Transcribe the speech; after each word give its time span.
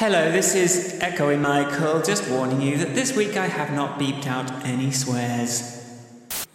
Hello, 0.00 0.32
this 0.32 0.54
is 0.54 0.96
Echoing 1.02 1.42
Michael, 1.42 2.00
just 2.00 2.26
warning 2.30 2.62
you 2.62 2.78
that 2.78 2.94
this 2.94 3.14
week 3.14 3.36
I 3.36 3.48
have 3.48 3.70
not 3.74 4.00
beeped 4.00 4.26
out 4.26 4.50
any 4.64 4.90
swears. 4.92 5.78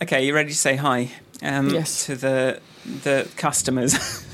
Okay, 0.02 0.25
you 0.25 0.33
ready 0.33 0.50
to 0.50 0.56
say 0.56 0.78
hi? 0.78 1.12
Um, 1.43 1.69
Yes. 1.69 2.08
To 2.08 2.16
the 2.16 2.59
the 3.03 3.29
customers. 3.37 3.93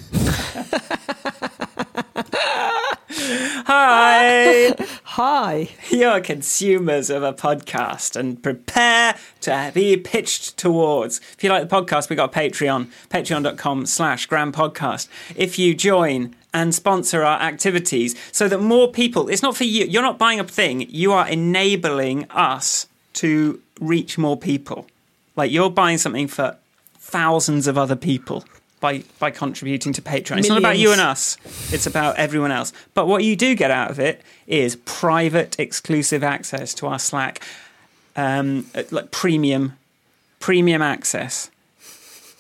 hi! 3.68 4.76
Hi. 5.04 5.70
You're 5.90 6.22
consumers 6.22 7.10
of 7.10 7.22
a 7.22 7.34
podcast 7.34 8.16
and 8.16 8.42
prepare 8.42 9.18
to 9.42 9.72
be 9.74 9.98
pitched 9.98 10.56
towards. 10.56 11.20
If 11.34 11.44
you 11.44 11.50
like 11.50 11.68
the 11.68 11.76
podcast, 11.76 12.10
we 12.10 12.16
got 12.16 12.34
a 12.34 12.40
Patreon, 12.40 12.88
patreon.com 13.10 13.88
slash 13.88 14.26
grand 14.28 14.54
podcast. 14.54 15.10
If 15.36 15.60
you 15.60 15.76
join 15.76 16.34
and 16.54 16.76
sponsor 16.76 17.24
our 17.24 17.40
activities 17.40 18.16
so 18.32 18.48
that 18.48 18.60
more 18.60 18.92
people, 18.92 19.30
it's 19.30 19.42
not 19.42 19.56
for 19.56 19.64
you, 19.64 19.86
you're 19.86 20.02
not 20.02 20.18
buying 20.18 20.40
a 20.40 20.44
thing, 20.44 20.86
you 20.90 21.14
are 21.14 21.28
enabling 21.28 22.30
us 22.32 22.88
to 23.14 23.62
reach 23.80 24.18
more 24.18 24.38
people. 24.38 24.88
Like 25.36 25.52
you're 25.52 25.70
buying 25.70 25.98
something 25.98 26.28
for 26.28 26.58
thousands 26.96 27.68
of 27.68 27.78
other 27.78 27.96
people 27.96 28.46
by 28.80 29.04
by 29.20 29.32
contributing 29.32 29.94
to 29.94 30.02
Patreon. 30.02 30.40
It's 30.40 30.50
not 30.50 30.58
about 30.58 30.78
you 30.78 30.92
and 30.92 31.00
us. 31.00 31.38
It's 31.72 31.88
about 31.88 32.18
everyone 32.18 32.52
else. 32.52 32.74
But 32.94 33.08
what 33.08 33.24
you 33.24 33.36
do 33.36 33.56
get 33.56 33.72
out 33.72 33.92
of 33.92 34.00
it 34.00 34.22
is 34.48 34.76
private, 34.76 35.58
exclusive 35.60 36.24
access 36.24 36.74
to 36.76 36.88
our 36.88 37.00
Slack, 37.00 37.42
um, 38.16 38.66
like 38.90 39.12
premium, 39.12 39.78
premium 40.40 40.82
access 40.82 41.50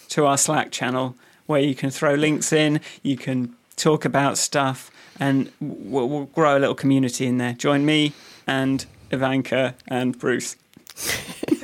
to 0.09 0.25
our 0.25 0.37
Slack 0.37 0.71
channel, 0.71 1.15
where 1.45 1.61
you 1.61 1.75
can 1.75 1.89
throw 1.89 2.15
links 2.15 2.51
in, 2.51 2.81
you 3.03 3.15
can 3.15 3.55
talk 3.75 4.05
about 4.05 4.37
stuff, 4.37 4.91
and 5.19 5.51
we'll, 5.59 6.09
we'll 6.09 6.25
grow 6.25 6.57
a 6.57 6.59
little 6.59 6.75
community 6.75 7.25
in 7.25 7.37
there. 7.37 7.53
Join 7.53 7.85
me 7.85 8.13
and 8.47 8.85
Ivanka 9.11 9.75
and 9.87 10.17
Bruce. 10.17 10.55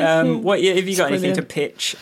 um, 0.00 0.42
what 0.42 0.62
have 0.62 0.88
you 0.88 0.96
got 0.96 1.10
anything 1.10 1.34
to 1.34 1.42
pitch? 1.42 1.96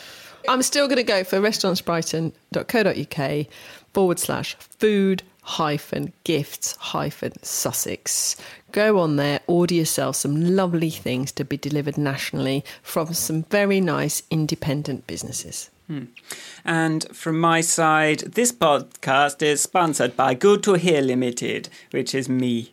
I'm 0.48 0.62
still 0.62 0.86
going 0.86 0.96
to 0.96 1.02
go 1.02 1.22
for 1.24 1.38
restaurantsbrighton.co.uk 1.38 3.46
forward 3.92 4.18
slash 4.18 4.54
food 4.54 5.22
hyphen 5.42 6.12
gifts 6.24 6.76
hyphen 6.76 7.32
Sussex. 7.42 8.36
Go 8.72 8.98
on 8.98 9.16
there, 9.16 9.40
order 9.46 9.74
yourself 9.74 10.16
some 10.16 10.56
lovely 10.56 10.90
things 10.90 11.32
to 11.32 11.44
be 11.44 11.56
delivered 11.56 11.98
nationally 11.98 12.64
from 12.82 13.14
some 13.14 13.44
very 13.44 13.80
nice 13.80 14.22
independent 14.30 15.06
businesses. 15.06 15.70
And 16.64 17.04
from 17.16 17.40
my 17.40 17.60
side, 17.60 18.20
this 18.20 18.52
podcast 18.52 19.42
is 19.42 19.60
sponsored 19.60 20.16
by 20.16 20.34
Good 20.34 20.62
to 20.64 20.74
Hear 20.74 21.00
Limited, 21.00 21.68
which 21.90 22.14
is 22.14 22.28
me. 22.28 22.72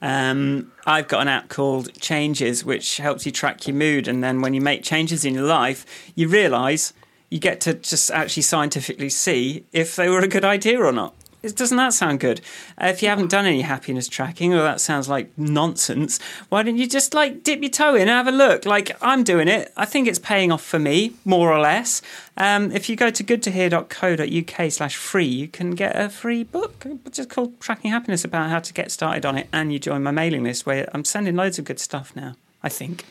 Um, 0.00 0.72
I've 0.84 1.08
got 1.08 1.22
an 1.22 1.28
app 1.28 1.48
called 1.48 1.92
Changes, 2.00 2.64
which 2.64 2.96
helps 2.96 3.24
you 3.24 3.32
track 3.32 3.66
your 3.66 3.76
mood. 3.76 4.08
And 4.08 4.22
then 4.22 4.40
when 4.40 4.54
you 4.54 4.60
make 4.60 4.82
changes 4.82 5.24
in 5.24 5.34
your 5.34 5.44
life, 5.44 5.86
you 6.14 6.28
realise 6.28 6.92
you 7.30 7.38
get 7.38 7.60
to 7.62 7.74
just 7.74 8.10
actually 8.10 8.42
scientifically 8.42 9.08
see 9.08 9.64
if 9.72 9.96
they 9.96 10.08
were 10.08 10.20
a 10.20 10.28
good 10.28 10.44
idea 10.44 10.78
or 10.80 10.92
not. 10.92 11.14
It- 11.42 11.56
Doesn't 11.56 11.76
that 11.76 11.92
sound 11.92 12.20
good? 12.20 12.40
Uh, 12.80 12.86
if 12.86 13.02
you 13.02 13.08
haven't 13.08 13.30
done 13.30 13.46
any 13.46 13.62
happiness 13.62 14.06
tracking, 14.08 14.54
or 14.54 14.62
that 14.62 14.80
sounds 14.80 15.08
like 15.08 15.30
nonsense, 15.36 16.20
why 16.50 16.62
don't 16.62 16.76
you 16.78 16.86
just 16.86 17.14
like 17.14 17.42
dip 17.42 17.60
your 17.60 17.70
toe 17.70 17.94
in 17.94 18.02
and 18.02 18.10
have 18.10 18.28
a 18.28 18.32
look? 18.32 18.64
Like 18.64 18.96
I'm 19.02 19.24
doing 19.24 19.48
it. 19.48 19.72
I 19.76 19.84
think 19.84 20.06
it's 20.06 20.18
paying 20.20 20.52
off 20.52 20.62
for 20.62 20.78
me, 20.78 21.14
more 21.24 21.52
or 21.52 21.58
less. 21.58 22.00
Um, 22.36 22.70
if 22.72 22.88
you 22.88 22.94
go 22.96 23.10
to 23.10 23.24
goodtohear.co.uk 23.24 24.72
slash 24.72 24.96
free, 24.96 25.24
you 25.26 25.48
can 25.48 25.72
get 25.72 25.96
a 26.00 26.08
free 26.08 26.44
book 26.44 26.86
just 27.10 27.28
called 27.28 27.58
Tracking 27.60 27.90
Happiness 27.90 28.24
about 28.24 28.48
how 28.50 28.60
to 28.60 28.72
get 28.72 28.90
started 28.90 29.26
on 29.26 29.36
it. 29.36 29.48
And 29.52 29.72
you 29.72 29.78
join 29.78 30.02
my 30.02 30.10
mailing 30.12 30.44
list 30.44 30.64
where 30.64 30.88
I'm 30.94 31.04
sending 31.04 31.36
loads 31.36 31.58
of 31.58 31.64
good 31.64 31.80
stuff 31.80 32.14
now, 32.14 32.36
I 32.62 32.68
think. 32.68 33.04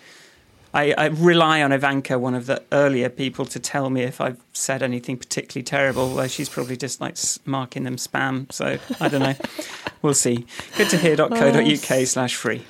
I, 0.73 0.94
I 0.97 1.05
rely 1.08 1.62
on 1.62 1.72
Ivanka, 1.72 2.18
one 2.18 2.34
of 2.34 2.46
the 2.46 2.63
earlier 2.72 3.09
people, 3.09 3.46
to 3.46 3.59
tell 3.59 3.90
me 3.90 4.03
if 4.03 4.22
I've 4.22 4.40
said 4.53 4.81
anything 4.81 5.18
particularly 5.18 5.63
terrible. 5.63 6.03
Although 6.03 6.28
she's 6.28 6.50
probably 6.50 6.78
just 6.78 7.01
like 7.01 7.18
marking 7.46 7.84
them 7.84 7.97
spam. 7.97 8.51
So 8.51 8.78
I 9.00 9.07
don't 9.09 9.22
know. 9.22 9.35
we'll 10.01 10.13
see. 10.13 10.46
Good 10.78 10.90
to 10.90 10.97
hear.co.uk 10.97 11.91
oh, 11.91 12.06
slash 12.06 12.35
free. 12.35 12.63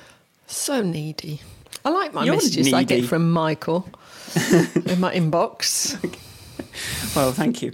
So 0.46 0.82
needy. 0.82 1.40
I 1.84 1.90
like 1.90 2.12
my 2.12 2.24
You're 2.24 2.34
messages 2.34 2.72
I 2.72 2.84
get 2.84 3.04
from 3.04 3.30
Michael 3.30 3.88
in 4.86 5.00
my 5.00 5.14
inbox. 5.14 5.98
Well, 7.14 7.32
thank 7.32 7.60
you. 7.60 7.72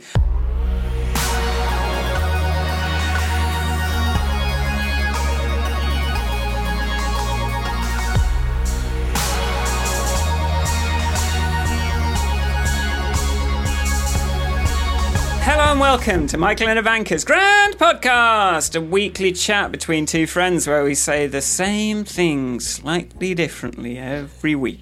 Hello 15.68 15.74
and 15.74 15.80
welcome 15.82 16.26
to 16.28 16.38
Michael 16.38 16.66
and 16.68 16.78
Ivanka's 16.78 17.26
Grand 17.26 17.76
Podcast, 17.76 18.74
a 18.74 18.80
weekly 18.80 19.32
chat 19.32 19.70
between 19.70 20.06
two 20.06 20.26
friends 20.26 20.66
where 20.66 20.82
we 20.82 20.94
say 20.94 21.26
the 21.26 21.42
same 21.42 22.04
things 22.06 22.66
slightly 22.66 23.34
differently 23.34 23.98
every 23.98 24.54
week. 24.54 24.80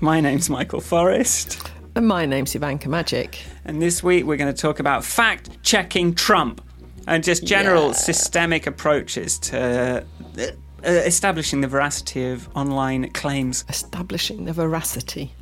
My 0.00 0.22
name's 0.22 0.48
Michael 0.48 0.80
Forrest. 0.80 1.70
And 1.94 2.08
my 2.08 2.24
name's 2.24 2.54
Ivanka 2.54 2.88
Majic. 2.88 3.40
And 3.66 3.82
this 3.82 4.02
week 4.02 4.24
we're 4.24 4.38
going 4.38 4.50
to 4.52 4.58
talk 4.58 4.80
about 4.80 5.04
fact 5.04 5.62
checking 5.62 6.14
Trump 6.14 6.62
and 7.06 7.22
just 7.22 7.44
general 7.44 7.88
Yeah. 7.88 7.92
systemic 7.92 8.66
approaches 8.66 9.38
to 9.40 10.02
uh, 10.38 10.46
establishing 10.82 11.60
the 11.60 11.68
veracity 11.68 12.30
of 12.30 12.48
online 12.56 13.10
claims. 13.10 13.66
establishing 13.68 14.46
the 14.46 14.54
veracity. 14.54 15.34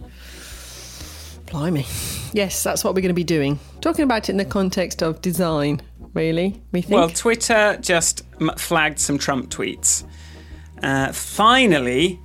Blimey. 1.50 1.86
Yes, 2.32 2.62
that's 2.62 2.84
what 2.84 2.94
we're 2.94 3.00
going 3.00 3.09
to 3.09 3.14
be 3.14 3.25
doing. 3.25 3.59
Talking 3.81 4.04
about 4.04 4.28
it 4.28 4.31
in 4.31 4.36
the 4.36 4.44
context 4.44 5.03
of 5.03 5.20
design, 5.22 5.81
really, 6.14 6.62
we 6.72 6.82
think. 6.82 6.92
Well, 6.92 7.09
Twitter 7.09 7.78
just 7.81 8.22
flagged 8.56 8.98
some 8.98 9.19
Trump 9.19 9.50
tweets. 9.50 10.04
Uh, 10.82 11.12
finally, 11.12 12.20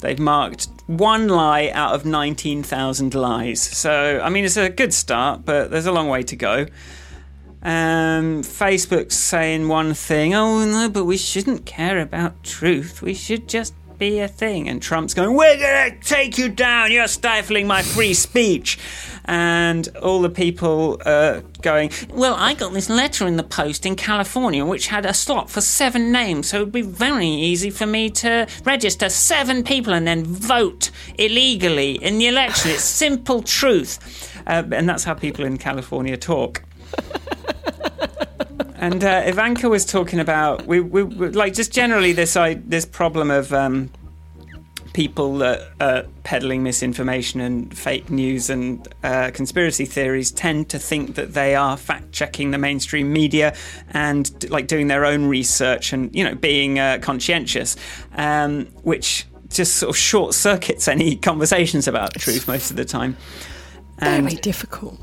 they've 0.00 0.18
marked 0.18 0.68
one 0.86 1.28
lie 1.28 1.70
out 1.72 1.94
of 1.94 2.04
19,000 2.04 3.14
lies. 3.14 3.62
So, 3.62 4.20
I 4.22 4.28
mean, 4.28 4.44
it's 4.44 4.56
a 4.56 4.68
good 4.68 4.92
start, 4.92 5.44
but 5.44 5.70
there's 5.70 5.86
a 5.86 5.92
long 5.92 6.08
way 6.08 6.22
to 6.24 6.36
go. 6.36 6.66
Um, 7.62 8.42
Facebook's 8.42 9.16
saying 9.16 9.68
one 9.68 9.94
thing, 9.94 10.34
oh 10.34 10.66
no, 10.66 10.90
but 10.90 11.06
we 11.06 11.16
shouldn't 11.16 11.64
care 11.64 11.98
about 11.98 12.42
truth. 12.44 13.00
We 13.00 13.14
should 13.14 13.48
just 13.48 13.72
be 13.98 14.20
a 14.20 14.28
thing. 14.28 14.68
And 14.68 14.80
Trump's 14.80 15.14
going, 15.14 15.34
we're 15.34 15.58
going 15.58 15.92
to 15.92 15.98
take 16.00 16.38
you 16.38 16.48
down. 16.48 16.92
You're 16.92 17.06
stifling 17.06 17.66
my 17.66 17.82
free 17.82 18.14
speech. 18.14 18.78
And 19.26 19.88
all 20.02 20.20
the 20.20 20.30
people 20.30 21.00
uh, 21.04 21.40
going, 21.62 21.90
well, 22.10 22.34
I 22.34 22.54
got 22.54 22.72
this 22.74 22.90
letter 22.90 23.26
in 23.26 23.36
the 23.36 23.42
post 23.42 23.86
in 23.86 23.96
California 23.96 24.64
which 24.64 24.88
had 24.88 25.06
a 25.06 25.14
slot 25.14 25.48
for 25.48 25.62
seven 25.62 26.12
names, 26.12 26.48
so 26.48 26.58
it 26.58 26.60
would 26.60 26.72
be 26.72 26.82
very 26.82 27.26
easy 27.26 27.70
for 27.70 27.86
me 27.86 28.10
to 28.10 28.46
register 28.64 29.08
seven 29.08 29.64
people 29.64 29.94
and 29.94 30.06
then 30.06 30.24
vote 30.24 30.90
illegally 31.18 31.92
in 32.02 32.18
the 32.18 32.28
election. 32.28 32.70
It's 32.72 32.84
simple 32.84 33.42
truth. 33.42 34.32
Uh, 34.46 34.62
and 34.72 34.88
that's 34.88 35.04
how 35.04 35.14
people 35.14 35.44
in 35.44 35.56
California 35.56 36.16
talk. 36.16 36.62
And 38.76 39.04
uh, 39.04 39.22
Ivanka 39.24 39.68
was 39.68 39.84
talking 39.84 40.18
about 40.18 40.66
we, 40.66 40.80
we, 40.80 41.02
we 41.04 41.28
like 41.28 41.54
just 41.54 41.72
generally 41.72 42.12
this 42.12 42.36
I, 42.36 42.54
this 42.54 42.84
problem 42.84 43.30
of 43.30 43.52
um, 43.52 43.90
people 44.94 45.38
that 45.38 45.60
uh, 45.80 46.02
peddling 46.22 46.62
misinformation 46.62 47.40
and 47.40 47.76
fake 47.76 48.10
news 48.10 48.48
and 48.48 48.88
uh, 49.02 49.30
conspiracy 49.34 49.84
theories 49.84 50.30
tend 50.30 50.70
to 50.70 50.78
think 50.78 51.16
that 51.16 51.34
they 51.34 51.54
are 51.54 51.76
fact 51.76 52.12
checking 52.12 52.52
the 52.52 52.58
mainstream 52.58 53.12
media 53.12 53.54
and 53.90 54.50
like 54.50 54.66
doing 54.66 54.86
their 54.86 55.04
own 55.04 55.26
research 55.26 55.92
and 55.92 56.14
you 56.14 56.24
know 56.24 56.34
being 56.34 56.78
uh, 56.78 56.98
conscientious, 57.02 57.76
um, 58.14 58.66
which 58.82 59.26
just 59.50 59.76
sort 59.76 59.90
of 59.90 59.96
short 59.96 60.34
circuits 60.34 60.88
any 60.88 61.16
conversations 61.30 61.86
about 61.86 62.14
truth 62.14 62.48
most 62.48 62.70
of 62.70 62.76
the 62.76 62.84
time. 62.84 63.16
And 63.98 64.24
very 64.24 64.40
difficult. 64.40 64.98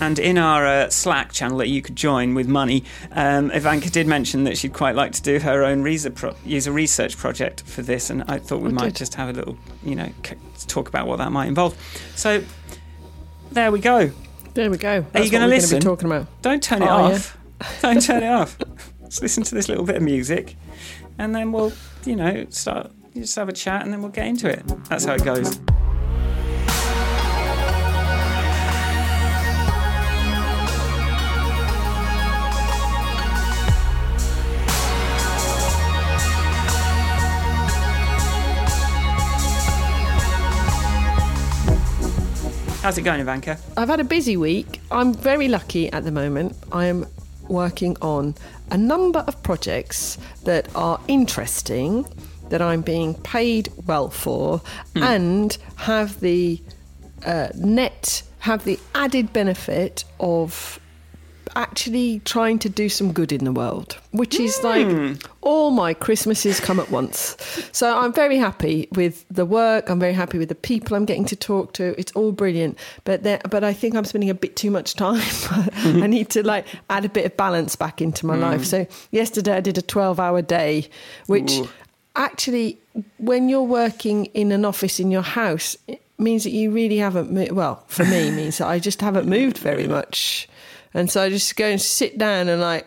And 0.00 0.18
in 0.18 0.38
our 0.38 0.66
uh, 0.66 0.88
Slack 0.90 1.32
channel 1.32 1.58
that 1.58 1.68
you 1.68 1.82
could 1.82 1.96
join 1.96 2.34
with 2.34 2.48
money, 2.48 2.84
um, 3.12 3.50
Ivanka 3.50 3.90
did 3.90 4.06
mention 4.06 4.44
that 4.44 4.56
she'd 4.58 4.72
quite 4.72 4.94
like 4.94 5.12
to 5.12 5.22
do 5.22 5.38
her 5.38 5.62
own 5.64 5.84
user, 5.84 6.10
pro- 6.10 6.34
user 6.44 6.72
research 6.72 7.16
project 7.16 7.62
for 7.62 7.82
this, 7.82 8.10
and 8.10 8.22
I 8.28 8.38
thought 8.38 8.60
we 8.62 8.68
I 8.70 8.72
might 8.72 8.84
did. 8.86 8.96
just 8.96 9.14
have 9.14 9.28
a 9.28 9.32
little, 9.32 9.56
you 9.84 9.94
know, 9.94 10.08
c- 10.24 10.36
talk 10.66 10.88
about 10.88 11.06
what 11.06 11.18
that 11.18 11.32
might 11.32 11.46
involve. 11.46 11.76
So 12.16 12.42
there 13.52 13.70
we 13.72 13.80
go. 13.80 14.10
There 14.54 14.70
we 14.70 14.78
go. 14.78 14.88
Are 14.90 14.94
you 14.96 15.06
That's 15.12 15.30
gonna 15.30 15.44
we're 15.46 15.50
listen? 15.50 15.78
be 15.78 15.84
talking 15.84 16.06
about. 16.06 16.26
Don't 16.42 16.62
turn 16.62 16.82
it 16.82 16.86
Oh, 16.88 17.08
yeah. 17.08 17.14
off. 17.14 17.36
Don't 17.82 18.02
turn 18.02 18.22
it 18.22 18.28
off. 18.30 18.58
Let's 19.00 19.20
listen 19.22 19.42
to 19.44 19.54
this 19.54 19.68
little 19.68 19.84
bit 19.84 19.96
of 19.96 20.02
music, 20.02 20.56
and 21.18 21.34
then 21.34 21.52
we'll, 21.52 21.72
you 22.04 22.16
know, 22.16 22.46
start. 22.50 22.90
Just 23.14 23.34
have 23.36 23.48
a 23.48 23.52
chat, 23.52 23.82
and 23.82 23.92
then 23.92 24.00
we'll 24.02 24.10
get 24.12 24.26
into 24.26 24.48
it. 24.48 24.62
That's 24.88 25.04
how 25.04 25.14
it 25.14 25.24
goes. 25.24 25.58
How's 42.82 42.96
it 42.96 43.02
going, 43.02 43.20
Ivanka? 43.20 43.58
I've 43.76 43.90
had 43.90 44.00
a 44.00 44.04
busy 44.04 44.38
week. 44.38 44.80
I'm 44.90 45.12
very 45.12 45.48
lucky 45.48 45.92
at 45.92 46.04
the 46.04 46.10
moment. 46.10 46.56
I 46.72 46.86
am 46.86 47.04
working 47.46 47.94
on 48.00 48.34
a 48.70 48.78
number 48.78 49.18
of 49.18 49.42
projects 49.42 50.16
that 50.44 50.74
are 50.74 50.98
interesting, 51.06 52.06
that 52.48 52.62
I'm 52.62 52.80
being 52.80 53.16
paid 53.16 53.68
well 53.86 54.08
for, 54.08 54.62
and 54.96 55.58
have 55.76 56.20
the 56.20 56.62
uh, 57.26 57.48
net, 57.54 58.22
have 58.38 58.64
the 58.64 58.78
added 58.94 59.30
benefit 59.34 60.04
of 60.18 60.80
actually 61.56 62.20
trying 62.24 62.58
to 62.60 62.68
do 62.68 62.88
some 62.88 63.12
good 63.12 63.32
in 63.32 63.44
the 63.44 63.52
world, 63.52 63.98
which 64.12 64.38
is 64.38 64.62
like 64.62 64.86
hmm. 64.86 65.14
all 65.40 65.70
my 65.70 65.94
Christmases 65.94 66.60
come 66.60 66.80
at 66.80 66.90
once. 66.90 67.36
So 67.72 67.98
I'm 67.98 68.12
very 68.12 68.36
happy 68.36 68.88
with 68.92 69.24
the 69.30 69.44
work. 69.44 69.88
I'm 69.90 70.00
very 70.00 70.12
happy 70.12 70.38
with 70.38 70.48
the 70.48 70.54
people 70.54 70.96
I'm 70.96 71.04
getting 71.04 71.24
to 71.26 71.36
talk 71.36 71.72
to. 71.74 71.98
It's 71.98 72.12
all 72.12 72.32
brilliant, 72.32 72.78
but 73.04 73.22
there, 73.22 73.40
but 73.50 73.64
I 73.64 73.72
think 73.72 73.94
I'm 73.94 74.04
spending 74.04 74.30
a 74.30 74.34
bit 74.34 74.56
too 74.56 74.70
much 74.70 74.94
time. 74.94 75.22
I 76.02 76.06
need 76.06 76.30
to 76.30 76.46
like 76.46 76.66
add 76.88 77.04
a 77.04 77.08
bit 77.08 77.26
of 77.26 77.36
balance 77.36 77.76
back 77.76 78.00
into 78.00 78.26
my 78.26 78.36
life. 78.36 78.60
Hmm. 78.60 78.64
So 78.64 78.86
yesterday 79.10 79.56
I 79.56 79.60
did 79.60 79.78
a 79.78 79.82
12 79.82 80.20
hour 80.20 80.42
day, 80.42 80.88
which 81.26 81.52
Ooh. 81.52 81.68
actually, 82.16 82.78
when 83.18 83.48
you're 83.48 83.62
working 83.62 84.26
in 84.26 84.52
an 84.52 84.64
office 84.64 85.00
in 85.00 85.10
your 85.10 85.22
house. 85.22 85.76
It 85.88 86.02
means 86.20 86.44
that 86.44 86.50
you 86.50 86.70
really 86.70 86.98
haven't 86.98 87.30
moved. 87.30 87.52
Well, 87.52 87.82
for 87.88 88.04
me, 88.04 88.30
means 88.30 88.58
that 88.58 88.68
I 88.68 88.78
just 88.78 89.00
haven't 89.00 89.26
moved 89.26 89.58
very 89.58 89.88
much. 89.88 90.48
And 90.94 91.10
so 91.10 91.22
I 91.22 91.28
just 91.30 91.54
go 91.56 91.66
and 91.66 91.80
sit 91.80 92.18
down 92.18 92.48
and 92.48 92.60
like 92.60 92.86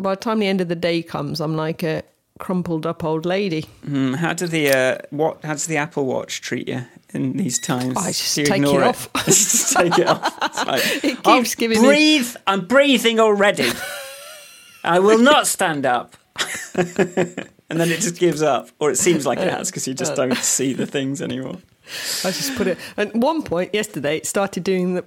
by 0.00 0.14
the 0.14 0.20
time 0.20 0.38
the 0.38 0.46
end 0.46 0.60
of 0.60 0.68
the 0.68 0.74
day 0.76 1.02
comes, 1.02 1.40
I'm 1.40 1.56
like 1.56 1.82
a 1.82 2.02
crumpled 2.38 2.86
up 2.86 3.02
old 3.04 3.24
lady. 3.26 3.62
Hmm, 3.84 4.14
how 4.14 4.32
do 4.34 4.46
the 4.46 4.70
uh, 4.70 4.98
what? 5.10 5.42
How 5.44 5.52
does 5.52 5.66
the 5.66 5.76
Apple 5.78 6.06
Watch 6.06 6.40
treat 6.40 6.68
you 6.68 6.84
in 7.12 7.36
these 7.36 7.58
times? 7.58 7.96
I 7.96 8.08
just 8.08 8.34
take 8.34 8.50
it 8.62 8.82
off. 8.82 9.08
just 9.24 9.76
take 9.76 9.98
it 9.98 10.06
off. 10.06 10.38
It's 10.42 10.66
like, 10.66 10.82
It 11.04 11.18
"I'll 11.24 11.38
keeps 11.38 11.54
giving 11.54 11.80
me- 11.82 11.88
breathe. 11.88 12.34
I'm 12.46 12.66
breathing 12.66 13.20
already. 13.20 13.70
I 14.84 14.98
will 15.00 15.18
not 15.18 15.46
stand 15.46 15.84
up. 15.86 16.16
and 16.74 17.80
then 17.80 17.90
it 17.90 18.00
just 18.00 18.18
gives 18.18 18.42
up, 18.42 18.68
or 18.78 18.90
it 18.90 18.96
seems 18.98 19.26
like 19.26 19.38
it 19.38 19.50
has 19.50 19.70
because 19.70 19.88
you 19.88 19.94
just 19.94 20.14
don't 20.14 20.36
see 20.36 20.72
the 20.74 20.86
things 20.86 21.22
anymore. 21.22 21.56
I 22.24 22.30
just 22.30 22.54
put 22.56 22.66
it. 22.66 22.78
At 22.96 23.14
one 23.14 23.42
point 23.42 23.72
yesterday, 23.72 24.18
it 24.18 24.26
started 24.26 24.62
doing 24.64 24.94
the 24.94 25.02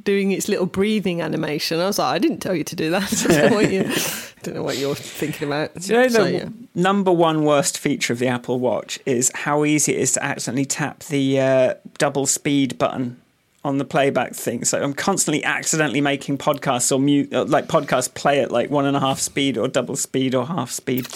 doing 0.00 0.32
its 0.32 0.48
little 0.48 0.66
breathing 0.66 1.20
animation. 1.20 1.80
I 1.80 1.86
was 1.86 1.98
like, 1.98 2.14
I 2.14 2.18
didn't 2.18 2.38
tell 2.38 2.54
you 2.54 2.64
to 2.64 2.76
do 2.76 2.90
that. 2.90 3.26
I 3.28 3.34
don't 3.34 3.50
know 3.50 3.56
what, 3.56 3.72
you, 3.72 3.82
don't 4.42 4.54
know 4.54 4.62
what 4.62 4.78
you're 4.78 4.94
thinking 4.94 5.48
about. 5.48 5.74
Do 5.74 5.92
you 5.92 5.98
know 6.00 6.04
the 6.04 6.10
So, 6.10 6.24
yeah. 6.24 6.48
number 6.74 7.12
one 7.12 7.44
worst 7.44 7.78
feature 7.78 8.12
of 8.12 8.18
the 8.18 8.28
Apple 8.28 8.58
Watch 8.58 8.98
is 9.06 9.30
how 9.34 9.64
easy 9.64 9.92
it 9.92 10.00
is 10.00 10.12
to 10.12 10.24
accidentally 10.24 10.64
tap 10.64 11.00
the 11.04 11.40
uh, 11.40 11.74
double 11.98 12.26
speed 12.26 12.78
button 12.78 13.20
on 13.64 13.78
the 13.78 13.84
playback 13.84 14.34
thing. 14.34 14.64
So 14.64 14.82
I'm 14.82 14.94
constantly 14.94 15.44
accidentally 15.44 16.00
making 16.00 16.38
podcasts 16.38 16.90
or 16.90 16.98
mute, 16.98 17.32
uh, 17.32 17.44
like 17.44 17.68
podcasts 17.68 18.12
play 18.12 18.40
at 18.40 18.50
like 18.50 18.70
one 18.70 18.86
and 18.86 18.96
a 18.96 19.00
half 19.00 19.20
speed 19.20 19.56
or 19.56 19.68
double 19.68 19.94
speed 19.96 20.34
or 20.34 20.46
half 20.46 20.70
speed 20.70 21.06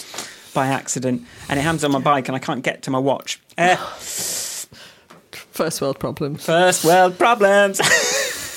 by 0.53 0.67
accident, 0.67 1.23
and 1.49 1.59
it 1.59 1.63
happens 1.63 1.83
on 1.83 1.91
my 1.91 1.99
bike, 1.99 2.27
and 2.29 2.35
I 2.35 2.39
can't 2.39 2.63
get 2.63 2.81
to 2.83 2.91
my 2.91 2.97
watch. 2.97 3.39
Eh, 3.57 3.75
First 5.51 5.81
world 5.81 5.99
problems. 5.99 6.45
first 6.45 6.85
world 6.85 7.17
problems. 7.17 7.79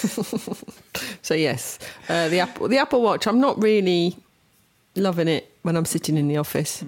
So 1.22 1.34
yes, 1.34 1.78
uh, 2.08 2.28
the 2.28 2.40
Apple 2.40 2.68
the 2.68 2.78
Apple 2.78 3.02
Watch. 3.02 3.26
I'm 3.26 3.40
not 3.40 3.60
really 3.62 4.16
loving 4.96 5.28
it 5.28 5.52
when 5.62 5.76
I'm 5.76 5.84
sitting 5.84 6.16
in 6.16 6.28
the 6.28 6.38
office. 6.38 6.82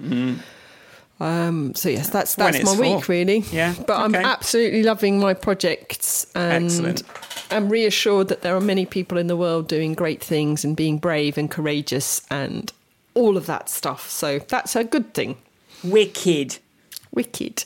Um, 1.19 1.73
so 1.75 1.89
yes, 1.89 2.09
that's 2.09 2.35
that's 2.35 2.57
it's 2.57 2.77
my 2.77 2.79
week 2.95 3.05
for. 3.05 3.11
really. 3.11 3.39
Yeah, 3.51 3.75
but 3.87 3.99
I'm 3.99 4.15
absolutely 4.15 4.83
loving 4.83 5.19
my 5.19 5.33
projects 5.33 6.25
and 6.35 6.65
Excellent. 6.65 7.03
I'm 7.51 7.69
reassured 7.69 8.27
that 8.29 8.41
there 8.41 8.55
are 8.55 8.61
many 8.61 8.85
people 8.85 9.17
in 9.17 9.27
the 9.27 9.37
world 9.37 9.67
doing 9.67 9.93
great 9.93 10.23
things 10.23 10.65
and 10.65 10.75
being 10.75 10.97
brave 10.97 11.37
and 11.37 11.49
courageous 11.49 12.21
and 12.29 12.73
all 13.13 13.37
of 13.37 13.45
that 13.45 13.69
stuff. 13.69 14.09
So 14.09 14.39
that's 14.39 14.75
a 14.75 14.83
good 14.83 15.13
thing. 15.13 15.37
Wicked. 15.83 16.57
Wicked. 17.13 17.65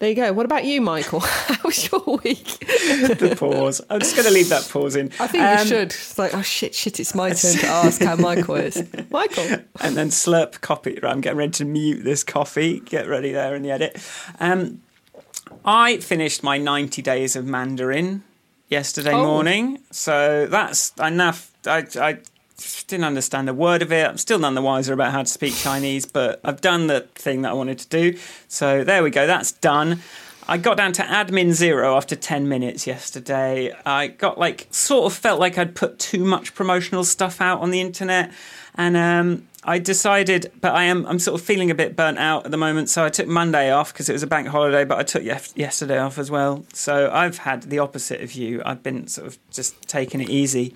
There 0.00 0.08
you 0.08 0.16
go. 0.16 0.32
What 0.32 0.44
about 0.44 0.64
you, 0.64 0.80
Michael? 0.80 1.20
How 1.20 1.56
was 1.64 1.90
your 1.90 2.02
week? 2.24 2.58
The 2.84 3.34
pause. 3.38 3.80
I'm 3.88 4.00
just 4.00 4.14
going 4.16 4.26
to 4.28 4.34
leave 4.34 4.48
that 4.50 4.68
pause 4.68 4.96
in. 4.96 5.06
I 5.18 5.26
think 5.26 5.42
Um, 5.42 5.58
you 5.60 5.64
should. 5.66 5.92
It's 5.92 6.18
like, 6.18 6.34
oh 6.34 6.42
shit, 6.42 6.74
shit, 6.74 7.00
it's 7.00 7.14
my 7.14 7.30
turn 7.30 7.54
to 7.56 7.66
ask 7.84 8.02
how 8.02 8.16
Michael 8.16 8.56
is. 8.56 8.82
Michael. 9.10 9.58
and 9.80 9.96
then 9.96 10.08
slurp 10.08 10.60
copy. 10.60 10.98
Right, 11.02 11.10
I'm 11.10 11.20
getting 11.20 11.38
ready 11.38 11.52
to 11.52 11.64
mute 11.64 12.04
this 12.04 12.22
coffee. 12.24 12.80
Get 12.80 13.08
ready 13.08 13.32
there 13.32 13.54
in 13.54 13.62
the 13.62 13.70
edit. 13.70 13.96
Um, 14.40 14.82
I 15.64 15.98
finished 15.98 16.42
my 16.42 16.58
90 16.58 17.00
days 17.02 17.36
of 17.36 17.46
Mandarin 17.46 18.22
yesterday 18.68 19.12
Oh. 19.12 19.24
morning, 19.24 19.78
so 19.90 20.46
that's 20.46 20.92
enough. 21.00 21.52
I, 21.66 21.86
I 21.96 22.18
didn't 22.86 23.04
understand 23.04 23.48
a 23.48 23.54
word 23.54 23.82
of 23.82 23.92
it. 23.92 24.06
I'm 24.06 24.18
still 24.18 24.38
none 24.38 24.54
the 24.54 24.62
wiser 24.62 24.92
about 24.92 25.12
how 25.12 25.22
to 25.22 25.28
speak 25.28 25.54
Chinese, 25.54 26.06
but 26.06 26.40
I've 26.44 26.60
done 26.60 26.86
the 26.86 27.00
thing 27.14 27.42
that 27.42 27.50
I 27.50 27.54
wanted 27.54 27.78
to 27.80 27.88
do. 27.88 28.18
So 28.48 28.84
there 28.84 29.02
we 29.02 29.10
go. 29.10 29.26
That's 29.26 29.52
done. 29.52 30.00
I 30.46 30.58
got 30.58 30.76
down 30.76 30.92
to 30.94 31.02
admin 31.02 31.52
zero 31.52 31.96
after 31.96 32.14
10 32.14 32.48
minutes 32.48 32.86
yesterday. 32.86 33.72
I 33.86 34.08
got 34.08 34.38
like, 34.38 34.66
sort 34.70 35.10
of 35.10 35.18
felt 35.18 35.40
like 35.40 35.56
I'd 35.56 35.74
put 35.74 35.98
too 35.98 36.22
much 36.24 36.54
promotional 36.54 37.02
stuff 37.04 37.40
out 37.40 37.60
on 37.60 37.70
the 37.70 37.80
internet. 37.80 38.30
And 38.74 38.96
um, 38.96 39.48
I 39.62 39.78
decided, 39.78 40.52
but 40.60 40.74
I 40.74 40.84
am, 40.84 41.06
I'm 41.06 41.18
sort 41.18 41.40
of 41.40 41.46
feeling 41.46 41.70
a 41.70 41.74
bit 41.74 41.96
burnt 41.96 42.18
out 42.18 42.44
at 42.44 42.50
the 42.50 42.58
moment. 42.58 42.90
So 42.90 43.04
I 43.04 43.08
took 43.08 43.26
Monday 43.26 43.72
off 43.72 43.92
because 43.92 44.10
it 44.10 44.12
was 44.12 44.22
a 44.22 44.26
bank 44.26 44.48
holiday, 44.48 44.84
but 44.84 44.98
I 44.98 45.02
took 45.02 45.24
yesterday 45.24 45.98
off 45.98 46.18
as 46.18 46.30
well. 46.30 46.66
So 46.74 47.10
I've 47.10 47.38
had 47.38 47.62
the 47.62 47.78
opposite 47.78 48.20
of 48.20 48.34
you. 48.34 48.60
I've 48.66 48.82
been 48.82 49.06
sort 49.06 49.26
of 49.26 49.38
just 49.50 49.80
taking 49.88 50.20
it 50.20 50.28
easy. 50.28 50.74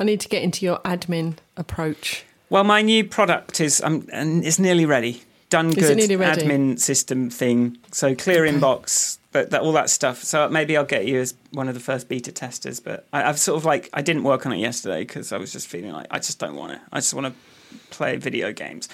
I 0.00 0.04
need 0.04 0.20
to 0.20 0.28
get 0.28 0.42
into 0.42 0.64
your 0.64 0.78
admin 0.78 1.36
approach. 1.58 2.24
Well, 2.48 2.64
my 2.64 2.80
new 2.82 3.04
product 3.04 3.60
is 3.60 3.80
um, 3.82 4.08
and 4.12 4.44
it's 4.44 4.58
nearly 4.58 4.86
ready. 4.86 5.22
Done 5.50 5.70
good 5.70 5.98
admin 5.98 6.78
system 6.80 7.28
thing. 7.28 7.76
So 7.92 8.14
clear 8.14 8.46
Okay. 8.46 8.56
inbox, 8.56 9.18
but 9.32 9.50
that, 9.50 9.60
all 9.62 9.72
that 9.72 9.90
stuff. 9.90 10.22
So 10.22 10.48
maybe 10.48 10.76
I'll 10.76 10.84
get 10.84 11.06
you 11.06 11.18
as 11.20 11.34
one 11.50 11.68
of 11.68 11.74
the 11.74 11.80
first 11.80 12.08
beta 12.08 12.32
testers. 12.32 12.80
But 12.80 13.06
I, 13.12 13.24
I've 13.24 13.38
sort 13.38 13.56
of 13.58 13.64
like 13.64 13.90
I 13.92 14.00
didn't 14.00 14.22
work 14.24 14.46
on 14.46 14.52
it 14.52 14.58
yesterday 14.58 15.00
because 15.00 15.32
I 15.32 15.36
was 15.38 15.52
just 15.52 15.66
feeling 15.68 15.92
like 15.92 16.06
I 16.10 16.18
just 16.18 16.38
don't 16.38 16.56
want 16.56 16.72
to. 16.72 16.80
I 16.92 16.98
just 16.98 17.12
want 17.14 17.26
to 17.26 17.76
play 17.90 18.16
video 18.16 18.52
games. 18.52 18.88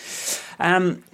Um, 0.58 1.04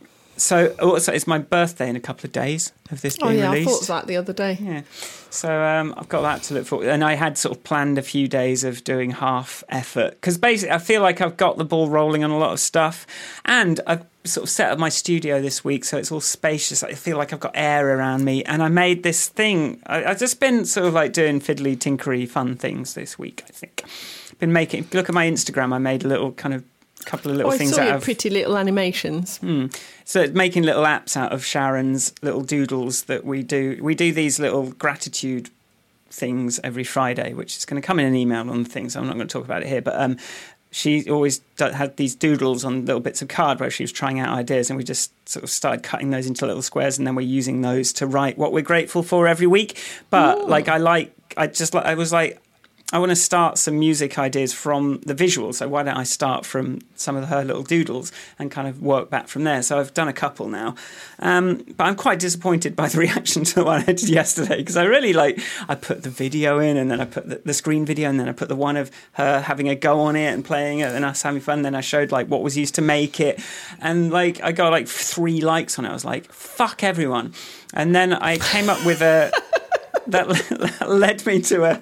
so 0.43 0.75
also 0.81 1.13
it's 1.13 1.27
my 1.27 1.39
birthday 1.39 1.89
in 1.89 1.95
a 1.95 2.01
couple 2.01 2.27
of 2.27 2.33
days 2.33 2.73
of 2.91 3.01
this 3.01 3.17
Oh 3.23 3.29
being 3.29 3.39
yeah, 3.39 3.53
released. 3.53 3.69
I 3.69 3.73
thought 3.73 3.87
that 4.01 4.07
the 4.09 4.17
other 4.17 4.33
day. 4.33 4.59
Yeah. 4.61 4.83
So 5.31 5.63
um, 5.63 5.95
I've 5.97 6.09
got 6.09 6.23
that 6.23 6.43
to 6.45 6.55
look 6.55 6.67
forward. 6.67 6.89
And 6.89 7.05
I 7.05 7.15
had 7.15 7.39
sort 7.39 7.57
of 7.57 7.63
planned 7.63 7.97
a 7.97 8.03
few 8.03 8.27
days 8.27 8.65
of 8.65 8.83
doing 8.83 9.13
half 9.13 9.63
effort 9.69 10.11
because 10.13 10.39
basically 10.39 10.75
I 10.75 10.79
feel 10.79 11.01
like 11.01 11.21
I've 11.21 11.37
got 11.37 11.59
the 11.59 11.65
ball 11.65 11.89
rolling 11.89 12.25
on 12.25 12.31
a 12.31 12.39
lot 12.39 12.53
of 12.53 12.61
stuff, 12.61 13.07
and 13.45 13.81
I've 13.87 14.05
sort 14.25 14.45
of 14.45 14.51
set 14.51 14.71
up 14.71 14.79
my 14.79 14.89
studio 14.89 15.41
this 15.41 15.65
week 15.65 15.85
so 15.85 15.97
it's 15.97 16.13
all 16.13 16.21
spacious. 16.21 16.83
I 16.83 16.95
feel 16.95 17.17
like 17.17 17.33
I've 17.33 17.41
got 17.41 17.53
air 17.55 17.97
around 17.97 18.25
me, 18.25 18.43
and 18.45 18.63
I 18.63 18.69
made 18.69 19.05
this 19.05 19.29
thing. 19.29 19.81
I, 19.87 20.05
I've 20.05 20.19
just 20.19 20.41
been 20.41 20.65
sort 20.65 20.87
of 20.87 20.95
like 20.95 21.13
doing 21.13 21.41
fiddly, 21.41 21.77
tinkery, 21.77 22.29
fun 22.29 22.57
things 22.57 22.95
this 22.95 23.17
week. 23.19 23.45
I 23.47 23.53
think. 23.53 23.85
Been 24.39 24.53
making. 24.53 24.81
If 24.81 24.93
you 24.93 24.99
look 24.99 25.09
at 25.09 25.15
my 25.15 25.31
Instagram, 25.31 25.73
I 25.73 25.79
made 25.79 26.05
a 26.05 26.09
little 26.09 26.33
kind 26.33 26.53
of 26.53 26.65
couple 27.07 27.31
of 27.31 27.35
Oh, 27.35 27.39
little 27.39 27.53
I 27.53 27.59
things 27.59 27.75
saw 27.75 27.83
out 27.83 27.87
your 27.87 27.97
of 27.97 28.03
pretty 28.03 28.31
little 28.31 28.57
animations. 28.57 29.39
Hmm. 29.39 29.67
So 30.05 30.23
it's 30.23 30.35
making 30.35 30.65
little 30.65 30.85
apps 30.85 31.17
out 31.17 31.33
of 31.33 31.45
Sharon's 31.45 32.13
little 32.23 32.43
doodles 32.43 33.05
that 33.05 33.25
we 33.25 33.43
do. 33.43 33.79
We 33.81 33.95
do 33.95 34.13
these 34.13 34.39
little 34.39 34.73
gratitude 34.73 35.51
things 36.11 36.61
every 36.63 36.85
Friday, 36.85 37.33
which 37.33 37.57
is 37.57 37.65
going 37.65 37.81
to 37.81 37.87
come 37.87 37.99
in 37.99 38.07
an 38.07 38.15
email 38.15 38.49
on 38.51 38.63
the 38.63 38.69
things. 38.69 38.97
I'm 38.97 39.07
not 39.07 39.15
going 39.15 39.27
to 39.29 39.33
talk 39.33 39.45
about 39.45 39.63
it 39.63 39.69
here, 39.69 39.81
but 39.83 39.99
um, 40.01 40.19
she 40.71 41.09
always 41.11 41.41
had 41.59 41.97
these 41.97 42.15
doodles 42.15 42.65
on 42.65 42.85
little 42.87 43.01
bits 43.01 43.23
of 43.23 43.29
card 43.29 43.61
where 43.61 43.71
she 43.71 43.83
was 43.83 43.93
trying 43.93 44.21
out 44.21 44.37
ideas, 44.37 44.71
and 44.71 44.77
we 44.77 44.85
just 44.85 45.13
sort 45.29 45.43
of 45.45 45.51
started 45.51 45.83
cutting 45.83 46.11
those 46.11 46.27
into 46.27 46.47
little 46.47 46.63
squares, 46.63 46.99
and 46.99 47.07
then 47.07 47.15
we're 47.15 47.23
using 47.23 47.61
those 47.61 47.93
to 47.95 48.07
write 48.07 48.39
what 48.39 48.53
we're 48.53 48.63
grateful 48.63 49.03
for 49.03 49.29
every 49.29 49.47
week. 49.47 49.79
But 50.11 50.49
like, 50.49 50.69
I 50.69 50.79
like, 50.79 51.15
I 51.37 51.47
just 51.47 51.75
like, 51.75 51.85
I 51.85 51.95
was 51.95 52.13
like. 52.13 52.41
I 52.93 52.99
want 52.99 53.09
to 53.09 53.17
start 53.17 53.57
some 53.57 53.79
music 53.79 54.19
ideas 54.19 54.53
from 54.53 55.01
the 55.07 55.15
visual. 55.15 55.55
So 55.55 55.67
why 55.67 55.83
don't 55.83 55.97
I 55.97 56.03
start 56.03 56.45
from 56.45 56.81
some 56.95 57.17
of 57.17 57.29
her 57.29 57.43
little 57.43 57.63
doodles 57.63 58.13
and 58.39 58.51
kind 58.51 58.69
of 58.69 58.83
work 58.83 59.09
back 59.09 59.29
from 59.29 59.45
there? 59.45 59.63
So 59.63 59.79
I've 59.79 59.95
done 59.95 60.09
a 60.09 60.13
couple 60.13 60.49
now, 60.49 60.75
um, 61.19 61.65
but 61.79 61.85
I'm 61.85 61.97
quite 61.97 62.19
disappointed 62.19 62.77
by 62.77 62.89
the 62.89 62.99
reaction 63.07 63.45
to 63.45 63.55
the 63.55 63.65
one 63.65 63.81
I 63.81 63.87
did 63.87 64.11
yesterday 64.11 64.59
because 64.59 64.77
I 64.77 64.85
really 64.85 65.15
like 65.15 65.41
I 65.69 65.75
put 65.75 66.03
the 66.03 66.11
video 66.11 66.59
in 66.59 66.77
and 66.77 66.91
then 66.91 67.01
I 67.01 67.07
put 67.07 67.29
the, 67.29 67.41
the 67.43 67.55
screen 67.55 67.87
video 67.87 68.11
and 68.11 68.21
then 68.21 68.29
I 68.29 68.33
put 68.33 68.49
the 68.49 68.57
one 68.57 68.77
of 68.77 68.91
her 69.13 69.41
having 69.41 69.71
a 69.71 69.75
go 69.75 70.01
on 70.01 70.15
it 70.15 70.33
and 70.33 70.45
playing 70.45 70.81
it 70.81 70.93
and 70.93 71.03
us 71.03 71.23
having 71.23 71.41
fun. 71.41 71.63
Then 71.63 71.75
I 71.75 71.81
showed 71.81 72.13
like 72.13 72.27
what 72.29 72.43
was 72.43 72.59
used 72.59 72.75
to 72.75 72.83
make 72.83 73.21
it, 73.21 73.41
and 73.81 74.11
like 74.11 74.43
I 74.43 74.53
got 74.53 74.71
like 74.71 74.87
three 74.87 75.41
likes 75.41 75.79
on 75.79 75.87
it. 75.87 75.89
I 75.89 75.95
was 75.95 76.05
like, 76.05 76.31
fuck 76.31 76.85
everyone. 76.85 77.33
And 77.73 77.95
then 77.95 78.13
I 78.13 78.37
came 78.37 78.69
up 78.69 78.85
with 78.85 79.01
a 79.01 79.33
that, 80.09 80.89
led 80.89 81.25
me 81.27 81.41
to 81.43 81.65
a 81.65 81.81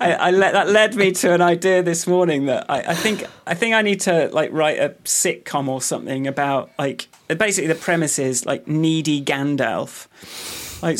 I, 0.00 0.12
I 0.12 0.30
let 0.30 0.52
that 0.52 0.68
led 0.68 0.94
me 0.96 1.12
to 1.12 1.32
an 1.32 1.40
idea 1.40 1.82
this 1.82 2.06
morning 2.06 2.46
that 2.46 2.66
I, 2.68 2.80
I 2.80 2.94
think 2.94 3.24
I 3.46 3.54
think 3.54 3.74
I 3.74 3.82
need 3.82 4.00
to 4.02 4.28
like 4.32 4.50
write 4.52 4.78
a 4.78 4.90
sitcom 5.04 5.68
or 5.68 5.80
something 5.80 6.26
about 6.26 6.70
like 6.78 7.08
basically 7.28 7.68
the 7.68 7.74
premise 7.74 8.18
is 8.18 8.46
like 8.46 8.66
needy 8.68 9.22
Gandalf. 9.22 10.08
Like, 10.82 10.98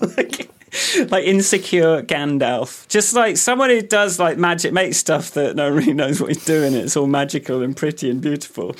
like 0.16 0.47
like 1.10 1.24
insecure 1.24 2.02
Gandalf. 2.02 2.86
Just 2.88 3.14
like 3.14 3.36
someone 3.36 3.70
who 3.70 3.82
does 3.82 4.18
like 4.18 4.38
magic, 4.38 4.72
makes 4.72 4.96
stuff 4.96 5.32
that 5.32 5.56
no 5.56 5.70
one 5.70 5.78
really 5.78 5.94
knows 5.94 6.20
what 6.20 6.28
he's 6.28 6.44
doing. 6.44 6.74
It's 6.74 6.96
all 6.96 7.06
magical 7.06 7.62
and 7.62 7.76
pretty 7.76 8.10
and 8.10 8.20
beautiful. 8.20 8.74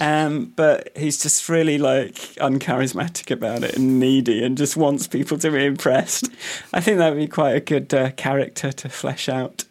Um, 0.00 0.52
but 0.56 0.96
he's 0.96 1.20
just 1.22 1.48
really 1.48 1.78
like 1.78 2.14
uncharismatic 2.36 3.30
about 3.30 3.64
it 3.64 3.76
and 3.76 3.98
needy 3.98 4.44
and 4.44 4.56
just 4.56 4.76
wants 4.76 5.06
people 5.06 5.38
to 5.38 5.50
be 5.50 5.64
impressed. 5.64 6.28
I 6.72 6.80
think 6.80 6.98
that 6.98 7.10
would 7.10 7.18
be 7.18 7.26
quite 7.26 7.56
a 7.56 7.60
good 7.60 7.92
uh, 7.94 8.10
character 8.12 8.70
to 8.72 8.88
flesh 8.88 9.28
out. 9.28 9.64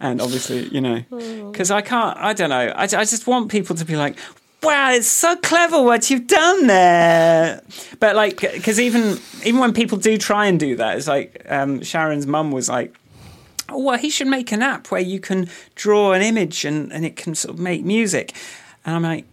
And 0.00 0.20
obviously, 0.20 0.68
you 0.68 0.80
know, 0.80 1.02
because 1.50 1.70
I 1.70 1.80
can't, 1.80 2.18
I 2.18 2.32
don't 2.32 2.50
know, 2.50 2.72
I, 2.74 2.82
I 2.82 2.86
just 2.86 3.26
want 3.26 3.50
people 3.50 3.76
to 3.76 3.84
be 3.84 3.96
like, 3.96 4.18
wow, 4.66 4.90
it's 4.90 5.06
so 5.06 5.36
clever 5.36 5.80
what 5.80 6.10
you've 6.10 6.26
done 6.26 6.66
there. 6.66 7.62
But 8.00 8.16
like, 8.16 8.40
because 8.40 8.80
even 8.80 9.18
even 9.44 9.60
when 9.60 9.72
people 9.72 9.96
do 9.96 10.18
try 10.18 10.46
and 10.46 10.58
do 10.58 10.76
that, 10.76 10.98
it's 10.98 11.06
like 11.06 11.46
um, 11.48 11.82
Sharon's 11.82 12.26
mum 12.26 12.50
was 12.50 12.68
like, 12.68 12.94
oh, 13.68 13.82
well, 13.82 13.98
he 13.98 14.10
should 14.10 14.26
make 14.26 14.52
an 14.52 14.62
app 14.62 14.90
where 14.90 15.00
you 15.00 15.20
can 15.20 15.48
draw 15.76 16.12
an 16.12 16.22
image 16.22 16.64
and, 16.64 16.92
and 16.92 17.04
it 17.04 17.16
can 17.16 17.34
sort 17.34 17.54
of 17.54 17.60
make 17.60 17.84
music. 17.84 18.34
And 18.84 18.96
I'm 18.96 19.02
like, 19.02 19.24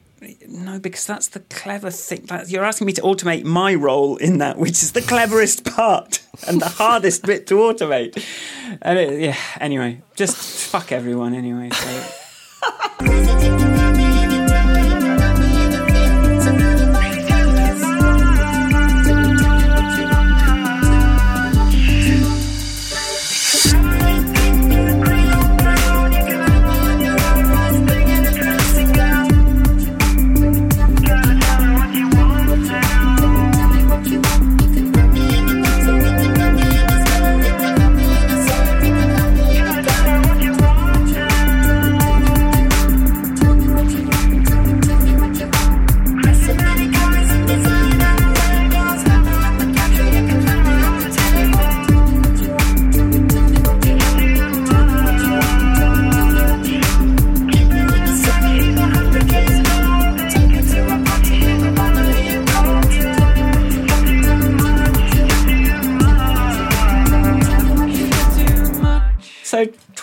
no, 0.47 0.79
because 0.79 1.05
that's 1.05 1.27
the 1.29 1.41
clever 1.41 1.91
thing. 1.91 2.27
You're 2.47 2.63
asking 2.63 2.87
me 2.87 2.93
to 2.93 3.01
automate 3.01 3.43
my 3.43 3.73
role 3.75 4.15
in 4.17 4.37
that, 4.37 4.57
which 4.57 4.83
is 4.83 4.93
the 4.93 5.01
cleverest 5.01 5.65
part 5.65 6.23
and 6.47 6.61
the 6.61 6.69
hardest 6.69 7.23
bit 7.23 7.47
to 7.47 7.55
automate. 7.55 8.23
And 8.81 8.99
it, 8.99 9.19
yeah, 9.19 9.37
anyway, 9.59 10.01
just 10.15 10.37
fuck 10.37 10.91
everyone 10.91 11.33
anyway. 11.33 11.71
So. 11.71 13.69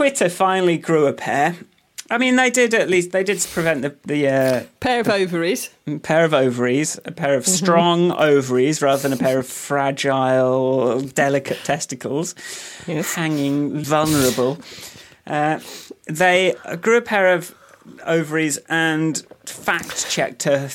Twitter 0.01 0.31
finally 0.31 0.79
grew 0.79 1.05
a 1.07 1.13
pair. 1.13 1.55
I 2.09 2.17
mean, 2.17 2.37
they 2.37 2.49
did 2.49 2.73
at 2.73 2.89
least. 2.89 3.11
They 3.13 3.23
did 3.23 3.39
prevent 3.53 3.83
the 3.83 3.95
the 4.07 4.29
uh, 4.29 4.63
Pair 4.81 5.01
of 5.01 5.09
ovaries. 5.11 5.69
pair 6.03 6.25
of 6.25 6.33
ovaries, 6.33 6.99
a 7.05 7.13
pair 7.13 7.35
of 7.35 7.47
strong 7.47 8.11
ovaries 8.13 8.81
rather 8.81 9.03
than 9.03 9.13
a 9.13 9.19
pair 9.19 9.39
of 9.39 9.47
fragile, 9.47 11.03
delicate 11.03 11.59
testicles, 11.65 12.35
Yes. 12.87 13.13
hanging 13.15 13.79
vulnerable. 13.85 14.59
Uh, 15.27 15.61
they 16.07 16.55
grew 16.81 16.97
a 16.97 17.03
pair 17.03 17.35
of 17.35 17.55
ovaries 18.07 18.59
and 18.71 19.23
fact 19.45 20.09
checked 20.11 20.47
a 20.47 20.71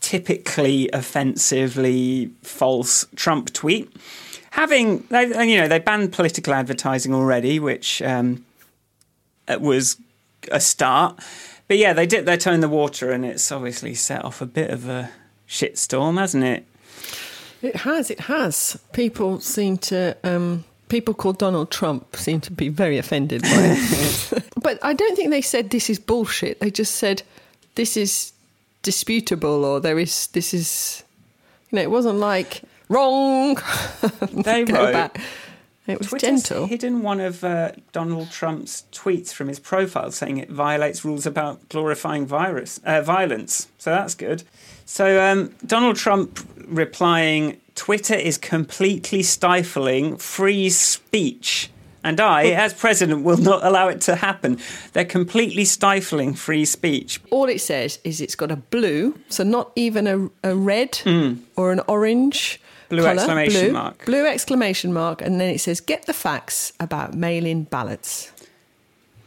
typically 0.00 0.90
offensively 0.92 2.32
false 2.42 3.06
Trump 3.14 3.52
tweet. 3.52 3.88
Having, 4.52 5.06
they, 5.08 5.48
you 5.48 5.56
know, 5.56 5.66
they 5.66 5.78
banned 5.78 6.12
political 6.12 6.52
advertising 6.52 7.14
already, 7.14 7.58
which 7.58 8.02
um, 8.02 8.44
was 9.48 9.96
a 10.50 10.60
start. 10.60 11.18
But 11.68 11.78
yeah, 11.78 11.94
they 11.94 12.06
dipped 12.06 12.26
their 12.26 12.36
toe 12.36 12.52
in 12.52 12.60
the 12.60 12.68
water, 12.68 13.12
and 13.12 13.24
it's 13.24 13.50
obviously 13.50 13.94
set 13.94 14.22
off 14.24 14.42
a 14.42 14.46
bit 14.46 14.70
of 14.70 14.88
a 14.88 15.10
shitstorm, 15.48 16.18
hasn't 16.18 16.44
it? 16.44 16.66
It 17.62 17.76
has, 17.76 18.10
it 18.10 18.20
has. 18.20 18.78
People 18.92 19.40
seem 19.40 19.78
to, 19.78 20.16
um, 20.22 20.64
people 20.90 21.14
called 21.14 21.38
Donald 21.38 21.70
Trump 21.70 22.14
seem 22.16 22.40
to 22.42 22.52
be 22.52 22.68
very 22.68 22.98
offended 22.98 23.40
by 23.40 23.48
it. 23.50 24.44
but 24.62 24.78
I 24.82 24.92
don't 24.92 25.16
think 25.16 25.30
they 25.30 25.40
said 25.40 25.70
this 25.70 25.88
is 25.88 25.98
bullshit. 25.98 26.60
They 26.60 26.70
just 26.70 26.96
said 26.96 27.22
this 27.74 27.96
is 27.96 28.32
disputable 28.82 29.64
or 29.64 29.80
there 29.80 29.98
is, 29.98 30.26
this 30.28 30.52
is, 30.52 31.04
you 31.70 31.76
know, 31.76 31.82
it 31.82 31.90
wasn't 31.90 32.18
like 32.18 32.62
wrong. 32.92 33.56
They 34.32 34.64
Go 34.64 34.74
wrote. 34.74 34.92
back. 34.92 35.20
It 35.86 35.98
was 35.98 36.08
Twitter's 36.08 36.44
gentle. 36.44 36.66
hidden 36.66 37.02
one 37.02 37.18
of 37.20 37.42
uh, 37.42 37.72
Donald 37.92 38.30
Trump's 38.30 38.84
tweets 38.92 39.32
from 39.32 39.48
his 39.48 39.58
profile, 39.58 40.12
saying 40.12 40.36
it 40.38 40.48
violates 40.48 41.04
rules 41.04 41.26
about 41.26 41.68
glorifying 41.68 42.24
virus 42.24 42.80
uh, 42.84 43.02
violence. 43.02 43.66
So 43.78 43.90
that's 43.90 44.14
good. 44.14 44.44
So 44.86 45.20
um, 45.20 45.54
Donald 45.66 45.96
Trump 45.96 46.38
replying, 46.68 47.60
"Twitter 47.74 48.14
is 48.14 48.38
completely 48.38 49.22
stifling 49.24 50.18
free 50.18 50.70
speech." 50.70 51.68
And 52.04 52.20
I, 52.20 52.46
as 52.46 52.74
president, 52.74 53.22
will 53.22 53.36
not 53.36 53.64
allow 53.64 53.86
it 53.88 54.00
to 54.02 54.16
happen. 54.16 54.58
They're 54.92 55.04
completely 55.04 55.64
stifling 55.64 56.34
free 56.34 56.64
speech. 56.64 57.20
All 57.30 57.48
it 57.48 57.60
says 57.60 57.98
is 58.02 58.20
it's 58.20 58.34
got 58.34 58.50
a 58.50 58.56
blue, 58.56 59.18
so 59.28 59.44
not 59.44 59.70
even 59.76 60.06
a, 60.08 60.28
a 60.42 60.54
red 60.56 61.00
or 61.56 61.70
an 61.72 61.80
orange. 61.88 62.60
Blue 62.92 63.04
colour, 63.04 63.14
exclamation 63.14 63.60
blue, 63.62 63.72
mark. 63.72 64.04
Blue 64.04 64.26
exclamation 64.26 64.92
mark, 64.92 65.22
and 65.22 65.40
then 65.40 65.48
it 65.48 65.60
says, 65.60 65.80
"Get 65.80 66.04
the 66.04 66.12
facts 66.12 66.74
about 66.78 67.14
mail-in 67.14 67.64
ballots." 67.64 68.30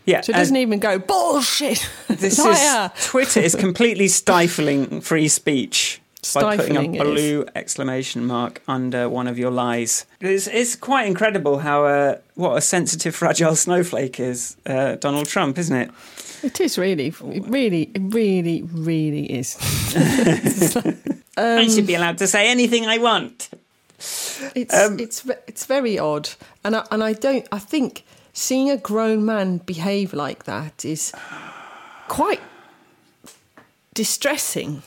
Yeah, 0.06 0.22
So 0.22 0.34
it 0.34 0.36
doesn't 0.36 0.56
even 0.56 0.78
go 0.78 1.00
bullshit. 1.00 1.90
This 2.08 2.38
is 2.38 3.08
Twitter 3.08 3.40
is 3.40 3.56
completely 3.56 4.08
stifling 4.08 5.02
free 5.02 5.28
speech 5.28 6.00
by 6.36 6.58
putting 6.58 6.78
a 6.78 7.04
blue 7.04 7.46
exclamation 7.56 8.26
mark 8.26 8.62
under 8.68 9.10
one 9.10 9.28
of 9.28 9.40
your 9.40 9.50
lies. 9.50 10.06
It's, 10.22 10.46
it's 10.46 10.76
quite 10.76 11.08
incredible 11.08 11.60
how 11.60 11.86
uh, 11.86 12.18
what 12.36 12.56
a 12.56 12.62
sensitive, 12.62 13.16
fragile 13.16 13.56
snowflake 13.56 14.20
is 14.20 14.58
uh, 14.68 14.96
Donald 14.96 15.28
Trump, 15.28 15.58
isn't 15.58 15.76
it? 15.76 15.90
It 16.44 16.62
is 16.62 16.78
really, 16.78 17.08
it 17.08 17.20
really, 17.48 17.90
it 17.96 18.02
really, 18.14 18.62
really 18.62 19.26
is. 19.26 19.58
I 21.38 21.68
should 21.68 21.88
be 21.88 21.96
allowed 21.96 22.18
to 22.20 22.28
say 22.28 22.50
anything 22.50 22.86
I 22.86 22.98
want. 22.98 23.50
It's 24.56 24.74
Um, 24.74 25.00
it's 25.00 25.26
it's 25.48 25.66
very 25.66 25.98
odd, 25.98 26.30
and 26.64 26.76
I, 26.76 26.86
and 26.92 27.04
I 27.04 27.14
don't. 27.14 27.48
I 27.52 27.60
think 27.60 28.04
seeing 28.34 28.70
a 28.70 28.78
grown 28.78 29.26
man 29.26 29.58
behave 29.58 30.14
like 30.14 30.44
that 30.46 30.84
is 30.86 31.14
quite 32.08 32.42
distressing 33.94 34.84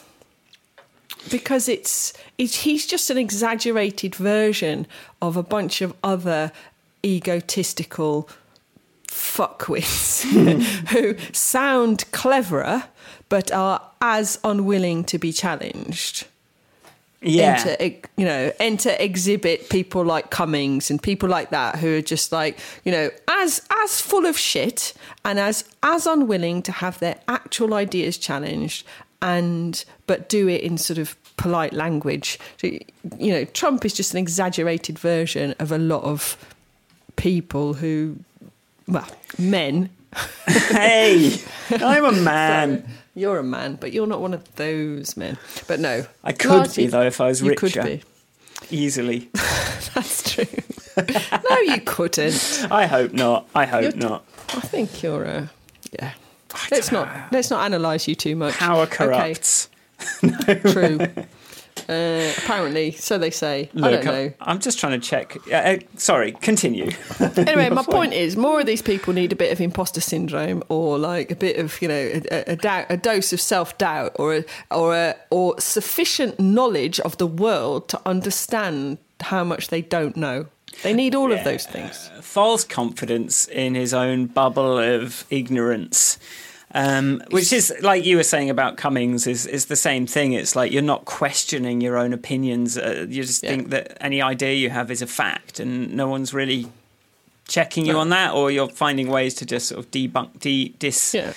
because 1.31 1.69
it's 1.69 2.12
it's 2.37 2.62
he's 2.62 2.87
just 2.87 3.11
an 3.11 3.19
exaggerated 3.19 4.14
version 4.14 4.87
of 5.21 5.37
a 5.37 5.43
bunch 5.43 5.81
of 5.81 5.95
other 6.05 6.52
egotistical 7.05 8.28
fuckwits 9.07 10.23
who 10.90 11.17
sound 11.33 12.11
cleverer 12.12 12.85
but 13.28 13.50
are 13.50 13.81
as 14.00 14.38
unwilling 14.45 15.02
to 15.05 15.19
be 15.19 15.33
challenged 15.33 16.26
Yeah, 17.20 17.64
enter, 17.80 18.08
you 18.16 18.25
know, 18.25 18.52
enter 18.60 18.94
exhibit 18.98 19.68
people 19.70 20.04
like 20.04 20.30
Cummings 20.30 20.88
and 20.88 21.02
people 21.02 21.28
like 21.28 21.50
that 21.50 21.76
who 21.76 21.98
are 21.98 22.02
just 22.02 22.30
like, 22.30 22.58
you 22.84 22.92
know, 22.92 23.10
as 23.26 23.66
as 23.70 24.00
full 24.00 24.25
of 24.25 24.38
shit 24.38 24.94
and 25.25 25.38
as 25.40 25.64
as 25.82 26.06
unwilling 26.06 26.62
to 26.62 26.72
have 26.72 27.00
their 27.00 27.18
actual 27.26 27.75
ideas 27.75 28.18
challenged 28.18 28.87
and 29.20 29.84
but 30.06 30.28
do 30.28 30.48
it 30.48 30.62
in 30.62 30.78
sort 30.78 30.98
of 30.98 31.16
polite 31.37 31.72
language. 31.72 32.38
So, 32.58 32.68
you 33.18 33.32
know, 33.32 33.44
Trump 33.46 33.84
is 33.84 33.94
just 33.94 34.12
an 34.12 34.18
exaggerated 34.18 34.98
version 34.98 35.54
of 35.58 35.72
a 35.72 35.78
lot 35.78 36.04
of 36.04 36.37
people 37.16 37.75
who, 37.75 38.16
well, 38.87 39.08
men. 39.38 39.90
hey, 40.46 41.38
I'm 41.70 42.04
a 42.04 42.12
man. 42.12 42.88
You're 43.18 43.38
a 43.38 43.42
man, 43.42 43.76
but 43.80 43.92
you're 43.92 44.06
not 44.06 44.20
one 44.20 44.32
of 44.34 44.54
those 44.56 45.16
men. 45.16 45.38
But 45.66 45.80
no, 45.80 46.06
I 46.25 46.32
could 46.32 46.50
largely- 46.50 46.84
be 46.84 46.90
though 46.90 47.02
if 47.02 47.20
I 47.20 47.26
was 47.28 47.42
you 47.42 47.50
richer, 47.50 47.82
could 47.82 47.84
be. 47.84 48.02
easily. 48.70 49.30
That's 49.94 50.32
true. 50.34 50.46
no, 50.96 51.58
you 51.60 51.80
couldn't. 51.80 52.66
I 52.70 52.87
hope 52.87 53.12
not. 53.12 53.48
I 53.54 53.64
hope 53.66 53.82
You're- 53.82 53.98
not. 53.98 54.25
I 54.50 54.60
think 54.60 55.02
you're 55.02 55.25
a 55.25 55.50
yeah. 55.98 56.12
Let's 56.70 56.90
not 56.90 57.08
let's 57.32 57.50
not 57.50 57.66
analyse 57.66 58.08
you 58.08 58.14
too 58.14 58.34
much. 58.37 58.54
Power 58.54 58.82
Okay, 58.84 58.96
corrupts. 58.96 59.68
true. 60.72 60.98
Uh, 61.88 62.33
apparently, 62.37 62.90
so 62.92 63.16
they 63.16 63.30
say. 63.30 63.71
I 63.83 63.90
don't 63.90 64.04
know. 64.04 64.33
I'm 64.40 64.59
just 64.59 64.78
trying 64.78 65.00
to 65.00 65.07
check. 65.07 65.38
Uh, 65.50 65.54
uh, 65.54 65.78
sorry, 65.97 66.33
continue. 66.33 66.90
Anyway, 67.38 67.68
my 67.71 67.83
point 67.83 68.12
is, 68.12 68.37
more 68.37 68.61
of 68.61 68.66
these 68.66 68.83
people 68.83 69.12
need 69.12 69.33
a 69.33 69.37
bit 69.37 69.52
of 69.52 69.61
imposter 69.61 70.00
syndrome, 70.00 70.62
or 70.68 70.99
like 70.99 71.30
a 71.30 71.37
bit 71.37 71.57
of 71.57 71.80
you 71.80 71.88
know 71.88 72.21
a, 72.30 72.52
a, 72.52 72.57
doubt, 72.57 72.87
a 72.90 72.97
dose 72.97 73.33
of 73.33 73.40
self 73.40 73.78
doubt, 73.78 74.12
or 74.16 74.37
a, 74.37 74.45
or 74.71 74.95
a, 74.95 75.14
or 75.30 75.59
sufficient 75.61 76.38
knowledge 76.38 77.00
of 77.00 77.16
the 77.18 77.26
world 77.26 77.88
to 77.88 78.00
understand 78.04 78.99
how 79.21 79.45
much 79.45 79.68
they 79.68 79.83
don't 79.83 80.16
know. 80.16 80.47
They 80.83 80.92
need 80.92 81.14
all 81.14 81.33
of 81.33 81.42
those 81.45 81.66
things. 81.66 82.11
False 82.21 82.64
confidence 82.64 83.49
in 83.49 83.75
his 83.75 83.95
own 83.95 84.26
bubble 84.26 84.78
of 84.78 85.25
ignorance. 85.30 86.18
Um, 86.75 87.22
which 87.30 87.52
is 87.52 87.72
like 87.80 88.04
you 88.04 88.16
were 88.16 88.22
saying 88.22 88.50
about 88.50 88.76
Cummings 88.76 89.26
is 89.26 89.46
is 89.46 89.66
the 89.66 89.76
same 89.76 90.06
thing. 90.06 90.34
It's 90.34 90.54
like 90.54 90.70
you're 90.70 90.82
not 90.82 91.06
questioning 91.06 91.80
your 91.80 91.96
own 91.96 92.12
opinions. 92.12 92.76
Uh, 92.76 93.06
you 93.08 93.22
just 93.25 93.42
Yeah. 93.42 93.50
think 93.50 93.70
that 93.70 93.96
any 94.02 94.20
idea 94.20 94.52
you 94.54 94.68
have 94.70 94.90
is 94.90 95.00
a 95.00 95.06
fact, 95.06 95.60
and 95.60 95.94
no 95.94 96.08
one's 96.08 96.34
really 96.34 96.66
checking 97.46 97.87
you 97.87 97.94
No. 97.94 98.00
on 98.00 98.10
that, 98.10 98.34
or 98.34 98.50
you're 98.50 98.68
finding 98.68 99.08
ways 99.08 99.32
to 99.37 99.46
just 99.46 99.68
sort 99.68 99.78
of 99.78 99.90
debunk, 99.90 100.40
de- 100.40 100.75
dis. 100.78 101.14
Yeah. 101.14 101.32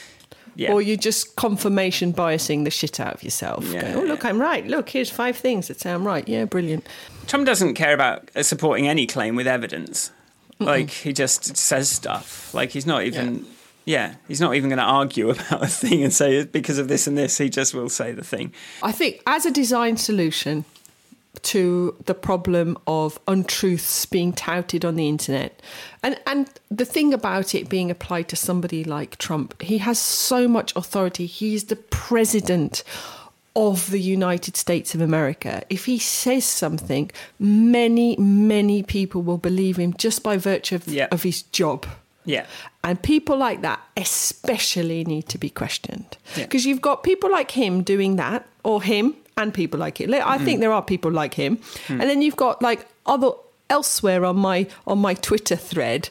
Yeah. 0.57 0.73
Or 0.73 0.81
you're 0.81 0.97
just 0.97 1.38
confirmation 1.38 2.11
biasing 2.13 2.65
the 2.65 2.69
shit 2.71 3.00
out 3.00 3.13
of 3.13 3.23
yourself. 3.23 3.63
Yeah. 3.71 3.93
Going, 3.93 3.95
oh, 3.95 4.01
look, 4.03 4.25
I'm 4.25 4.38
right. 4.41 4.67
Look, 4.67 4.89
here's 4.89 5.09
five 5.09 5.38
things 5.38 5.69
that 5.69 5.79
sound 5.79 6.05
right. 6.05 6.27
Yeah, 6.27 6.43
brilliant. 6.43 6.85
Trump 7.27 7.45
doesn't 7.45 7.75
care 7.75 7.93
about 7.93 8.29
uh, 8.35 8.43
supporting 8.43 8.85
any 8.85 9.07
claim 9.07 9.38
with 9.38 9.47
evidence. 9.47 10.11
Like 10.59 10.89
he 10.89 11.13
just 11.13 11.55
says 11.55 11.89
stuff. 11.89 12.53
Like 12.53 12.71
he's 12.71 12.85
not 12.85 13.03
even. 13.05 13.45
Yeah, 13.91 14.15
he's 14.27 14.39
not 14.39 14.55
even 14.55 14.69
going 14.69 14.79
to 14.88 14.91
argue 15.01 15.29
about 15.36 15.63
a 15.63 15.67
thing 15.67 16.03
and 16.03 16.13
say 16.13 16.45
because 16.45 16.77
of 16.77 16.88
this 16.88 17.07
and 17.07 17.17
this. 17.17 17.38
He 17.38 17.50
just 17.50 17.74
will 17.74 17.89
say 17.89 18.13
the 18.13 18.24
thing. 18.24 18.53
I 18.81 18.91
think 19.00 19.21
as 19.27 19.45
a 19.45 19.51
design 19.51 19.98
solution 19.98 20.63
to 21.43 21.95
the 22.05 22.13
problem 22.13 22.77
of 22.86 23.17
untruths 23.27 24.05
being 24.05 24.33
touted 24.33 24.83
on 24.86 24.95
the 24.95 25.07
internet, 25.07 25.62
and 26.03 26.13
and 26.25 26.50
the 26.79 26.86
thing 26.86 27.13
about 27.13 27.53
it 27.55 27.69
being 27.69 27.89
applied 27.91 28.27
to 28.29 28.36
somebody 28.36 28.83
like 28.83 29.17
Trump, 29.17 29.62
he 29.62 29.77
has 29.79 30.00
so 30.00 30.48
much 30.48 30.75
authority. 30.75 31.25
He's 31.25 31.63
the 31.65 31.75
president 31.75 32.83
of 33.55 33.89
the 33.91 34.00
United 34.17 34.55
States 34.55 34.95
of 34.95 35.01
America. 35.01 35.63
If 35.69 35.86
he 35.86 35.98
says 36.00 36.45
something, 36.45 37.12
many 37.39 38.15
many 38.17 38.83
people 38.83 39.21
will 39.21 39.38
believe 39.50 39.75
him 39.77 39.93
just 39.98 40.24
by 40.24 40.38
virtue 40.38 40.75
of, 40.75 40.88
Yeah. 40.88 41.07
of 41.12 41.24
his 41.24 41.41
job. 41.43 41.86
Yeah. 42.25 42.45
And 42.83 43.01
people 43.01 43.37
like 43.37 43.61
that 43.61 43.81
especially 43.97 45.03
need 45.03 45.27
to 45.29 45.37
be 45.37 45.49
questioned. 45.49 46.17
Yeah. 46.35 46.45
Because 46.45 46.65
you've 46.65 46.81
got 46.81 47.03
people 47.03 47.31
like 47.31 47.51
him 47.51 47.83
doing 47.83 48.15
that, 48.17 48.47
or 48.63 48.81
him 48.81 49.15
and 49.37 49.53
people 49.53 49.79
like 49.79 50.01
it. 50.01 50.09
I 50.11 50.37
think 50.37 50.57
mm. 50.57 50.61
there 50.61 50.71
are 50.71 50.81
people 50.81 51.11
like 51.11 51.33
him. 51.33 51.57
Mm. 51.87 52.01
And 52.01 52.01
then 52.01 52.21
you've 52.21 52.35
got 52.35 52.61
like 52.61 52.85
other 53.05 53.31
elsewhere 53.69 54.25
on 54.25 54.37
my 54.37 54.67
on 54.85 54.99
my 54.99 55.13
Twitter 55.13 55.55
thread 55.55 56.09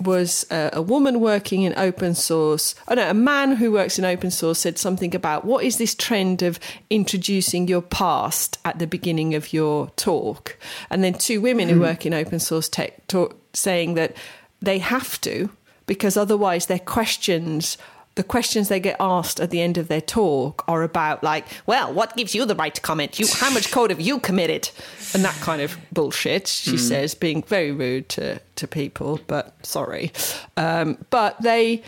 was 0.00 0.46
uh, 0.52 0.70
a 0.72 0.80
woman 0.80 1.18
working 1.20 1.62
in 1.62 1.74
open 1.76 2.14
source. 2.14 2.74
Oh 2.86 2.94
no, 2.94 3.10
a 3.10 3.14
man 3.14 3.56
who 3.56 3.72
works 3.72 3.98
in 3.98 4.04
open 4.04 4.30
source 4.30 4.60
said 4.60 4.78
something 4.78 5.14
about 5.14 5.44
what 5.44 5.64
is 5.64 5.78
this 5.78 5.94
trend 5.94 6.42
of 6.42 6.60
introducing 6.88 7.66
your 7.66 7.82
past 7.82 8.58
at 8.64 8.78
the 8.78 8.86
beginning 8.86 9.34
of 9.34 9.52
your 9.52 9.90
talk, 9.96 10.56
and 10.90 11.02
then 11.02 11.14
two 11.14 11.40
women 11.40 11.68
who 11.68 11.76
mm. 11.76 11.80
work 11.80 12.06
in 12.06 12.14
open 12.14 12.38
source 12.38 12.68
tech 12.68 13.06
talk, 13.08 13.36
saying 13.54 13.94
that 13.94 14.14
they 14.60 14.78
have 14.78 15.20
to 15.22 15.50
because 15.86 16.16
otherwise 16.16 16.66
their 16.66 16.78
questions 16.78 17.78
the 18.14 18.24
questions 18.24 18.66
they 18.66 18.80
get 18.80 18.96
asked 18.98 19.38
at 19.38 19.50
the 19.50 19.62
end 19.62 19.78
of 19.78 19.86
their 19.86 20.00
talk 20.00 20.64
are 20.66 20.82
about 20.82 21.22
like 21.22 21.46
well 21.66 21.92
what 21.92 22.16
gives 22.16 22.34
you 22.34 22.44
the 22.44 22.54
right 22.56 22.74
to 22.74 22.80
comment? 22.80 23.18
You 23.18 23.26
how 23.32 23.50
much 23.50 23.70
code 23.70 23.90
have 23.90 24.00
you 24.00 24.18
committed? 24.18 24.70
And 25.14 25.24
that 25.24 25.36
kind 25.36 25.62
of 25.62 25.76
bullshit 25.92 26.48
she 26.48 26.76
says 26.76 27.14
being 27.14 27.42
very 27.44 27.70
rude 27.70 28.08
to 28.10 28.40
to 28.56 28.66
people 28.66 29.20
but 29.28 29.54
sorry. 29.64 30.12
Um, 30.56 30.98
but 31.10 31.40
they 31.42 31.82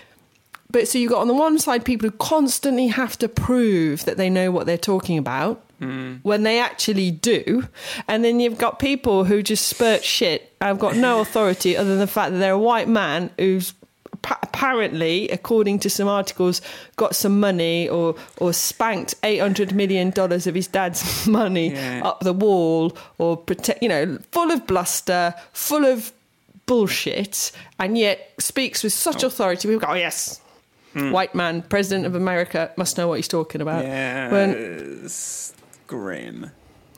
but 0.70 0.88
so 0.88 0.98
you've 0.98 1.10
got 1.10 1.20
on 1.20 1.28
the 1.28 1.34
one 1.34 1.58
side 1.58 1.84
people 1.84 2.08
who 2.08 2.16
constantly 2.16 2.88
have 2.88 3.18
to 3.18 3.28
prove 3.28 4.04
that 4.04 4.16
they 4.16 4.30
know 4.30 4.50
what 4.50 4.66
they're 4.66 4.78
talking 4.78 5.18
about 5.18 5.62
mm. 5.80 6.20
when 6.22 6.42
they 6.42 6.60
actually 6.60 7.10
do. 7.10 7.66
And 8.06 8.24
then 8.24 8.40
you've 8.40 8.58
got 8.58 8.78
people 8.78 9.24
who 9.24 9.42
just 9.42 9.66
spurt 9.66 10.04
shit 10.04 10.50
I've 10.60 10.78
got 10.78 10.96
no 10.96 11.20
authority 11.24 11.76
other 11.76 11.90
than 11.90 11.98
the 11.98 12.06
fact 12.06 12.32
that 12.32 12.38
they're 12.38 12.52
a 12.52 12.58
white 12.58 12.88
man 12.88 13.30
who's 13.38 13.74
apparently, 14.24 15.28
according 15.30 15.78
to 15.80 15.90
some 15.90 16.06
articles, 16.06 16.60
got 16.96 17.14
some 17.14 17.40
money 17.40 17.88
or, 17.88 18.14
or 18.38 18.52
spanked 18.52 19.20
$800 19.22 19.72
million 19.72 20.12
of 20.16 20.54
his 20.54 20.66
dad's 20.66 21.26
money 21.26 21.72
Yeah. 21.72 22.02
up 22.04 22.20
the 22.20 22.32
wall 22.34 22.96
or, 23.18 23.36
protect, 23.36 23.82
you 23.82 23.88
know, 23.88 24.18
full 24.30 24.50
of 24.50 24.66
bluster, 24.66 25.34
full 25.52 25.86
of 25.86 26.12
bullshit, 26.66 27.52
and 27.78 27.96
yet 27.96 28.32
speaks 28.38 28.82
with 28.82 28.92
such 28.92 29.24
oh. 29.24 29.28
authority. 29.28 29.68
People 29.68 29.80
go, 29.80 29.92
oh, 29.92 29.94
yes. 29.94 30.39
Hmm. 30.92 31.12
White 31.12 31.34
man, 31.34 31.62
president 31.62 32.06
of 32.06 32.14
America, 32.14 32.72
must 32.76 32.98
know 32.98 33.06
what 33.06 33.14
he's 33.18 33.28
talking 33.28 33.60
about. 33.60 33.84
Yeah. 33.84 34.32
When 34.32 34.50
it's 35.04 35.52
grim. 35.86 36.50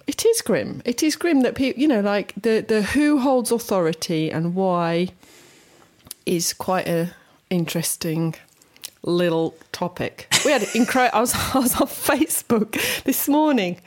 it 0.06 0.24
is 0.24 0.40
grim. 0.42 0.80
It 0.84 1.02
is 1.02 1.14
grim 1.16 1.42
that 1.42 1.54
people, 1.54 1.80
you 1.80 1.88
know, 1.88 2.00
like 2.00 2.32
the 2.40 2.64
the 2.66 2.82
who 2.82 3.18
holds 3.18 3.50
authority 3.52 4.30
and 4.30 4.54
why 4.54 5.08
is 6.24 6.52
quite 6.54 6.88
a 6.88 7.10
interesting 7.50 8.34
little 9.02 9.54
topic. 9.72 10.28
We 10.44 10.52
had 10.52 10.64
in 10.74 10.86
Cro- 10.86 11.10
I 11.12 11.20
was 11.20 11.34
I 11.54 11.58
was 11.58 11.74
on 11.80 11.86
Facebook 11.88 13.02
this 13.04 13.28
morning, 13.28 13.80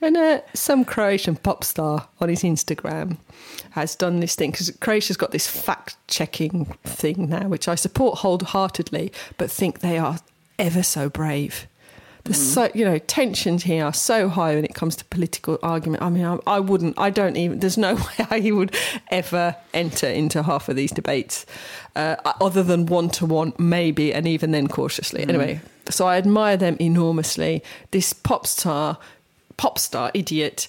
and 0.00 0.16
uh, 0.16 0.40
some 0.54 0.84
Croatian 0.84 1.36
pop 1.36 1.64
star 1.64 2.08
on 2.20 2.28
his 2.28 2.42
Instagram 2.42 3.18
has 3.70 3.94
done 3.94 4.20
this 4.20 4.34
thing 4.34 4.50
because 4.50 4.70
Croatia's 4.80 5.16
got 5.16 5.30
this 5.30 5.46
fact 5.46 5.96
checking 6.08 6.66
thing 6.84 7.28
now, 7.28 7.48
which 7.48 7.68
I 7.68 7.74
support 7.74 8.18
wholeheartedly, 8.18 9.12
but 9.36 9.50
think 9.50 9.80
they 9.80 9.98
are 9.98 10.18
ever 10.58 10.82
so 10.82 11.08
brave. 11.08 11.66
There's 12.24 12.40
so 12.40 12.70
you 12.74 12.84
know 12.84 12.98
tensions 12.98 13.62
here 13.64 13.84
are 13.84 13.94
so 13.94 14.28
high 14.28 14.54
when 14.54 14.64
it 14.64 14.74
comes 14.74 14.94
to 14.96 15.04
political 15.06 15.58
argument. 15.62 16.02
I 16.02 16.10
mean, 16.10 16.24
I, 16.24 16.38
I 16.46 16.60
wouldn't. 16.60 16.98
I 16.98 17.10
don't 17.10 17.36
even. 17.36 17.60
There's 17.60 17.78
no 17.78 17.94
way 18.18 18.26
I 18.30 18.50
would 18.50 18.76
ever 19.08 19.56
enter 19.72 20.06
into 20.06 20.42
half 20.42 20.68
of 20.68 20.76
these 20.76 20.92
debates, 20.92 21.46
uh, 21.96 22.16
other 22.40 22.62
than 22.62 22.86
one 22.86 23.08
to 23.10 23.26
one, 23.26 23.54
maybe, 23.58 24.12
and 24.12 24.28
even 24.28 24.50
then 24.50 24.68
cautiously. 24.68 25.22
Anyway, 25.22 25.60
so 25.88 26.06
I 26.06 26.18
admire 26.18 26.56
them 26.56 26.76
enormously. 26.78 27.62
This 27.90 28.12
pop 28.12 28.46
star, 28.46 28.98
pop 29.60 29.78
star 29.78 30.10
idiot, 30.14 30.68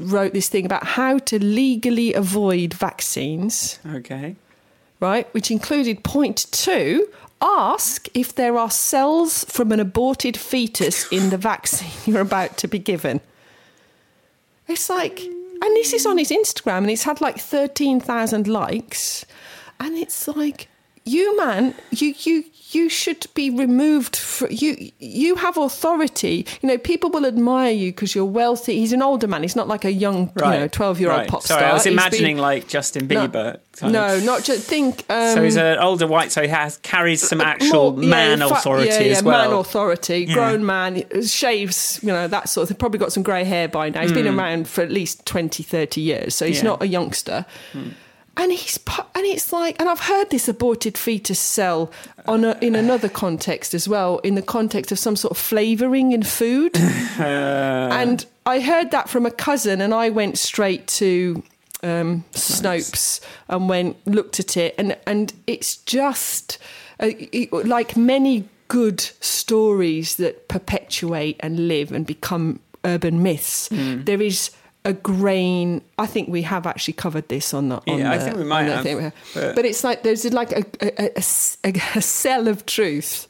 wrote 0.00 0.32
this 0.32 0.48
thing 0.48 0.66
about 0.66 0.84
how 0.84 1.18
to 1.18 1.38
legally 1.38 2.12
avoid 2.14 2.74
vaccines 2.74 3.78
Okay. 3.86 4.34
right, 4.98 5.32
which 5.34 5.52
included 5.52 6.02
point 6.02 6.46
two 6.50 7.06
ask 7.40 8.08
if 8.14 8.34
there 8.34 8.56
are 8.58 8.70
cells 8.70 9.44
from 9.44 9.70
an 9.70 9.78
aborted 9.78 10.36
fetus 10.36 11.06
in 11.12 11.30
the 11.30 11.38
vaccine 11.38 11.90
you're 12.06 12.22
about 12.22 12.56
to 12.58 12.66
be 12.66 12.78
given. 12.78 13.20
It's 14.66 14.88
like, 14.90 15.20
and 15.20 15.76
this 15.76 15.92
is 15.92 16.06
on 16.06 16.18
his 16.18 16.30
Instagram, 16.30 16.78
and 16.78 16.90
it's 16.90 17.04
had 17.04 17.20
like 17.20 17.38
13,000 17.38 18.48
likes. 18.48 19.26
And 19.78 19.96
it's 19.96 20.26
like, 20.26 20.68
you 21.06 21.36
man, 21.36 21.74
you, 21.90 22.14
you, 22.20 22.44
you 22.70 22.88
should 22.88 23.26
be 23.34 23.50
removed. 23.50 24.16
For, 24.16 24.50
you, 24.50 24.90
you 24.98 25.36
have 25.36 25.56
authority. 25.58 26.46
You 26.62 26.68
know, 26.68 26.78
people 26.78 27.10
will 27.10 27.26
admire 27.26 27.70
you 27.72 27.92
because 27.92 28.14
you're 28.14 28.24
wealthy. 28.24 28.78
He's 28.78 28.92
an 28.94 29.02
older 29.02 29.28
man. 29.28 29.42
He's 29.42 29.54
not 29.54 29.68
like 29.68 29.84
a 29.84 29.92
young, 29.92 30.32
you 30.36 30.42
know, 30.42 30.66
12 30.68 31.00
year 31.00 31.10
old 31.10 31.18
right. 31.20 31.28
pop 31.28 31.42
Sorry, 31.42 31.60
star. 31.60 31.70
I 31.70 31.72
was 31.74 31.84
He's 31.84 31.90
been- 31.92 31.98
imagining 32.00 32.38
like 32.38 32.66
Justin 32.68 33.06
Bieber. 33.06 33.58
no, 33.82 34.18
not 34.20 34.44
just 34.44 34.66
think. 34.66 35.04
Um, 35.10 35.34
so 35.34 35.42
he's 35.44 35.56
an 35.56 35.78
older 35.78 36.06
white, 36.06 36.32
so 36.32 36.40
he 36.42 36.48
has 36.48 36.78
carries 36.78 37.20
some 37.26 37.40
actual 37.42 37.92
more- 37.92 38.00
man 38.02 38.38
fact- 38.38 38.50
authority 38.52 38.88
yeah, 38.88 39.00
yeah, 39.00 39.12
as 39.18 39.22
well. 39.22 39.50
Man 39.50 39.58
authority, 39.60 40.24
grown 40.26 40.64
man, 40.64 41.04
shaves, 41.22 42.00
you 42.02 42.08
know, 42.08 42.26
that 42.28 42.48
sort 42.48 42.62
of 42.62 42.68
thing. 42.70 42.78
Probably 42.78 42.98
got 42.98 43.12
some 43.12 43.22
grey 43.22 43.44
hair 43.44 43.68
by 43.68 43.90
now. 43.90 44.00
He's 44.00 44.12
been 44.12 44.26
around 44.26 44.68
for 44.68 44.80
at 44.82 44.90
least 44.90 45.26
20, 45.26 45.62
30 45.62 46.00
years, 46.00 46.34
so 46.34 46.46
he's 46.46 46.60
Hmm. 46.60 46.66
Yeah. 46.66 46.70
not 46.72 46.82
a 46.82 46.88
youngster. 46.88 47.44
And 48.36 48.50
he's 48.52 48.78
and 49.14 49.24
it's 49.26 49.52
like, 49.52 49.76
and 49.80 49.88
I've 49.88 50.00
heard 50.00 50.30
this 50.30 50.48
aborted 50.48 50.98
fetus 50.98 51.38
cell 51.38 51.90
on 52.26 52.44
a, 52.44 52.58
in 52.60 52.74
another 52.74 53.08
context 53.08 53.74
as 53.74 53.88
well, 53.88 54.18
in 54.18 54.34
the 54.34 54.42
context 54.42 54.90
of 54.92 54.98
some 54.98 55.14
sort 55.16 55.30
of 55.30 55.38
flavouring 55.38 56.12
in 56.12 56.22
food. 56.22 56.76
and 57.18 58.26
I 58.46 58.60
heard 58.60 58.90
that 58.90 59.08
from 59.08 59.24
a 59.26 59.30
cousin, 59.30 59.80
and 59.80 59.94
I 59.94 60.10
went 60.10 60.38
straight 60.38 60.86
to 60.88 61.42
um, 61.82 62.24
Snopes 62.32 63.20
and 63.48 63.68
went 63.68 63.96
looked 64.06 64.40
at 64.40 64.56
it, 64.56 64.74
and 64.78 64.96
and 65.06 65.32
it's 65.46 65.76
just 65.78 66.58
uh, 67.00 67.10
it- 67.10 67.52
like 67.52 67.96
many 67.96 68.48
good 68.68 69.00
stories 69.00 70.16
that 70.16 70.48
perpetuate 70.48 71.36
and 71.40 71.68
live 71.68 71.92
and 71.92 72.06
become 72.06 72.58
urban 72.84 73.22
myths. 73.22 73.68
Hmm. 73.68 74.02
There 74.04 74.20
is 74.20 74.50
a 74.84 74.92
grain. 74.92 75.80
I 75.98 76.06
think 76.06 76.28
we 76.28 76.42
have 76.42 76.66
actually 76.66 76.94
covered 76.94 77.28
this 77.28 77.54
on 77.54 77.68
the. 77.70 77.76
On 77.90 77.98
Yeah, 77.98 78.12
I 78.12 78.18
think 78.18 78.36
we 78.36 78.44
might 78.44 78.64
have, 78.64 79.12
but- 79.34 79.54
but 79.54 79.64
it's 79.64 79.82
like 79.84 80.02
there's 80.02 80.24
like 80.32 80.52
a, 80.52 80.64
a, 80.82 81.18
a- 81.64 81.80
a 81.96 82.02
cell 82.02 82.48
of 82.48 82.66
truth 82.66 83.26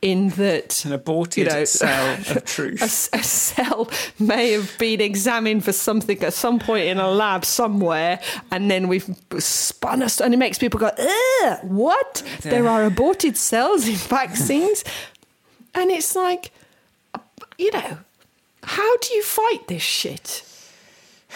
in 0.00 0.28
that 0.30 0.84
An 0.84 0.92
aborted 0.92 1.36
you 1.48 1.52
know, 1.52 1.64
cell 1.64 2.14
of 2.36 2.44
truth. 2.44 2.80
a, 3.12 3.18
a 3.18 3.22
cell 3.22 3.90
may 4.20 4.52
have 4.52 4.72
been 4.78 5.00
examined 5.00 5.64
for 5.64 5.72
something 5.72 6.22
at 6.22 6.32
some 6.32 6.60
point 6.60 6.86
in 6.86 6.98
a 6.98 7.10
lab 7.10 7.44
somewhere, 7.44 8.20
and 8.52 8.70
then 8.70 8.86
we've 8.88 9.08
spun 9.40 10.02
us, 10.02 10.20
and 10.20 10.32
it 10.32 10.36
makes 10.36 10.56
people 10.56 10.78
go, 10.78 10.90
Ugh, 10.96 11.58
"What? 11.64 12.22
There 12.42 12.68
are 12.68 12.84
aborted 12.84 13.36
cells 13.36 13.88
in 13.88 13.94
vaccines," 14.20 14.84
and 15.74 15.90
it's 15.90 16.14
like, 16.16 16.52
you 17.58 17.72
know, 17.72 17.98
how 18.62 18.96
do 18.98 19.14
you 19.14 19.22
fight 19.24 19.66
this 19.66 19.82
shit? 19.82 20.44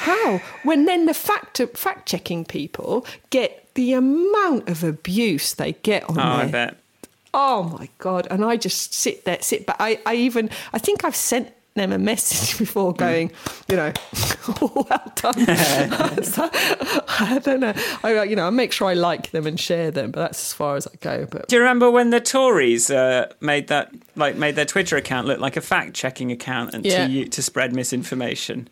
How? 0.03 0.38
When 0.65 0.85
then 0.87 1.07
the 1.07 1.15
fact 1.15 1.61
fact 1.75 2.09
checking 2.09 2.45
people 2.45 3.07
get 3.31 3.73
the 3.75 3.93
amount 3.93 4.69
of 4.69 4.83
abuse 4.83 5.55
they 5.55 5.73
get 5.85 6.03
on 6.09 6.19
oh, 6.19 6.23
I 6.23 6.43
there. 6.43 6.53
bet. 6.53 6.77
Oh 7.35 7.62
my 7.79 7.88
god! 7.99 8.27
And 8.31 8.45
I 8.45 8.57
just 8.57 8.93
sit 8.95 9.25
there, 9.25 9.38
sit 9.41 9.65
back. 9.65 9.77
I, 9.79 10.01
I 10.05 10.17
even, 10.17 10.51
I 10.73 10.79
think 10.79 11.05
I've 11.05 11.17
sent 11.17 11.53
them 11.75 11.93
a 11.93 11.99
message 11.99 12.59
before, 12.65 12.93
going, 12.93 13.31
you 13.69 13.77
know, 13.77 13.93
well 14.61 15.12
done. 15.15 15.47
So, 16.25 16.51
I 16.53 17.41
don't 17.43 17.61
know. 17.61 17.73
I, 18.05 18.25
you 18.25 18.37
know, 18.37 18.47
I 18.47 18.51
make 18.51 18.73
sure 18.73 18.88
I 18.88 18.95
like 18.95 19.31
them 19.31 19.47
and 19.47 19.59
share 19.59 19.91
them, 19.91 20.11
but 20.11 20.21
that's 20.21 20.43
as 20.43 20.53
far 20.53 20.77
as 20.77 20.87
I 20.87 20.97
go. 21.01 21.27
But 21.31 21.49
Do 21.49 21.57
you 21.57 21.62
remember 21.62 21.91
when 21.91 22.11
the 22.11 22.21
Tories 22.21 22.91
uh, 22.91 23.33
made 23.41 23.69
that, 23.69 23.91
like, 24.17 24.37
made 24.37 24.57
their 24.57 24.67
Twitter 24.67 24.97
account 24.97 25.27
look 25.27 25.38
like 25.41 25.57
a 25.57 25.62
fact-checking 25.62 26.31
account 26.31 26.75
and 26.75 26.85
Yeah. 26.85 27.07
to 27.07 27.25
to 27.27 27.41
spread 27.43 27.73
misinformation? 27.75 28.69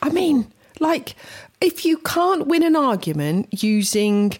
I 0.00 0.08
mean, 0.10 0.50
like, 0.80 1.14
if 1.60 1.84
you 1.84 1.98
can't 1.98 2.46
win 2.46 2.62
an 2.62 2.76
argument 2.76 3.62
using 3.62 4.32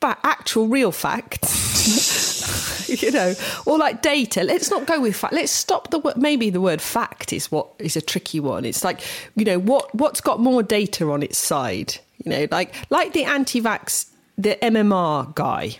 fa- 0.00 0.18
actual 0.24 0.68
real 0.68 0.92
facts, 0.92 2.88
you 3.02 3.10
know, 3.10 3.34
or 3.66 3.78
like 3.78 4.02
data, 4.02 4.42
let's 4.42 4.70
not 4.70 4.86
go 4.86 5.00
with 5.00 5.16
fact. 5.16 5.34
Let's 5.34 5.52
stop 5.52 5.90
the 5.90 5.98
word. 5.98 6.16
Maybe 6.16 6.50
the 6.50 6.60
word 6.60 6.80
fact 6.80 7.32
is 7.32 7.50
what 7.52 7.68
is 7.78 7.96
a 7.96 8.00
tricky 8.00 8.40
one. 8.40 8.64
It's 8.64 8.84
like, 8.84 9.00
you 9.36 9.44
know, 9.44 9.58
what 9.58 9.94
what's 9.94 10.20
got 10.20 10.40
more 10.40 10.62
data 10.62 11.10
on 11.10 11.22
its 11.22 11.38
side? 11.38 11.98
You 12.24 12.30
know, 12.30 12.46
like 12.50 12.74
like 12.90 13.12
the 13.12 13.24
anti-vax, 13.24 14.10
the 14.36 14.56
MMR 14.62 15.34
guy. 15.34 15.78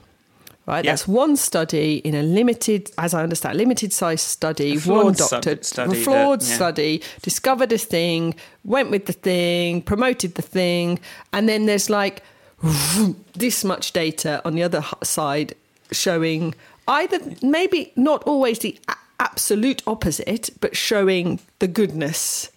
Right, 0.69 0.85
that's 0.85 1.09
one 1.09 1.37
study 1.37 1.97
in 2.05 2.15
a 2.15 2.23
limited, 2.23 2.91
as 2.99 3.15
I 3.15 3.23
understand, 3.23 3.57
limited 3.57 3.91
size 3.91 4.21
study. 4.21 4.77
One 4.77 5.15
sub- 5.15 5.41
doctor, 5.41 5.63
study 5.63 5.95
that- 5.97 6.05
flawed 6.05 6.43
yeah. 6.43 6.55
study, 6.57 7.03
discovered 7.23 7.73
a 7.73 7.79
thing, 7.79 8.35
went 8.65 8.91
with 8.91 9.07
the 9.07 9.15
thing, 9.15 9.81
promoted 9.81 10.35
the 10.35 10.43
thing, 10.43 11.01
and 11.33 11.49
then 11.49 11.65
there's 11.65 11.89
like 11.89 12.23
this 13.35 13.65
much 13.65 13.95
data 13.95 14.43
on 14.45 14.57
the 14.57 14.63
other 14.63 14.85
side 15.03 15.55
showing 15.91 16.55
either 16.87 17.19
maybe 17.43 17.91
not 17.97 18.23
always 18.25 18.59
the 18.59 18.79
absolute 19.19 19.83
opposite, 19.87 20.51
but 20.61 20.77
showing 20.77 21.41
the 21.61 21.67
goodness. 21.67 22.51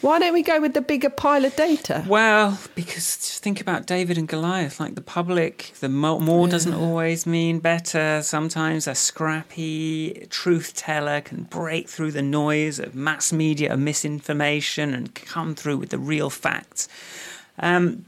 Why 0.00 0.18
don't 0.18 0.32
we 0.32 0.42
go 0.42 0.60
with 0.60 0.74
the 0.74 0.80
bigger 0.80 1.10
pile 1.10 1.44
of 1.44 1.56
data? 1.56 2.04
Well, 2.06 2.58
because 2.74 3.16
just 3.16 3.42
think 3.42 3.60
about 3.60 3.86
David 3.86 4.16
and 4.16 4.28
Goliath. 4.28 4.78
Like 4.78 4.94
the 4.94 5.00
public, 5.00 5.72
the 5.80 5.88
mo- 5.88 6.20
more 6.20 6.46
doesn't 6.48 6.74
always 6.74 7.26
mean 7.26 7.58
better. 7.58 8.22
Sometimes 8.22 8.86
a 8.86 8.94
scrappy 8.94 10.26
truth 10.30 10.74
teller 10.74 11.20
can 11.20 11.44
break 11.44 11.88
through 11.88 12.12
the 12.12 12.22
noise 12.22 12.78
of 12.78 12.94
mass 12.94 13.32
media 13.32 13.72
of 13.72 13.80
misinformation 13.80 14.94
and 14.94 15.14
come 15.14 15.54
through 15.54 15.78
with 15.78 15.90
the 15.90 15.98
real 15.98 16.30
facts. 16.30 16.88
Um, 17.58 18.04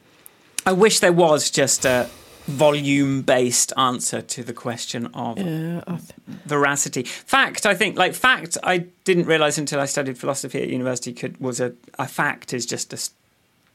I 0.64 0.72
wish 0.72 1.00
there 1.00 1.12
was 1.12 1.50
just 1.50 1.84
a 1.84 2.08
volume 2.48 3.20
based 3.20 3.74
answer 3.76 4.22
to 4.22 4.42
the 4.42 4.54
question 4.54 5.06
of 5.12 5.38
Yeah, 5.38 5.82
th- 5.86 6.00
veracity. 6.46 7.02
Fact, 7.02 7.66
I 7.66 7.74
think, 7.74 7.98
like 7.98 8.14
fact, 8.14 8.56
I 8.62 8.86
didn't 9.04 9.26
realize 9.26 9.58
until 9.58 9.80
I 9.80 9.84
studied 9.84 10.16
philosophy 10.16 10.62
at 10.62 10.68
university 10.68 11.12
could 11.12 11.38
was 11.38 11.60
a 11.60 11.74
a 11.98 12.08
fact 12.08 12.54
is 12.54 12.64
just 12.64 12.92
a 12.92 13.10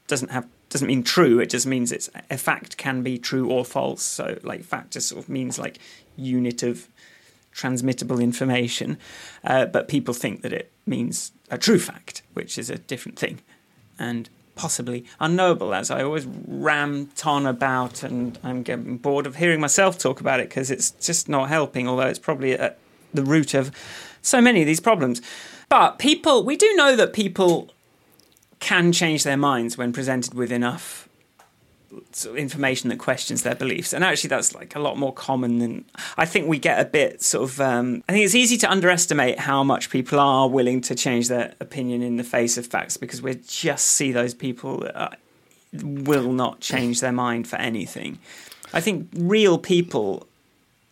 doesn't 0.08 0.32
have 0.32 0.46
doesn't 0.70 0.88
mean 0.88 1.04
true. 1.04 1.38
It 1.38 1.50
just 1.50 1.66
means 1.66 1.92
it's 1.92 2.10
a 2.30 2.36
fact 2.36 2.76
can 2.76 3.02
be 3.02 3.16
true 3.16 3.48
or 3.48 3.64
false. 3.64 4.02
So 4.02 4.38
like 4.42 4.64
fact 4.64 4.90
just 4.92 5.08
sort 5.08 5.22
of 5.22 5.28
means 5.28 5.56
like 5.58 5.78
unit 6.16 6.62
of 6.64 6.88
transmittable 7.52 8.18
information, 8.18 8.98
uh, 9.44 9.66
but 9.66 9.86
people 9.86 10.14
think 10.14 10.42
that 10.42 10.52
it 10.52 10.72
means 10.84 11.30
a 11.48 11.56
true 11.56 11.78
fact, 11.78 12.22
which 12.32 12.58
is 12.58 12.68
a 12.70 12.78
different 12.78 13.18
thing, 13.18 13.38
and 14.00 14.28
possibly 14.54 15.04
unknowable. 15.20 15.74
As 15.74 15.90
I 15.90 16.02
always 16.02 16.26
rant 16.26 17.26
on 17.26 17.46
about, 17.46 18.02
and 18.02 18.38
I'm 18.42 18.62
getting 18.62 18.98
bored 18.98 19.26
of 19.26 19.36
hearing 19.36 19.60
myself 19.60 19.98
talk 19.98 20.20
about 20.20 20.40
it 20.40 20.48
because 20.48 20.70
it's 20.70 20.90
just 20.92 21.28
not 21.28 21.48
helping. 21.48 21.88
Although 21.88 22.08
it's 22.08 22.18
probably 22.18 22.52
at 22.54 22.78
the 23.12 23.22
root 23.22 23.54
of 23.54 23.70
so 24.22 24.40
many 24.40 24.60
of 24.60 24.66
these 24.66 24.80
problems. 24.80 25.22
But 25.68 25.98
people, 25.98 26.44
we 26.44 26.56
do 26.56 26.72
know 26.74 26.96
that 26.96 27.12
people 27.12 27.72
can 28.60 28.92
change 28.92 29.24
their 29.24 29.36
minds 29.36 29.76
when 29.76 29.92
presented 29.92 30.34
with 30.34 30.50
enough 30.50 31.08
sort 32.12 32.34
of 32.34 32.38
information 32.38 32.90
that 32.90 32.98
questions 32.98 33.42
their 33.42 33.54
beliefs. 33.54 33.92
And 33.92 34.04
actually, 34.04 34.28
that's 34.28 34.54
like 34.54 34.74
a 34.74 34.78
lot 34.78 34.98
more 34.98 35.12
common 35.12 35.58
than 35.58 35.84
I 36.16 36.26
think 36.26 36.48
we 36.48 36.58
get 36.58 36.80
a 36.80 36.84
bit 36.84 37.22
sort 37.22 37.50
of. 37.50 37.60
Um, 37.60 38.02
I 38.08 38.12
think 38.12 38.24
it's 38.24 38.34
easy 38.34 38.56
to 38.58 38.70
underestimate 38.70 39.38
how 39.38 39.62
much 39.64 39.90
people 39.90 40.18
are 40.20 40.48
willing 40.48 40.80
to 40.82 40.94
change 40.94 41.28
their 41.28 41.54
opinion 41.60 42.02
in 42.02 42.16
the 42.16 42.24
face 42.24 42.58
of 42.58 42.66
facts 42.66 42.96
because 42.96 43.22
we 43.22 43.34
just 43.46 43.86
see 43.86 44.12
those 44.12 44.34
people 44.34 44.78
that 44.80 44.96
are, 44.96 45.16
will 45.82 46.32
not 46.32 46.60
change 46.60 47.00
their 47.00 47.12
mind 47.12 47.46
for 47.48 47.56
anything. 47.56 48.18
I 48.72 48.80
think 48.80 49.08
real 49.14 49.58
people 49.58 50.26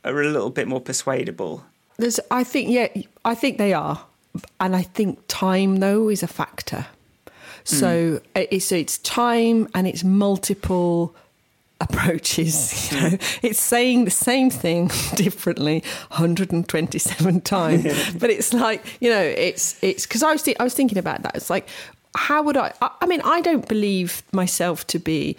are 0.04 0.20
a 0.20 0.28
little 0.28 0.50
bit 0.50 0.68
more 0.68 0.80
persuadable. 0.80 1.64
There's, 1.96 2.18
I 2.30 2.44
think, 2.44 2.70
yeah, 2.70 2.88
I 3.24 3.34
think 3.34 3.58
they 3.58 3.72
are, 3.72 4.04
and 4.60 4.74
I 4.74 4.82
think 4.82 5.20
time 5.28 5.76
though 5.76 6.08
is 6.08 6.22
a 6.22 6.26
factor. 6.26 6.86
So 7.64 8.20
uh, 8.36 8.42
it's 8.50 8.72
it's 8.72 8.98
time 8.98 9.68
and 9.74 9.86
it's 9.86 10.04
multiple 10.04 11.14
approaches. 11.80 12.92
You 12.92 13.00
know, 13.00 13.18
it's 13.42 13.60
saying 13.60 14.04
the 14.04 14.10
same 14.10 14.50
thing 14.50 14.88
differently 15.14 15.82
127 16.10 17.40
times, 17.56 18.14
but 18.14 18.30
it's 18.30 18.52
like 18.52 18.84
you 19.00 19.10
know, 19.10 19.22
it's 19.22 19.82
it's 19.82 20.06
because 20.06 20.22
I 20.22 20.32
was 20.32 20.42
thi- 20.42 20.58
I 20.58 20.64
was 20.64 20.74
thinking 20.74 20.98
about 20.98 21.22
that. 21.22 21.36
It's 21.36 21.50
like 21.50 21.68
how 22.14 22.42
would 22.42 22.56
I? 22.56 22.72
I, 22.82 22.90
I 23.00 23.06
mean, 23.06 23.20
I 23.24 23.40
don't 23.40 23.66
believe 23.68 24.22
myself 24.32 24.86
to 24.88 24.98
be 24.98 25.36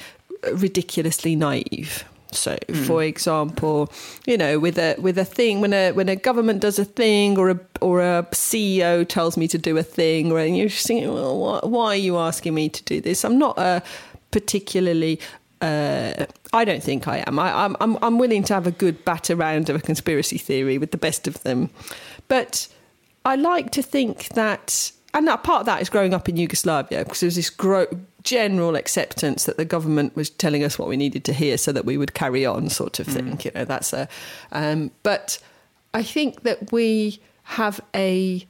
ridiculously 0.54 1.36
naive. 1.36 2.04
So, 2.34 2.58
for 2.86 3.04
example, 3.04 3.92
you 4.26 4.38
know, 4.38 4.60
with 4.60 4.78
a 4.78 4.96
with 5.00 5.18
a 5.18 5.26
thing 5.26 5.62
when 5.62 5.74
a 5.74 5.92
when 5.92 6.10
a 6.10 6.16
government 6.16 6.62
does 6.62 6.80
a 6.80 6.86
thing 6.86 7.38
or 7.38 7.52
a 7.52 7.60
or 7.82 8.02
a 8.02 8.28
CEO 8.32 9.08
tells 9.08 9.38
me 9.38 9.48
to 9.48 9.58
do 9.58 9.78
a 9.78 9.84
thing, 9.84 10.32
or 10.32 10.40
and 10.40 10.58
you're 10.58 10.70
just 10.70 10.88
thinking, 10.88 11.14
well, 11.14 11.38
why, 11.38 11.60
why 11.64 11.86
are 11.94 11.96
you 11.96 12.18
asking 12.18 12.54
me 12.54 12.70
to 12.70 12.84
do 12.84 13.02
this? 13.02 13.24
I'm 13.24 13.38
not 13.38 13.58
a 13.58 13.84
particularly. 14.32 15.20
Uh, 15.62 16.26
I 16.52 16.66
don't 16.66 16.84
think 16.84 17.08
I 17.08 17.24
am. 17.26 17.40
I, 17.40 17.64
I'm, 17.64 17.78
I'm 17.80 17.98
I'm 18.02 18.18
willing 18.20 18.44
to 18.44 18.54
have 18.54 18.68
a 18.68 18.72
good 18.72 19.06
bat 19.06 19.30
around 19.30 19.70
of 19.70 19.78
a 19.78 19.80
conspiracy 19.80 20.38
theory 20.38 20.78
with 20.78 20.92
the 20.92 20.98
best 20.98 21.28
of 21.28 21.42
them, 21.44 21.70
but 22.28 22.68
I 23.26 23.36
like 23.36 23.72
to 23.72 23.82
think 23.82 24.30
that, 24.30 24.92
and 25.14 25.28
that 25.28 25.44
part 25.44 25.62
of 25.62 25.66
that 25.68 25.82
is 25.82 25.90
growing 25.90 26.14
up 26.14 26.28
in 26.28 26.38
Yugoslavia 26.38 27.04
because 27.04 27.20
there 27.20 27.28
was 27.28 27.36
this 27.36 27.50
gro- 27.50 27.88
general 28.24 28.76
acceptance 28.76 29.44
that 29.46 29.58
the 29.58 29.66
government 29.66 30.16
was 30.16 30.30
telling 30.30 30.64
us 30.64 30.80
what 30.80 30.88
we 30.88 30.98
needed 30.98 31.24
to 31.26 31.34
hear 31.34 31.58
so 31.58 31.72
that 31.72 31.86
we 31.86 31.98
would 31.98 32.14
carry 32.14 32.46
on, 32.46 32.70
sort 32.70 33.00
of 33.00 33.08
thing. 33.08 33.40
You 33.44 33.52
know, 33.54 33.66
that's 33.66 33.94
a. 33.94 34.08
Um, 34.52 34.92
but 35.04 35.40
I 35.94 36.04
think 36.04 36.44
that 36.44 36.72
we 36.72 37.20
have 37.44 37.80
a. 37.94 38.46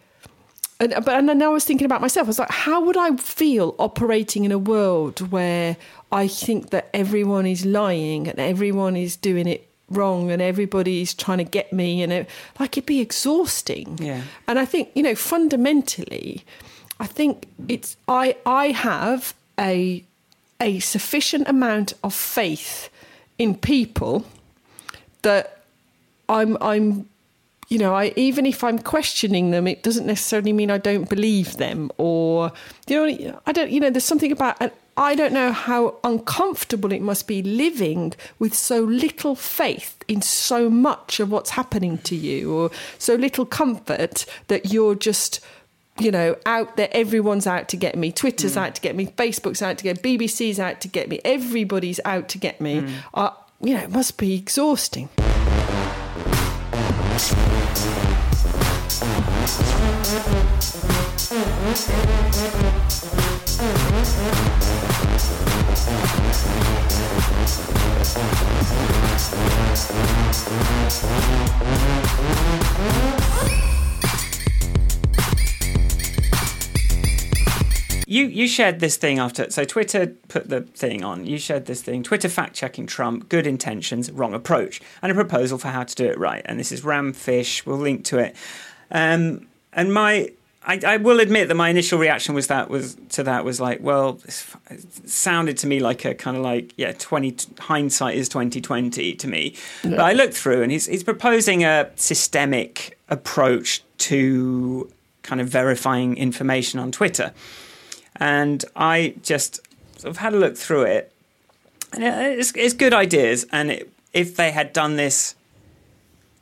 And, 0.79 0.93
but 1.05 1.09
and 1.09 1.29
then 1.29 1.41
I 1.41 1.47
was 1.49 1.65
thinking 1.65 1.85
about 1.85 2.01
myself. 2.01 2.27
I 2.27 2.29
was 2.29 2.39
like, 2.39 2.51
how 2.51 2.83
would 2.83 2.97
I 2.97 3.15
feel 3.17 3.75
operating 3.77 4.45
in 4.45 4.51
a 4.51 4.57
world 4.57 5.31
where 5.31 5.77
I 6.11 6.27
think 6.27 6.69
that 6.69 6.89
everyone 6.93 7.45
is 7.45 7.65
lying 7.65 8.27
and 8.27 8.39
everyone 8.39 8.95
is 8.95 9.15
doing 9.15 9.47
it 9.47 9.69
wrong 9.89 10.31
and 10.31 10.41
everybody's 10.41 11.13
trying 11.13 11.37
to 11.37 11.43
get 11.43 11.71
me 11.71 12.01
and 12.01 12.11
it, 12.11 12.29
like 12.59 12.77
it'd 12.77 12.85
be 12.85 12.99
exhausting. 12.99 13.97
Yeah. 14.01 14.21
And 14.47 14.59
I 14.59 14.65
think 14.65 14.89
you 14.95 15.03
know 15.03 15.15
fundamentally, 15.15 16.43
I 16.99 17.05
think 17.05 17.47
it's 17.67 17.97
I 18.07 18.35
I 18.45 18.67
have 18.67 19.33
a 19.59 20.03
a 20.59 20.79
sufficient 20.79 21.47
amount 21.47 21.93
of 22.03 22.13
faith 22.13 22.89
in 23.37 23.55
people 23.55 24.25
that 25.23 25.63
I'm 26.29 26.57
I'm 26.61 27.09
you 27.69 27.77
know 27.77 27.93
I 27.93 28.13
even 28.15 28.45
if 28.45 28.63
I'm 28.63 28.79
questioning 28.79 29.51
them 29.51 29.67
it 29.67 29.83
doesn't 29.83 30.05
necessarily 30.05 30.53
mean 30.53 30.71
I 30.71 30.77
don't 30.77 31.09
believe 31.09 31.57
them 31.57 31.91
or 31.97 32.51
you 32.87 32.95
know 32.97 33.41
I 33.45 33.51
don't 33.51 33.71
you 33.71 33.79
know 33.79 33.89
there's 33.89 34.03
something 34.03 34.31
about 34.31 34.61
I 34.95 35.15
don't 35.15 35.33
know 35.33 35.51
how 35.51 35.97
uncomfortable 36.03 36.91
it 36.91 37.01
must 37.01 37.27
be 37.27 37.41
living 37.41 38.13
with 38.37 38.53
so 38.53 38.81
little 38.81 39.35
faith 39.35 40.03
in 40.07 40.21
so 40.21 40.69
much 40.69 41.19
of 41.19 41.31
what's 41.31 41.51
happening 41.51 41.97
to 41.99 42.15
you 42.15 42.53
or 42.53 42.71
so 42.99 43.15
little 43.15 43.45
comfort 43.45 44.25
that 44.47 44.71
you're 44.71 44.95
just 44.95 45.39
you 45.99 46.09
know, 46.09 46.35
out 46.47 46.75
there, 46.75 46.89
everyone's 46.91 47.45
out 47.45 47.69
to 47.69 47.77
get 47.77 47.95
me. 47.95 48.11
Twitter's 48.11 48.57
out 48.57 48.73
to 48.73 48.81
get 48.81 48.95
me. 48.95 49.05
Facebook's 49.05 49.61
out 49.61 49.77
to 49.77 49.83
get 49.83 50.03
me. 50.03 50.17
BBC's 50.17 50.59
out 50.59 50.81
to 50.81 50.87
get 50.87 51.07
me. 51.07 51.19
Everybody's 51.23 51.99
out 52.03 52.29
to 52.29 52.39
get 52.39 52.59
me. 52.59 52.83
Uh, 53.13 53.29
you 53.61 53.75
know, 53.75 53.83
it 53.83 53.91
must 53.91 54.17
be 54.17 54.33
exhausting. 54.33 55.09
You 78.05 78.27
you 78.27 78.47
shared 78.47 78.79
this 78.79 78.97
thing 78.97 79.17
after 79.17 79.49
so 79.49 79.65
Twitter 79.65 80.05
put 80.27 80.47
the 80.47 80.61
thing 80.61 81.03
on. 81.03 81.25
You 81.25 81.39
shared 81.39 81.65
this 81.65 81.81
thing. 81.81 82.03
Twitter 82.03 82.29
fact 82.29 82.53
checking 82.53 82.85
Trump, 82.85 83.27
good 83.27 83.47
intentions, 83.47 84.11
wrong 84.11 84.35
approach, 84.35 84.79
and 85.01 85.11
a 85.11 85.15
proposal 85.15 85.57
for 85.57 85.69
how 85.69 85.83
to 85.83 85.95
do 85.95 86.05
it 86.05 86.19
right. 86.19 86.43
And 86.45 86.59
this 86.59 86.71
is 86.71 86.81
Ramfish. 86.81 87.65
We'll 87.65 87.77
link 87.77 88.05
to 88.05 88.19
it. 88.19 88.35
Um, 88.91 89.47
and 89.73 89.91
my 89.91 90.29
I, 90.65 90.79
I, 90.85 90.97
will 90.97 91.19
admit 91.19 91.49
that 91.49 91.55
my 91.55 91.69
initial 91.69 91.99
reaction 91.99 92.33
was 92.33 92.47
that 92.47 92.69
was 92.69 92.95
to 93.09 93.23
that 93.23 93.43
was 93.43 93.59
like, 93.59 93.81
well, 93.81 94.19
it 94.25 95.09
sounded 95.09 95.57
to 95.57 95.67
me 95.67 95.79
like 95.79 96.05
a 96.05 96.15
kind 96.15 96.37
of 96.37 96.43
like 96.43 96.73
yeah, 96.77 96.93
twenty 96.93 97.35
hindsight 97.59 98.15
is 98.15 98.29
twenty 98.29 98.61
twenty 98.61 99.13
to 99.15 99.27
me. 99.27 99.55
Yeah. 99.83 99.91
But 99.91 100.01
I 100.01 100.13
looked 100.13 100.35
through 100.35 100.61
and 100.61 100.71
he's 100.71 100.85
he's 100.85 101.03
proposing 101.03 101.63
a 101.63 101.89
systemic 101.95 102.97
approach 103.09 103.83
to 103.99 104.89
kind 105.23 105.41
of 105.41 105.47
verifying 105.47 106.15
information 106.17 106.79
on 106.79 106.91
Twitter. 106.91 107.33
And 108.17 108.63
I 108.75 109.15
just 109.23 109.55
sort 109.97 110.11
of 110.11 110.17
had 110.17 110.33
a 110.33 110.37
look 110.37 110.57
through 110.57 110.83
it. 110.83 111.11
And 111.93 112.03
it's, 112.03 112.51
it's 112.55 112.73
good 112.73 112.93
ideas. 112.93 113.45
And 113.51 113.71
it, 113.71 113.89
if 114.11 114.35
they 114.35 114.51
had 114.51 114.73
done 114.73 114.95
this 114.95 115.35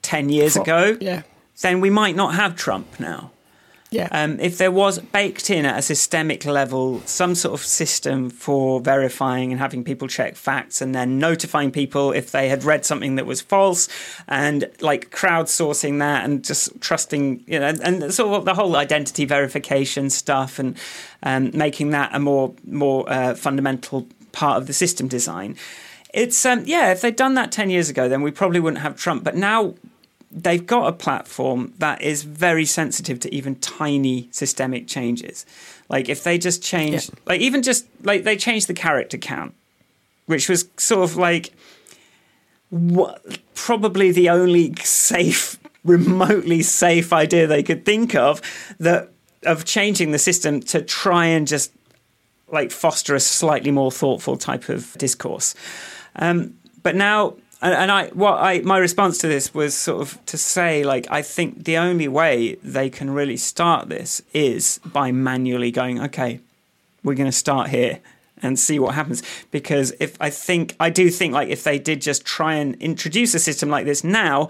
10 0.02 0.30
years 0.30 0.56
ago, 0.56 0.98
yeah. 1.00 1.22
then 1.62 1.80
we 1.80 1.90
might 1.90 2.16
not 2.16 2.36
have 2.36 2.56
Trump 2.56 3.00
now. 3.00 3.32
Yeah. 3.92 4.08
Um, 4.12 4.40
if 4.40 4.58
there 4.58 4.72
was 4.72 5.00
baked 5.00 5.50
in 5.50 5.66
at 5.66 5.78
a 5.78 5.82
systemic 5.82 6.46
level 6.46 7.02
some 7.02 7.36
sort 7.36 7.54
of 7.54 7.66
system 7.66 8.30
for 8.30 8.80
verifying 8.80 9.52
and 9.52 9.60
having 9.60 9.84
people 9.84 10.08
check 10.08 10.38
facts 10.38 10.80
and 10.82 10.96
then 10.96 11.20
notifying 11.20 11.72
people 11.72 12.14
if 12.14 12.32
they 12.32 12.48
had 12.48 12.64
read 12.64 12.86
something 12.86 13.16
that 13.16 13.26
was 13.26 13.42
false 13.42 13.90
and 14.30 14.70
like 14.80 15.12
crowdsourcing 15.12 16.00
that 16.00 16.24
and 16.24 16.42
just 16.42 16.80
trusting, 16.80 17.44
you 17.46 17.60
know, 17.60 17.68
and, 17.68 17.82
and 17.82 18.14
sort 18.14 18.34
of 18.40 18.46
the 18.46 18.54
whole 18.54 18.78
identity 18.78 19.26
verification 19.26 20.10
stuff 20.10 20.58
and 20.58 20.78
um, 21.24 21.52
making 21.54 21.90
that 21.90 22.16
a 22.16 22.20
more 22.20 22.54
more 22.66 23.04
uh, 23.12 23.36
fundamental 23.36 24.08
part 24.32 24.58
of 24.58 24.68
the 24.68 24.74
system 24.74 25.10
design. 25.10 25.58
It's 26.14 26.46
um, 26.46 26.64
yeah, 26.66 26.94
if 26.94 27.02
they'd 27.02 27.18
done 27.18 27.34
that 27.34 27.52
ten 27.52 27.70
years 27.70 27.90
ago, 27.90 28.08
then 28.08 28.22
we 28.22 28.32
probably 28.32 28.62
wouldn't 28.62 28.82
have 28.84 28.96
Trump. 28.96 29.26
But 29.26 29.36
now 29.36 29.76
they've 30.32 30.66
got 30.66 30.88
a 30.88 30.94
platform 30.94 31.74
that 31.80 32.02
is 32.02 32.24
very 32.24 32.66
sensitive 32.66 33.20
to 33.20 33.34
even 33.34 33.56
tiny 33.56 34.30
systemic 34.32 34.88
changes. 34.88 35.46
Like 35.90 36.08
if 36.08 36.24
they 36.24 36.38
just 36.38 36.64
change, 36.64 37.10
yeah. 37.10 37.16
like 37.26 37.42
even 37.42 37.64
just 37.64 37.86
like 38.04 38.24
they 38.24 38.38
changed 38.38 38.68
the 38.68 38.74
character 38.74 39.18
count, 39.18 39.54
which 40.26 40.48
was 40.48 40.68
sort 40.78 41.04
of 41.04 41.18
like 41.18 41.54
what 42.70 43.22
probably 43.56 44.12
the 44.12 44.30
only 44.30 44.74
safe, 44.76 45.60
remotely 45.84 46.62
safe 46.62 47.12
idea 47.12 47.48
they 47.48 47.64
could 47.64 47.86
think 47.86 48.16
of 48.16 48.42
that 48.80 49.10
of 49.44 49.66
changing 49.66 50.12
the 50.12 50.20
system 50.20 50.60
to 50.60 50.82
try 50.82 51.26
and 51.26 51.48
just 51.48 51.74
like 52.52 52.72
foster 52.72 53.16
a 53.16 53.20
slightly 53.20 53.72
more 53.72 53.92
thoughtful 53.92 54.38
type 54.38 54.70
of 54.70 54.94
discourse. 54.98 55.56
Um, 56.16 56.56
but 56.84 56.96
now 56.96 57.36
and, 57.62 57.74
and 57.74 57.92
I 57.92 58.08
what 58.08 58.40
I 58.40 58.60
my 58.62 58.78
response 58.78 59.18
to 59.20 59.28
this 59.28 59.54
was 59.54 59.76
sort 59.76 60.02
of 60.02 60.26
to 60.28 60.38
say 60.38 60.84
like 60.84 61.08
I 61.10 61.22
think 61.22 61.66
the 61.66 61.78
only 61.78 62.08
way 62.08 62.56
they 62.64 62.90
can 62.90 63.10
really 63.12 63.38
start 63.38 63.90
this 63.90 64.22
is 64.34 64.80
by 64.86 65.12
manually 65.12 65.72
going 65.72 66.02
okay 66.02 66.40
we're 67.04 67.16
going 67.16 67.30
to 67.30 67.38
start 67.38 67.70
here 67.70 68.00
and 68.44 68.58
see 68.58 68.80
what 68.80 68.96
happens 68.96 69.22
because 69.52 69.94
if 70.00 70.18
I 70.20 70.30
think 70.30 70.76
I 70.80 70.90
do 70.90 71.10
think 71.10 71.34
like 71.34 71.50
if 71.50 71.64
they 71.64 71.78
did 71.78 72.02
just 72.02 72.26
try 72.26 72.56
and 72.56 72.76
introduce 72.76 73.34
a 73.34 73.40
system 73.40 73.70
like 73.70 73.86
this 73.86 74.04
now 74.04 74.50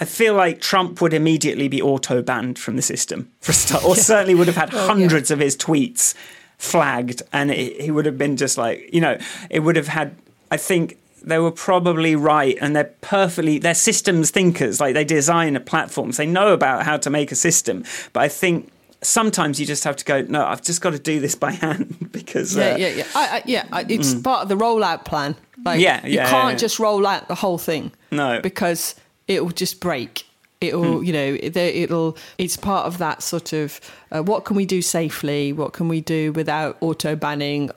I 0.00 0.06
feel 0.06 0.34
like 0.34 0.60
Trump 0.60 1.00
would 1.02 1.12
immediately 1.12 1.68
be 1.68 1.82
auto 1.82 2.22
banned 2.22 2.58
from 2.58 2.76
the 2.76 2.82
system 2.82 3.30
for 3.40 3.52
a 3.52 3.54
start, 3.54 3.84
or 3.84 3.94
certainly 3.94 4.34
would 4.34 4.46
have 4.46 4.56
had 4.56 4.74
oh, 4.74 4.86
hundreds 4.86 5.30
yeah. 5.30 5.34
of 5.34 5.40
his 5.40 5.56
tweets 5.56 6.14
flagged, 6.56 7.22
and 7.32 7.50
it, 7.50 7.80
he 7.80 7.90
would 7.90 8.06
have 8.06 8.16
been 8.16 8.36
just 8.36 8.56
like 8.56 8.88
you 8.92 9.00
know, 9.00 9.18
it 9.50 9.60
would 9.60 9.76
have 9.76 9.88
had. 9.88 10.16
I 10.50 10.56
think 10.56 10.96
they 11.22 11.38
were 11.38 11.50
probably 11.50 12.16
right 12.16 12.56
and 12.60 12.74
they're 12.74 12.92
perfectly 13.00 13.58
they're 13.58 13.74
systems 13.74 14.30
thinkers. 14.30 14.80
Like 14.80 14.94
they 14.94 15.04
design 15.04 15.56
a 15.56 15.60
platforms 15.60 16.16
they 16.16 16.26
know 16.26 16.52
about 16.52 16.84
how 16.84 16.96
to 16.98 17.10
make 17.10 17.32
a 17.32 17.36
system. 17.36 17.84
But 18.12 18.20
i 18.20 18.28
think 18.28 18.70
sometimes 19.02 19.58
you 19.58 19.66
just 19.66 19.84
have 19.84 19.96
to 19.96 20.04
go 20.04 20.20
no 20.22 20.44
i've 20.44 20.60
just 20.60 20.82
got 20.82 20.90
to 20.90 20.98
do 20.98 21.20
this 21.20 21.34
by 21.34 21.50
hand 21.64 22.08
because 22.12 22.56
yeah 22.56 22.72
uh, 22.72 22.76
yeah 22.76 22.88
yeah. 22.88 23.06
I, 23.14 23.28
I, 23.28 23.42
yeah 23.46 23.84
it's 23.88 24.14
mm. 24.14 24.22
part 24.24 24.42
of 24.42 24.48
the 24.48 24.56
rollout 24.56 25.04
plan. 25.04 25.36
Like 25.64 25.80
yeah, 25.80 26.00
yeah 26.06 26.24
you 26.24 26.30
can't 26.30 26.52
yeah, 26.52 26.58
just 26.58 26.78
roll 26.78 27.06
out 27.06 27.28
the 27.28 27.34
whole 27.34 27.58
thing 27.58 27.92
no. 28.10 28.40
because 28.40 28.94
it 29.28 29.42
will 29.42 29.52
just 29.52 29.80
break. 29.80 30.24
It'll 30.60 31.00
mm. 31.00 31.06
you 31.06 31.12
know 31.12 31.38
it'll 31.40 32.16
it's 32.38 32.56
part 32.56 32.86
of 32.86 32.98
that 32.98 33.22
sort 33.22 33.52
of 33.52 33.80
uh, 34.10 34.22
what 34.22 34.44
can 34.44 34.56
we 34.56 34.66
do 34.66 34.82
safely? 34.82 35.52
What 35.52 35.72
can 35.72 35.88
we 35.88 36.00
do 36.00 36.32
without 36.32 36.76
auto 36.80 37.16
banning 37.16 37.70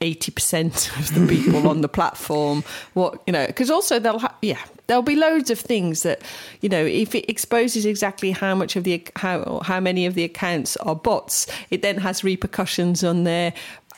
80% 0.00 0.98
of 0.98 1.14
the 1.14 1.26
people 1.26 1.68
on 1.68 1.82
the 1.82 1.88
platform 2.00 2.64
what 2.94 3.22
you 3.26 3.32
know 3.32 3.46
because 3.46 3.70
also 3.70 3.98
they'll 3.98 4.18
ha- 4.18 4.34
yeah 4.40 4.58
there'll 4.86 5.02
be 5.02 5.14
loads 5.14 5.50
of 5.50 5.58
things 5.58 6.02
that 6.04 6.22
you 6.62 6.68
know 6.70 6.82
if 6.84 7.14
it 7.14 7.28
exposes 7.28 7.84
exactly 7.84 8.30
how 8.30 8.54
much 8.54 8.76
of 8.76 8.84
the 8.84 9.06
how 9.16 9.60
how 9.62 9.78
many 9.78 10.06
of 10.06 10.14
the 10.14 10.24
accounts 10.24 10.76
are 10.78 10.96
bots 10.96 11.46
it 11.68 11.82
then 11.82 11.98
has 11.98 12.24
repercussions 12.24 13.04
on 13.04 13.24
their 13.24 13.52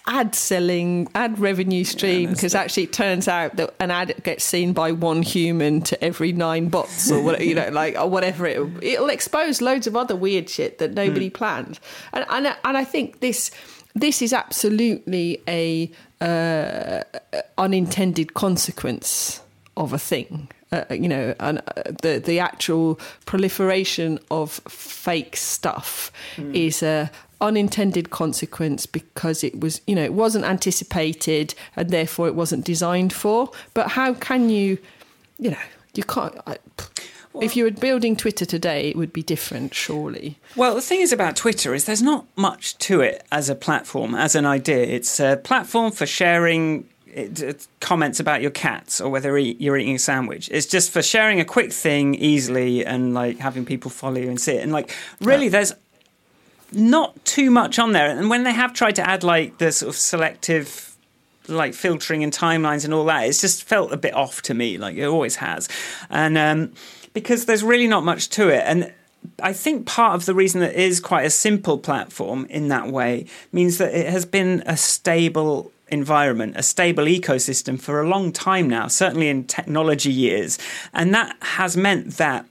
ad 0.09 0.35
selling 0.35 1.09
ad 1.15 1.39
revenue 1.39 1.85
stream 1.85 2.31
because 2.31 2.55
yeah, 2.55 2.61
actually 2.61 2.83
it 2.83 2.93
turns 2.93 3.29
out 3.29 3.55
that 3.55 3.73
an 3.79 3.93
ad 3.93 4.13
gets 4.25 4.45
seen 4.45 4.73
by 4.73 4.91
one 4.91 5.23
human 5.23 5.81
to 5.81 6.03
every 6.03 6.33
nine 6.33 6.69
bots 6.69 7.13
or 7.13 7.23
whatever 7.23 7.45
you 7.45 7.55
know 7.55 7.69
like 7.73 7.97
or 7.97 8.11
whatever 8.11 8.45
it 8.45 8.59
it'll 8.83 9.09
expose 9.09 9.63
loads 9.63 9.87
of 9.87 9.95
other 9.95 10.17
weird 10.17 10.51
shit 10.51 10.79
that 10.79 10.93
nobody 10.95 11.31
mm. 11.31 11.35
planned 11.35 11.79
and 12.13 12.27
and 12.31 12.47
and 12.65 12.77
I 12.77 12.83
think 12.83 13.21
this 13.21 13.53
this 13.95 14.23
is 14.23 14.33
absolutely 14.33 15.41
a 15.49 15.91
uh, 16.21 17.03
unintended 17.59 18.35
consequence 18.35 19.41
of 19.77 19.93
a 19.93 19.99
thing. 19.99 20.49
Uh, 20.71 20.85
you 20.91 21.09
know, 21.09 21.35
and 21.39 21.59
uh, 21.59 21.83
the 22.01 22.19
the 22.25 22.39
actual 22.39 22.99
proliferation 23.27 24.19
of 24.31 24.53
fake 24.69 25.37
stuff 25.37 26.11
mm. 26.37 26.55
is 26.55 26.83
a 26.83 27.11
unintended 27.43 28.09
consequence 28.09 28.87
because 28.87 29.45
it 29.45 29.61
was, 29.61 29.83
you 29.87 29.95
know, 29.95 30.05
it 30.05 30.15
wasn't 30.15 30.45
anticipated 30.45 31.55
and 31.77 31.91
therefore 31.91 32.29
it 32.29 32.35
wasn't 32.35 32.65
designed 32.65 33.13
for. 33.13 33.51
But 33.75 33.89
how 33.89 34.15
can 34.15 34.49
you, 34.49 34.79
you 35.39 35.51
know, 35.51 35.59
you 35.95 36.05
can't. 36.05 36.35
I, 36.47 36.57
well, 37.33 37.45
if 37.45 37.57
you 37.57 37.65
were 37.65 37.71
building 37.71 38.17
Twitter 38.17 38.45
today, 38.45 38.91
it 38.91 38.97
would 38.97 39.13
be 39.13 39.23
different, 39.23 39.75
surely. 39.75 40.39
Well, 40.57 40.75
the 40.75 40.83
thing 40.83 41.01
is 41.01 41.13
about 41.13 41.37
Twitter 41.37 41.75
is 41.75 41.85
there's 41.85 42.03
not 42.03 42.27
much 42.37 42.77
to 42.79 43.01
it 43.01 43.25
as 43.33 43.49
a 43.49 43.55
platform, 43.55 44.15
as 44.15 44.35
an 44.35 44.45
idea. 44.45 44.85
It's 44.85 45.19
a 45.21 45.37
platform 45.37 45.93
for 45.93 46.07
sharing 46.07 46.87
comments 47.81 48.21
about 48.21 48.41
your 48.41 48.51
cats 48.51 49.01
or 49.01 49.11
whether 49.11 49.37
you're 49.37 49.77
eating 49.77 49.97
a 49.97 49.99
sandwich. 49.99 50.49
It's 50.51 50.67
just 50.67 50.91
for 50.91 51.03
sharing 51.03 51.41
a 51.41 51.45
quick 51.45 51.73
thing 51.73 52.15
easily 52.15 52.85
and 52.85 53.13
like 53.13 53.39
having 53.39 53.65
people 53.65 53.91
follow 53.91 54.17
you 54.19 54.29
and 54.29 54.41
see 54.41 54.53
it. 54.53 54.63
And 54.63 54.73
like, 54.73 54.95
really, 55.21 55.49
there's 55.49 55.75
not 56.73 57.23
too 57.25 57.51
much 57.51 57.79
on 57.79 57.93
there. 57.93 58.09
And 58.11 58.31
when 58.31 58.45
they 58.45 58.53
have 58.53 58.73
tried 58.73 58.97
to 58.97 59.09
add 59.09 59.23
like 59.25 59.59
the 59.59 59.73
sort 59.73 59.91
of 59.91 59.97
selective 59.97 60.97
like 61.49 61.75
filtering 61.75 62.23
and 62.23 62.33
timelines 62.33 62.85
and 62.85 62.95
all 62.95 63.05
that, 63.07 63.27
it's 63.27 63.41
just 63.41 63.65
felt 63.65 63.93
a 63.93 63.97
bit 63.97 64.15
off 64.15 64.43
to 64.43 64.55
me, 64.55 64.79
like 64.79 64.97
it 64.97 65.05
always 65.05 65.37
has. 65.37 65.69
And 66.09 66.39
um, 66.39 66.73
because 67.13 67.47
there's 67.47 67.63
really 67.63 67.87
not 67.87 68.05
much 68.05 68.29
to 68.31 68.49
it. 68.49 68.65
And 68.67 68.93
I 69.43 69.53
think 69.53 69.87
part 69.87 70.15
of 70.15 70.27
the 70.27 70.35
reason 70.35 70.61
that 70.61 70.73
it 70.73 70.81
is 70.81 71.01
quite 71.01 71.25
a 71.25 71.31
simple 71.31 71.79
platform 71.79 72.47
in 72.51 72.69
that 72.69 72.89
way 72.89 73.27
means 73.53 73.79
that 73.79 73.95
it 73.95 74.09
has 74.09 74.25
been 74.25 74.63
a 74.67 74.77
stable 74.77 75.71
environment, 75.89 76.57
a 76.57 76.63
stable 76.63 77.05
ecosystem 77.05 77.81
for 77.81 78.01
a 78.01 78.09
long 78.09 78.33
time 78.33 78.69
now, 78.69 78.89
certainly 78.89 79.29
in 79.29 79.45
technology 79.45 80.11
years. 80.11 80.59
And 80.93 81.15
that 81.15 81.37
has 81.41 81.77
meant 81.77 82.17
that 82.17 82.47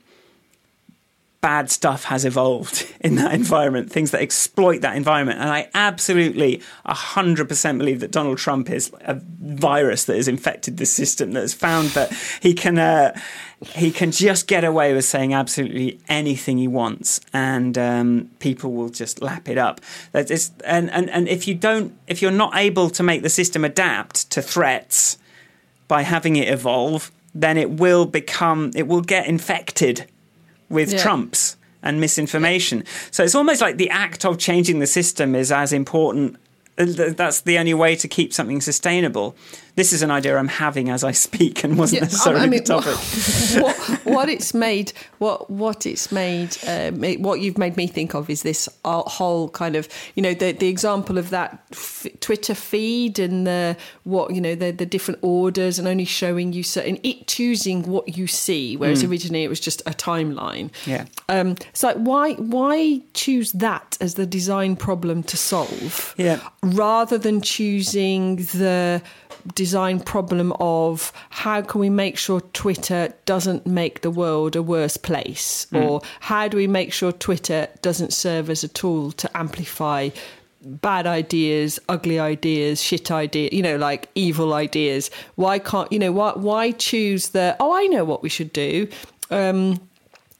bad 1.42 1.72
stuff 1.72 2.06
has 2.06 2.24
evolved 2.24 2.88
in 3.02 3.16
that 3.16 3.34
environment, 3.34 3.92
things 3.92 4.12
that 4.12 4.22
exploit 4.22 4.82
that 4.82 4.96
environment. 4.96 5.40
And 5.40 5.50
I 5.50 5.70
absolutely 5.74 6.62
100% 6.88 7.78
believe 7.78 8.00
that 8.00 8.12
Donald 8.12 8.38
Trump 8.38 8.70
is 8.70 8.92
a 9.02 9.20
virus 9.42 10.06
that 10.06 10.16
has 10.16 10.28
infected 10.28 10.78
the 10.78 10.86
system, 10.86 11.32
that 11.34 11.42
has 11.42 11.54
found 11.54 11.90
that 11.90 12.14
he 12.42 12.54
can. 12.54 12.78
Uh, 12.78 13.20
he 13.76 13.92
can 13.92 14.10
just 14.12 14.48
get 14.48 14.64
away 14.64 14.92
with 14.92 15.06
saying 15.06 15.36
absolutely 15.36 16.00
anything 16.10 16.58
he 16.58 16.68
wants, 16.68 17.22
and 17.32 17.78
um, 17.78 18.32
people 18.40 18.74
will 18.74 18.90
just 18.90 19.22
lap 19.22 19.48
it 19.48 19.60
up. 19.60 19.80
And, 20.16 20.90
and 20.90 21.10
and 21.12 21.28
if 21.28 21.48
you 21.48 21.54
don't, 21.54 21.96
if 22.08 22.24
you're 22.24 22.32
not 22.32 22.56
able 22.56 22.90
to 22.90 23.04
make 23.04 23.22
the 23.22 23.30
system 23.30 23.64
adapt 23.64 24.32
to 24.32 24.42
threats 24.42 25.20
by 25.88 26.02
having 26.02 26.38
it 26.38 26.50
evolve, 26.50 27.12
then 27.36 27.56
it 27.56 27.70
will 27.70 28.06
become, 28.06 28.72
it 28.76 28.88
will 28.88 29.02
get 29.02 29.28
infected 29.28 30.08
with 30.72 30.92
Yeah. 30.94 31.00
Trumps 31.04 31.58
and 31.84 32.00
misinformation. 32.00 32.84
So 33.12 33.24
it's 33.24 33.36
almost 33.36 33.62
like 33.62 33.78
the 33.78 33.90
act 33.90 34.26
of 34.26 34.38
changing 34.38 34.80
the 34.80 34.88
system 34.88 35.36
is 35.36 35.52
as 35.52 35.74
important. 35.74 36.38
uh, 36.78 36.86
That's 37.16 37.42
the 37.42 37.58
only 37.60 37.74
way 37.74 37.96
to 37.98 38.08
keep 38.08 38.34
something 38.34 38.62
sustainable. 38.62 39.36
This 39.76 39.92
is 39.94 40.02
an 40.02 40.12
idea 40.12 40.38
I'm 40.38 40.48
having 40.48 40.90
as 40.90 41.04
I 41.04 41.12
speak 41.12 41.64
and 41.64 41.78
wasn't 41.78 42.02
Yeah, 42.02 42.06
necessarily 42.06 42.42
I 42.42 42.48
mean, 42.48 42.64
the 42.64 42.66
topic. 42.66 42.96
what, 43.64 43.71
what 44.04 44.30
it's 44.30 44.54
made, 44.54 44.94
what 45.20 45.50
what 45.50 45.86
it's 45.86 46.12
made, 46.12 46.58
uh, 46.68 46.92
ma- 46.94 47.14
what 47.14 47.40
you've 47.42 47.58
made 47.58 47.78
me 47.78 47.88
think 47.88 48.14
of 48.14 48.30
is 48.30 48.44
this 48.44 48.68
whole 48.86 49.50
kind 49.50 49.76
of, 49.76 49.88
you 50.16 50.24
know, 50.24 50.34
the 50.34 50.52
the 50.52 50.68
example 50.68 51.18
of 51.18 51.30
that 51.30 51.64
f- 51.72 52.08
Twitter 52.20 52.56
feed 52.56 53.20
and 53.20 53.46
the 53.46 53.78
what 54.04 54.34
you 54.34 54.42
know 54.42 54.56
the 54.56 54.72
the 54.72 54.86
different 54.86 55.20
orders 55.22 55.80
and 55.80 55.88
only 55.88 56.06
showing 56.06 56.54
you 56.54 56.64
certain 56.64 56.98
it 57.04 57.28
choosing 57.28 57.84
what 57.84 58.18
you 58.18 58.28
see, 58.28 58.78
whereas 58.78 59.04
originally 59.04 59.44
it 59.44 59.50
was 59.50 59.60
just 59.60 59.82
a 59.82 59.92
timeline. 59.92 60.70
Yeah. 60.86 61.06
Um, 61.30 61.52
it's 61.70 61.84
like 61.84 61.98
why 61.98 62.34
why 62.34 63.02
choose 63.14 63.52
that 63.54 63.98
as 64.02 64.16
the 64.16 64.26
design 64.26 64.76
problem 64.76 65.24
to 65.24 65.38
solve? 65.38 66.16
Yeah. 66.18 66.40
rather 66.64 67.18
than 67.18 67.42
choosing 67.42 68.38
the 68.38 69.02
design 69.56 70.00
problem 70.00 70.54
of 70.60 71.12
how 71.30 71.62
can 71.62 71.82
we 71.82 71.90
make 71.90 72.18
sure 72.18 72.42
Twitter 72.42 73.14
doesn't 73.26 73.66
make 73.66 74.02
the 74.02 74.12
world 74.12 74.56
a 74.56 74.64
worse 74.64 74.98
place? 74.98 75.68
Or 75.74 76.02
how 76.20 76.48
do 76.48 76.58
we 76.58 76.68
make 76.68 76.94
sure 76.94 77.12
Twitter 77.12 77.68
doesn't 77.82 78.14
serve 78.14 78.50
as 78.50 78.64
a 78.64 78.68
tool 78.68 79.12
to 79.14 79.38
amplify 79.38 80.10
bad 80.64 81.08
ideas 81.08 81.80
ugly 81.90 82.20
ideas 82.20 82.84
shit 82.84 83.10
ideas 83.10 83.52
you 83.52 83.62
know 83.62 83.78
like 83.78 84.10
evil 84.16 84.54
ideas? 84.54 85.10
Why 85.36 85.60
can't 85.60 85.92
you 85.92 86.00
know 86.00 86.12
why 86.12 86.34
why 86.34 86.72
choose 86.72 87.30
the 87.30 87.56
oh 87.60 87.74
I 87.76 87.88
know 87.88 88.06
what 88.06 88.22
we 88.22 88.30
should 88.30 88.54
do. 88.54 88.88
Um 89.30 89.80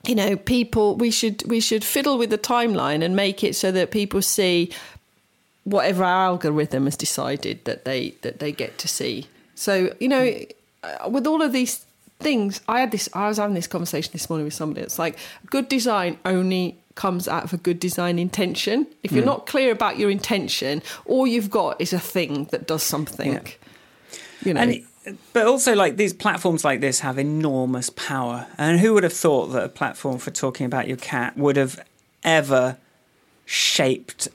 you 0.06 0.16
know 0.16 0.36
people 0.36 0.96
we 0.96 1.12
should 1.12 1.44
we 1.48 1.60
should 1.60 1.84
fiddle 1.84 2.18
with 2.18 2.30
the 2.30 2.38
timeline 2.38 3.04
and 3.04 3.16
make 3.16 3.44
it 3.44 3.56
so 3.56 3.72
that 3.72 3.92
people 3.92 4.22
see 4.22 4.72
whatever 5.64 6.04
our 6.04 6.26
algorithm 6.26 6.86
has 6.86 6.96
decided 6.96 7.64
that 7.66 7.86
they 7.86 8.16
that 8.22 8.40
they 8.40 8.52
get 8.52 8.78
to 8.80 8.88
see. 8.88 9.28
So 9.56 9.94
you 10.00 10.10
know, 10.10 10.36
with 11.10 11.28
all 11.28 11.42
of 11.42 11.52
these 11.52 11.86
things, 12.20 12.62
I 12.68 12.80
had 12.80 12.92
this. 12.92 13.10
I 13.14 13.28
was 13.28 13.38
having 13.38 13.56
this 13.56 13.68
conversation 13.68 14.12
this 14.12 14.30
morning 14.30 14.46
with 14.46 14.54
somebody. 14.54 14.82
It's 14.82 15.00
like 15.00 15.18
good 15.50 15.68
design 15.68 16.18
only 16.26 16.78
comes 16.96 17.28
out 17.28 17.44
of 17.44 17.54
a 17.54 17.58
good 17.58 17.80
design 17.80 18.20
intention. 18.20 18.86
If 19.04 19.12
you're 19.12 19.22
hmm. 19.22 19.30
not 19.30 19.48
clear 19.48 19.72
about 19.72 19.98
your 19.98 20.10
intention, 20.10 20.82
all 21.06 21.26
you've 21.26 21.50
got 21.50 21.80
is 21.80 21.94
a 21.94 22.00
thing 22.00 22.46
that 22.52 22.68
does 22.68 22.84
something. 22.84 23.34
Yeah. 23.34 23.42
You 24.44 24.54
know, 24.54 24.62
And 24.62 24.86
but 25.34 25.48
also, 25.48 25.74
like 25.76 25.98
these 25.98 26.14
platforms 26.14 26.64
like 26.64 26.80
this 26.80 27.00
have 27.00 27.18
enormous 27.18 27.90
power. 27.90 28.48
And 28.58 28.80
who 28.80 28.94
would 28.94 29.04
have 29.04 29.14
thought 29.14 29.48
that 29.48 29.64
a 29.64 29.70
platform 29.70 30.20
for 30.20 30.32
talking 30.32 30.66
about 30.66 30.88
your 30.88 30.98
cat 30.98 31.38
would 31.38 31.56
have 31.56 31.84
ever 32.24 32.78
shaped 33.46 34.30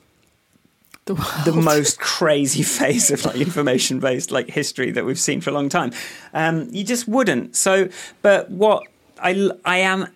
the, 1.07 1.43
the 1.45 1.53
most 1.53 1.99
crazy 1.99 2.63
phase 2.63 3.11
of 3.11 3.25
like 3.25 3.37
information 3.37 4.01
based 4.01 4.31
like 4.31 4.51
history 4.51 4.91
that 4.91 5.05
we've 5.05 5.19
seen 5.19 5.41
for 5.41 5.51
a 5.51 5.53
long 5.53 5.69
time. 5.69 5.93
Um, 6.35 6.69
you 6.71 6.85
just 6.85 7.09
wouldn't. 7.09 7.57
So, 7.57 7.89
but 8.23 8.51
what 8.51 8.85
I 9.21 9.51
I 9.65 9.79
am 9.79 10.09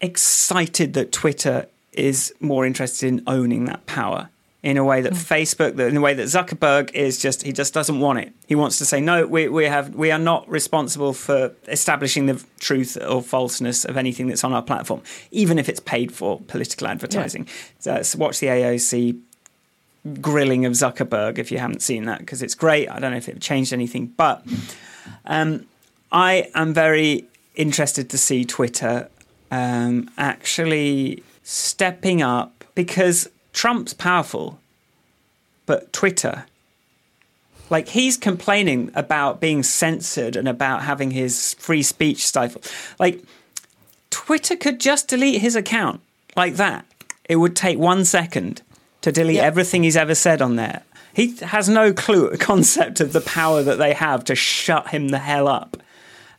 excited 0.00 0.94
that 0.94 1.12
Twitter 1.12 1.66
is 1.92 2.32
more 2.40 2.64
interested 2.64 3.08
in 3.08 3.22
owning 3.26 3.64
that 3.64 3.84
power 3.86 4.30
in 4.62 4.76
a 4.76 4.84
way 4.84 5.00
that 5.00 5.12
Facebook, 5.12 5.76
that 5.76 5.88
in 5.88 5.96
a 5.96 6.00
way 6.00 6.14
that 6.14 6.24
Zuckerberg 6.24 6.92
is 6.92 7.18
just 7.18 7.42
he 7.42 7.52
just 7.52 7.74
doesn't 7.74 7.98
want 7.98 8.20
it. 8.20 8.32
He 8.46 8.54
wants 8.54 8.78
to 8.78 8.84
say 8.84 9.00
no. 9.00 9.26
We 9.26 9.48
we 9.48 9.64
have 9.64 9.94
we 9.94 10.12
are 10.12 10.18
not 10.18 10.48
responsible 10.48 11.12
for 11.14 11.52
establishing 11.66 12.26
the 12.26 12.44
truth 12.60 12.96
or 13.08 13.22
falseness 13.22 13.84
of 13.84 13.96
anything 13.96 14.28
that's 14.28 14.44
on 14.44 14.52
our 14.52 14.62
platform, 14.62 15.02
even 15.32 15.58
if 15.58 15.68
it's 15.68 15.80
paid 15.80 16.12
for 16.12 16.40
political 16.42 16.86
advertising. 16.86 17.48
So, 17.80 18.02
so 18.02 18.18
watch 18.18 18.38
the 18.38 18.46
AOC 18.46 19.20
grilling 20.14 20.64
of 20.66 20.72
Zuckerberg 20.72 21.38
if 21.38 21.50
you 21.50 21.58
haven't 21.58 21.82
seen 21.82 22.04
that 22.04 22.18
because 22.20 22.42
it's 22.42 22.54
great. 22.54 22.88
I 22.88 22.98
don't 22.98 23.10
know 23.10 23.16
if 23.16 23.28
it 23.28 23.40
changed 23.40 23.72
anything, 23.72 24.06
but 24.16 24.44
um, 25.24 25.66
I 26.10 26.50
am 26.54 26.74
very 26.74 27.26
interested 27.54 28.10
to 28.10 28.18
see 28.18 28.44
Twitter 28.44 29.08
um, 29.50 30.10
actually 30.16 31.22
stepping 31.42 32.22
up 32.22 32.64
because 32.74 33.28
Trump's 33.52 33.94
powerful, 33.94 34.60
but 35.66 35.92
Twitter. 35.92 36.46
Like 37.70 37.88
he's 37.88 38.16
complaining 38.16 38.90
about 38.94 39.40
being 39.40 39.62
censored 39.62 40.36
and 40.36 40.48
about 40.48 40.82
having 40.82 41.10
his 41.10 41.54
free 41.54 41.82
speech 41.82 42.26
stifled. 42.26 42.70
Like 42.98 43.22
Twitter 44.10 44.56
could 44.56 44.80
just 44.80 45.08
delete 45.08 45.40
his 45.40 45.56
account 45.56 46.00
like 46.36 46.54
that. 46.54 46.86
It 47.28 47.36
would 47.36 47.54
take 47.54 47.78
one 47.78 48.04
second 48.04 48.62
to 49.12 49.20
delete 49.20 49.36
Yeah. 49.36 49.42
everything 49.44 49.82
he's 49.84 49.96
ever 49.96 50.14
said 50.14 50.40
on 50.42 50.56
there. 50.56 50.82
He 51.14 51.34
has 51.42 51.68
no 51.68 51.92
clue, 51.92 52.36
concept 52.38 53.00
of 53.00 53.12
the 53.12 53.20
power 53.20 53.62
that 53.62 53.78
they 53.78 53.92
have 53.94 54.24
to 54.24 54.34
shut 54.34 54.88
him 54.88 55.08
the 55.08 55.18
hell 55.18 55.48
up. 55.48 55.76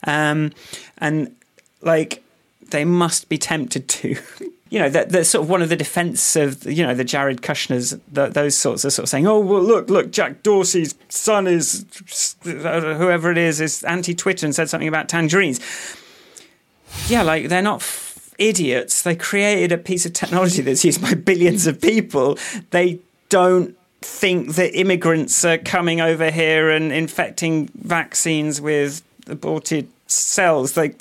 Um, 0.05 0.51
and 0.99 1.35
like, 1.81 2.23
they 2.69 2.85
must 2.85 3.29
be 3.29 3.37
tempted 3.37 3.87
to. 3.89 4.15
You 4.71 4.77
know, 4.77 4.89
that 4.89 5.09
that's 5.09 5.29
sort 5.29 5.45
of 5.45 5.49
one 5.49 5.63
of 5.63 5.69
the 5.69 5.75
defence 5.75 6.35
of 6.35 6.63
you 6.63 6.85
know 6.85 6.93
the 6.93 7.03
Jared 7.03 7.41
Kushner's 7.41 7.97
the, 8.11 8.27
those 8.27 8.55
sorts 8.55 8.85
of 8.85 8.93
sort 8.93 9.05
of 9.05 9.09
saying, 9.09 9.25
oh 9.25 9.39
well, 9.39 9.63
look, 9.63 9.89
look, 9.89 10.11
Jack 10.11 10.43
Dorsey's 10.43 10.93
son 11.09 11.47
is 11.47 11.83
whoever 12.43 13.31
it 13.31 13.39
is 13.39 13.59
is 13.59 13.83
anti-Twitter 13.83 14.45
and 14.45 14.53
said 14.53 14.69
something 14.69 14.87
about 14.87 15.09
tangerines 15.09 15.59
yeah, 17.07 17.23
like 17.23 17.49
they're 17.49 17.63
not 17.63 17.81
f- 17.81 18.08
idiots. 18.39 19.03
They 19.03 19.15
created 19.15 19.71
a 19.71 19.77
piece 19.77 20.05
of 20.05 20.13
technology 20.13 20.61
that's 20.61 20.83
used 20.83 21.01
by 21.01 21.13
billions 21.13 21.67
of 21.67 21.79
people. 21.81 22.37
They 22.71 22.99
don't 23.29 23.75
think 24.01 24.55
that 24.55 24.73
immigrants 24.79 25.43
are 25.45 25.57
coming 25.57 26.01
over 26.01 26.31
here 26.31 26.69
and 26.69 26.91
infecting 26.91 27.69
vaccines 27.75 28.61
with 28.61 29.03
aborted 29.27 29.89
cells. 30.07 30.73
They 30.73 30.95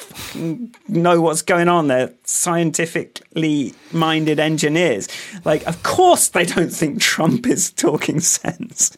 know 0.89 1.21
what's 1.21 1.43
going 1.43 1.69
on. 1.69 1.89
They're 1.89 2.13
scientifically 2.25 3.75
minded 3.93 4.39
engineers. 4.39 5.09
Like, 5.45 5.67
of 5.67 5.83
course, 5.83 6.29
they 6.29 6.45
don't 6.45 6.73
think 6.73 7.01
Trump 7.01 7.47
is 7.47 7.71
talking 7.73 8.21
sense. 8.21 8.97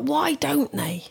But 0.00 0.06
why 0.06 0.34
don't 0.34 0.72
they? 0.72 1.04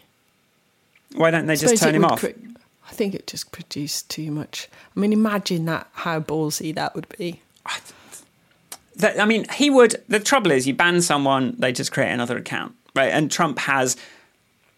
Why 1.13 1.29
don't 1.29 1.45
they 1.45 1.55
just 1.55 1.77
turn 1.81 1.93
him 1.93 2.05
off? 2.05 2.23
I 2.23 2.91
think 2.91 3.13
it 3.13 3.27
just 3.27 3.51
produced 3.51 4.09
too 4.09 4.31
much. 4.31 4.67
I 4.95 4.99
mean, 4.99 5.13
imagine 5.13 5.65
that 5.65 5.87
how 5.91 6.19
ballsy 6.19 6.73
that 6.73 6.95
would 6.95 7.07
be. 7.17 7.41
that, 8.95 9.19
I 9.19 9.25
mean, 9.25 9.45
he 9.53 9.69
would. 9.69 10.03
The 10.07 10.19
trouble 10.19 10.49
is, 10.51 10.67
you 10.67 10.73
ban 10.73 11.01
someone, 11.01 11.55
they 11.59 11.71
just 11.71 11.91
create 11.91 12.11
another 12.11 12.37
account, 12.37 12.73
right? 12.95 13.11
And 13.11 13.29
Trump 13.31 13.59
has 13.59 13.95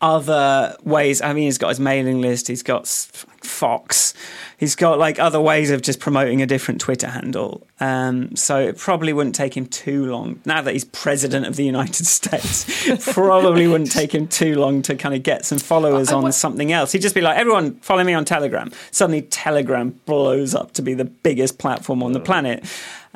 other 0.02 0.76
ways. 0.84 1.22
I 1.22 1.34
mean, 1.34 1.44
he's 1.46 1.58
got 1.58 1.70
his 1.70 1.80
mailing 1.80 2.22
list, 2.22 2.48
he's 2.48 2.64
got 2.64 2.88
Fox, 2.88 4.14
he's 4.58 4.76
got 4.76 5.00
like 5.00 5.20
other 5.20 5.40
ways 5.40 5.72
of 5.72 5.82
just 5.82 6.00
promoting 6.00 6.42
a 6.42 6.46
different 6.46 6.82
Twitter 6.82 7.08
handle. 7.08 7.66
Um, 7.80 8.36
so 8.36 8.60
it 8.60 8.78
probably 8.78 9.14
wouldn't 9.14 9.36
take 9.36 9.56
him 9.56 9.66
too 9.66 10.06
long. 10.12 10.40
Now 10.46 10.62
that 10.62 10.74
he's 10.74 10.86
president 10.86 11.46
of 11.48 11.56
the 11.56 11.64
United 11.66 12.06
States, 12.18 13.04
probably 13.14 13.68
wouldn't 13.68 13.92
take 13.92 14.14
him 14.14 14.28
too 14.28 14.56
long 14.56 14.82
to 14.84 14.96
kind 14.96 15.16
of 15.16 15.24
get 15.24 15.46
some 15.46 15.58
followers 15.60 16.10
I- 16.10 16.14
I 16.14 16.18
on 16.18 16.24
wa- 16.24 16.30
something 16.32 16.72
else. 16.72 16.92
He'd 16.92 17.02
just 17.02 17.16
be 17.16 17.22
like, 17.22 17.38
everyone, 17.38 17.76
follow 17.82 18.04
me 18.04 18.14
on 18.14 18.26
Telegram. 18.26 18.72
Suddenly, 18.92 19.24
Telegram 19.24 20.00
blows 20.06 20.54
up 20.56 20.74
to 20.74 20.82
be 20.82 20.94
the 20.94 21.06
biggest 21.06 21.58
platform 21.58 22.04
on 22.04 22.12
the 22.14 22.20
planet. 22.20 22.64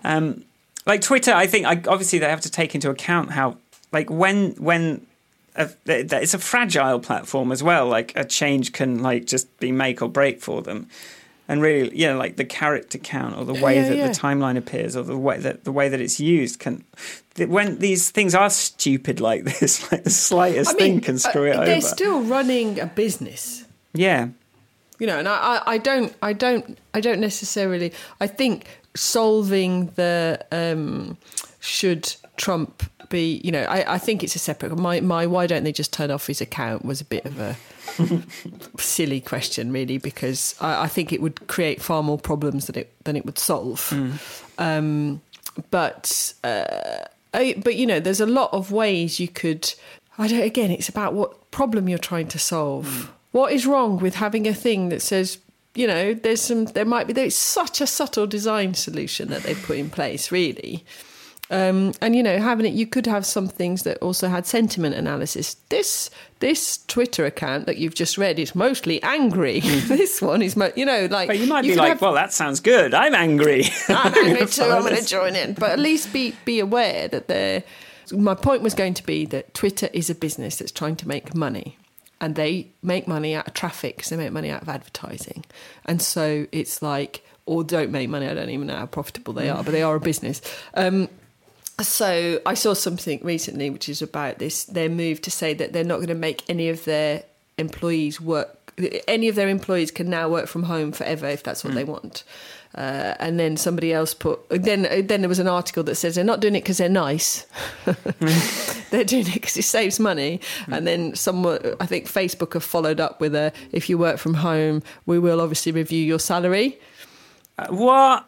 Um, 0.03 0.43
like 0.86 1.01
Twitter, 1.01 1.33
I 1.33 1.47
think 1.47 1.65
I, 1.65 1.81
obviously 1.88 2.19
they 2.19 2.29
have 2.29 2.41
to 2.41 2.51
take 2.51 2.75
into 2.75 2.89
account 2.91 3.31
how 3.31 3.57
like 3.91 4.09
when 4.09 4.51
when 4.51 5.05
a, 5.56 5.70
it's 5.88 6.34
a 6.34 6.39
fragile 6.39 6.99
platform 6.99 7.51
as 7.51 7.64
well. 7.64 7.88
Like 7.88 8.14
a 8.16 8.26
change 8.26 8.74
can 8.74 9.01
like 9.01 9.26
just 9.26 9.60
be 9.60 9.72
make 9.72 10.01
or 10.01 10.10
break 10.10 10.41
for 10.41 10.62
them. 10.62 10.88
And 11.47 11.62
really, 11.62 11.95
you 11.95 12.08
know, 12.08 12.18
like 12.18 12.38
the 12.38 12.45
character 12.45 12.97
count 12.97 13.38
or 13.38 13.45
the 13.45 13.53
way 13.53 13.76
yeah, 13.76 13.89
that 13.89 13.97
yeah. 13.97 14.08
the 14.08 14.14
timeline 14.14 14.58
appears 14.58 14.95
or 14.95 15.03
the 15.03 15.18
way 15.18 15.38
that 15.38 15.64
the 15.64 15.72
way 15.72 15.89
that 15.89 16.01
it's 16.01 16.20
used 16.20 16.60
can, 16.60 16.84
when 17.38 17.78
these 17.78 18.10
things 18.10 18.34
are 18.34 18.49
stupid 18.49 19.20
like 19.20 19.43
this, 19.60 19.91
like 19.91 20.03
the 20.03 20.10
slightest 20.10 20.76
thing 20.76 21.01
can 21.01 21.20
screw 21.20 21.51
uh, 21.51 21.62
it 21.62 21.66
they're 21.66 21.78
over. 21.78 21.82
still 21.82 22.22
running 22.24 22.80
a 22.80 22.88
business. 22.88 23.66
yeah, 23.93 24.30
you 24.99 25.08
know 25.08 25.20
and 25.20 25.28
I, 25.28 25.34
I, 25.34 25.74
I 25.74 25.78
don't 25.78 26.16
i 26.22 26.34
don't 26.34 26.78
i 26.93 27.01
don't 27.01 27.20
necessarily 27.20 27.91
i 28.20 28.28
think 28.28 28.66
solving 28.95 29.88
the 29.95 30.45
um 30.51 31.18
should 31.60 32.16
trump 32.38 32.84
be 33.10 33.41
you 33.43 33.51
know 33.51 33.64
i, 33.64 33.95
I 33.95 33.97
think 33.97 34.24
it's 34.24 34.36
a 34.36 34.39
separate 34.39 34.76
my 34.78 34.99
my 34.99 35.26
why 35.26 35.47
don't 35.47 35.64
they 35.64 35.72
just 35.72 35.93
turn 35.93 36.12
off 36.12 36.28
his 36.28 36.41
account 36.41 36.86
was 36.86 37.01
a 37.01 37.06
bit 37.06 37.26
of 37.26 37.39
a 37.39 37.56
silly 38.78 39.22
question 39.22 39.72
really 39.72 39.97
because 39.97 40.56
I, 40.60 40.84
I 40.84 40.88
think 40.88 41.14
it 41.14 41.22
would 41.22 41.47
create 41.47 41.82
far 41.82 42.03
more 42.03 42.18
problems 42.18 42.68
than 42.68 42.78
it 42.78 42.91
than 43.03 43.16
it 43.16 43.26
would 43.26 43.38
solve. 43.38 43.93
Um 44.58 45.22
but 45.72 46.34
uh 46.43 47.06
I, 47.34 47.56
but 47.64 47.76
you 47.76 47.86
know 47.86 47.99
there's 47.99 48.22
a 48.22 48.26
lot 48.26 48.53
of 48.53 48.72
ways 48.72 49.20
you 49.20 49.28
could 49.28 49.74
i 50.18 50.28
don't 50.28 50.41
again 50.43 50.72
it's 50.72 50.89
about 50.89 51.14
what 51.14 51.45
problem 51.56 51.88
you're 51.88 51.97
trying 51.97 52.28
to 52.28 52.38
solve. 52.38 53.12
What 53.32 53.53
is 53.53 53.66
wrong 53.66 53.97
with 53.97 54.16
having 54.16 54.45
a 54.45 54.53
thing 54.53 54.89
that 54.89 55.01
says 55.01 55.38
you 55.74 55.88
know 55.88 56.14
there's 56.14 56.41
some 56.41 56.66
there 56.66 56.86
might 56.86 57.08
be 57.08 57.14
there's 57.14 57.36
such 57.36 57.80
a 57.80 57.88
subtle 57.88 58.28
design 58.28 58.74
solution 58.74 59.30
that 59.30 59.43
they 59.43 59.56
put 59.56 59.78
in 59.78 59.89
place 59.89 60.32
really 60.32 60.86
um, 61.52 61.93
and 62.02 62.16
you 62.16 62.24
know 62.24 62.39
having 62.39 62.66
it 62.66 62.74
you 62.74 62.88
could 62.88 63.06
have 63.06 63.26
some 63.26 63.48
things 63.48 63.84
that 63.84 63.98
also 64.00 64.28
had 64.28 64.46
sentiment 64.46 64.96
analysis 64.96 65.56
this 65.70 66.10
this 66.39 66.78
twitter 66.88 67.26
account 67.26 67.66
that 67.68 67.78
you've 67.78 67.96
just 67.96 68.18
read 68.18 68.39
is 68.39 68.56
mostly 68.56 69.02
angry 69.04 69.60
this 69.88 70.22
one 70.22 70.41
is 70.41 70.56
mo- 70.56 70.72
you 70.76 70.86
know 70.86 71.08
like 71.12 71.28
but 71.28 71.38
you 71.38 71.48
might 71.48 71.62
be 71.62 71.76
like, 71.76 71.89
have- 71.89 72.02
well, 72.02 72.14
that 72.14 72.34
sounds 72.34 72.60
good. 72.60 72.93
I'm 72.93 73.14
angry. 73.16 73.66
I'm 73.89 74.14
angry 74.14 74.46
too. 74.48 74.64
I'm 74.64 74.82
going 74.82 74.96
to 74.96 75.06
join 75.06 75.36
in, 75.36 75.54
but 75.54 75.72
at 75.72 75.80
least 75.80 76.12
be 76.14 76.36
be 76.46 76.60
aware 76.60 77.08
that 77.08 77.28
they're. 77.28 77.64
My 78.12 78.36
point 78.36 78.62
was 78.62 78.74
going 78.74 78.93
to 78.96 79.04
be 79.04 79.26
that 79.28 79.54
Twitter 79.54 79.89
is 79.93 80.10
a 80.10 80.16
business 80.16 80.58
that's 80.58 80.72
trying 80.72 80.96
to 80.98 81.08
make 81.08 81.34
money, 81.34 81.78
and 82.22 82.36
they 82.36 82.68
make 82.84 83.08
money 83.08 83.34
out 83.34 83.48
of 83.48 83.54
traffic 83.54 83.98
because 83.98 84.10
they 84.10 84.18
make 84.18 84.32
money 84.32 84.52
out 84.52 84.62
of 84.62 84.70
advertising, 84.70 85.46
and 85.86 86.02
so 86.02 86.46
it's 86.52 86.82
like, 86.82 87.24
or 87.46 87.64
don't 87.64 87.91
make 87.91 88.10
money. 88.10 88.28
I 88.28 88.34
don't 88.34 88.50
even 88.50 88.68
know 88.68 88.76
how 88.78 88.86
profitable 88.86 89.34
they 89.34 89.50
are, 89.50 89.64
but 89.64 89.72
they 89.72 89.84
are 89.84 89.96
a 89.96 90.00
business. 90.00 90.41
Um, 90.76 91.10
so 91.82 92.39
I 92.45 92.53
saw 92.53 92.73
something 92.73 93.19
recently 93.23 93.69
which 93.69 93.89
is 93.89 94.01
about 94.01 94.39
this 94.39 94.65
their 94.65 94.89
move 94.89 95.21
to 95.21 95.32
say 95.32 95.53
that 95.53 95.73
they're 95.73 95.84
not 95.84 95.97
going 95.97 96.07
to 96.07 96.15
make 96.15 96.43
any 96.49 96.69
of 96.69 96.86
their 96.86 97.23
employees 97.57 98.19
work 98.21 98.65
any 99.07 99.30
of 99.30 99.36
their 99.36 99.47
employees 99.47 99.91
can 99.91 100.09
now 100.09 100.28
work 100.28 100.47
from 100.47 100.63
home 100.63 100.91
forever 100.91 101.28
if 101.28 101.43
that's 101.43 101.63
what 101.63 101.73
they 101.73 101.84
want. 101.84 102.23
Uh, 102.76 103.15
and 103.21 103.39
then 103.39 103.55
somebody 103.55 103.93
else 103.93 104.13
put 104.13 104.38
then 104.49 104.82
then 105.07 105.21
there 105.21 105.30
was 105.30 105.39
an 105.39 105.47
article 105.47 105.82
that 105.82 105.95
says 105.95 106.15
they're 106.15 106.26
not 106.26 106.41
doing 106.41 106.55
it 106.55 106.61
because 106.61 106.78
they're 106.78 106.89
nice. 106.89 107.45
they're 108.89 109.05
doing 109.05 109.26
it 109.28 109.36
because 109.36 109.55
it 109.55 109.63
saves 109.63 109.97
money. 109.97 110.41
And 110.67 110.86
then 110.86 111.15
someone 111.15 111.59
I 111.80 111.86
think 111.86 112.05
Facebook 112.05 112.53
have 112.53 112.65
followed 112.65 112.99
up 112.99 113.21
with 113.21 113.34
a 113.34 113.53
if 113.71 113.89
you 113.89 113.97
work 113.97 114.17
from 114.17 114.34
home, 114.34 114.84
we 115.05 115.19
will 115.19 115.39
obviously 115.39 115.71
review 115.71 116.03
your 116.03 116.19
salary. 116.19 116.78
Uh, 117.57 117.67
what? 117.67 118.26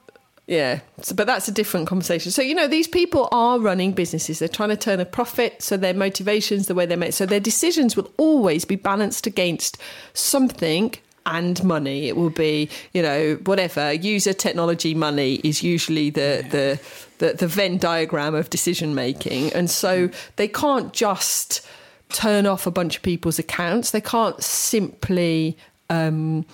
Yeah, 0.48 0.80
so, 1.02 1.14
but 1.14 1.28
that's 1.28 1.50
a 1.50 1.52
different 1.52 1.88
conversation. 1.88 2.32
So 2.32 2.42
you 2.42 2.56
know, 2.56 2.68
these 2.70 2.88
people 2.88 3.28
are 3.34 3.60
running 3.60 3.92
businesses. 3.92 4.40
They're 4.40 4.48
trying 4.48 4.70
to 4.70 4.78
turn 4.78 5.02
a 5.02 5.06
profit. 5.06 5.62
So 5.62 5.76
their 5.76 5.94
motivations, 5.94 6.68
the 6.68 6.76
way 6.76 6.86
they 6.86 6.96
make, 6.96 7.12
so 7.12 7.26
their 7.26 7.42
decisions 7.42 7.98
will 7.98 8.10
always 8.16 8.64
be 8.64 8.78
balanced 8.78 9.28
against 9.28 9.78
something 10.14 10.96
and 11.26 11.62
money. 11.66 12.08
It 12.08 12.16
will 12.16 12.30
be, 12.30 12.70
you 12.94 13.02
know, 13.02 13.36
whatever 13.44 13.92
user 13.92 14.32
technology 14.32 14.96
money 14.96 15.36
is 15.44 15.62
usually 15.62 16.10
the 16.10 16.46
the 16.50 16.80
the, 17.18 17.34
the 17.34 17.48
Venn 17.48 17.78
diagram 17.78 18.34
of 18.34 18.50
decision 18.50 18.96
making, 18.96 19.52
and 19.52 19.70
so 19.70 20.10
they 20.38 20.48
can't 20.48 20.94
just 20.94 21.68
turn 22.10 22.46
off 22.46 22.66
a 22.66 22.72
bunch 22.72 22.96
of 22.96 23.04
people's 23.04 23.38
accounts. 23.38 23.92
They 23.92 24.02
can't 24.02 24.42
simply. 24.42 25.58
Um, 25.90 26.46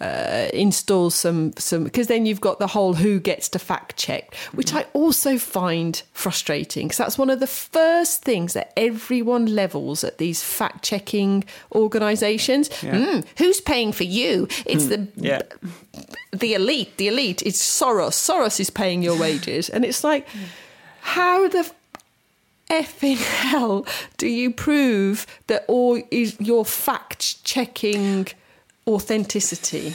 uh, 0.00 0.48
install 0.52 1.10
some 1.10 1.52
some 1.58 1.82
because 1.84 2.06
then 2.06 2.24
you've 2.24 2.40
got 2.40 2.58
the 2.60 2.68
whole 2.68 2.94
who 2.94 3.18
gets 3.18 3.48
to 3.48 3.58
fact 3.58 3.96
check, 3.96 4.34
which 4.52 4.72
I 4.72 4.86
also 4.92 5.38
find 5.38 6.00
frustrating 6.12 6.86
because 6.86 6.98
that's 6.98 7.18
one 7.18 7.30
of 7.30 7.40
the 7.40 7.48
first 7.48 8.22
things 8.22 8.52
that 8.52 8.72
everyone 8.76 9.46
levels 9.46 10.04
at 10.04 10.18
these 10.18 10.42
fact 10.42 10.84
checking 10.84 11.44
organisations. 11.74 12.68
Mm, 12.68 13.24
who's 13.38 13.60
paying 13.60 13.90
for 13.92 14.04
you? 14.04 14.46
It's 14.66 14.86
the 14.86 15.08
Yeah. 15.16 15.42
the 16.32 16.54
elite. 16.54 16.96
The 16.96 17.08
elite. 17.08 17.42
It's 17.42 17.60
Soros. 17.60 18.14
Soros 18.14 18.60
is 18.60 18.70
paying 18.70 19.02
your 19.02 19.18
wages, 19.18 19.68
and 19.68 19.84
it's 19.84 20.04
like, 20.04 20.26
how 21.00 21.48
the 21.48 21.68
effing 22.70 23.16
hell 23.16 23.86
do 24.18 24.26
you 24.28 24.50
prove 24.52 25.26
that 25.46 25.64
all 25.68 26.00
is 26.10 26.36
your 26.38 26.64
fact 26.64 27.42
checking 27.42 28.28
authenticity? 28.88 29.94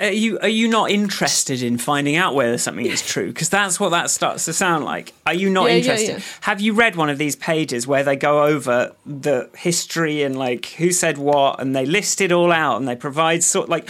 Are 0.00 0.10
you 0.10 0.38
are 0.40 0.48
you 0.48 0.66
not 0.68 0.90
interested 0.90 1.62
in 1.62 1.78
finding 1.78 2.16
out 2.16 2.34
whether 2.34 2.58
something 2.58 2.86
is 2.86 3.02
true? 3.06 3.28
Because 3.32 3.48
that's 3.50 3.78
what 3.78 3.90
that 3.90 4.10
starts 4.10 4.46
to 4.46 4.52
sound 4.52 4.84
like. 4.84 5.12
Are 5.26 5.34
you 5.34 5.50
not 5.50 5.64
Yeah, 5.68 5.74
yeah, 5.76 5.78
interested? 5.78 6.08
yeah. 6.18 6.24
Have 6.42 6.60
you 6.60 6.72
read 6.72 6.96
one 6.96 7.10
of 7.10 7.18
these 7.18 7.36
pages 7.36 7.86
where 7.86 8.02
they 8.02 8.16
go 8.16 8.44
over 8.44 8.92
the 9.06 9.48
history 9.56 10.22
and 10.22 10.36
like 10.38 10.66
who 10.78 10.90
said 10.90 11.18
what, 11.18 11.60
and 11.60 11.76
they 11.76 11.86
list 11.86 12.20
it 12.20 12.32
all 12.32 12.50
out, 12.50 12.78
and 12.78 12.88
they 12.88 12.96
provide 12.96 13.42
sort 13.44 13.68
like 13.68 13.88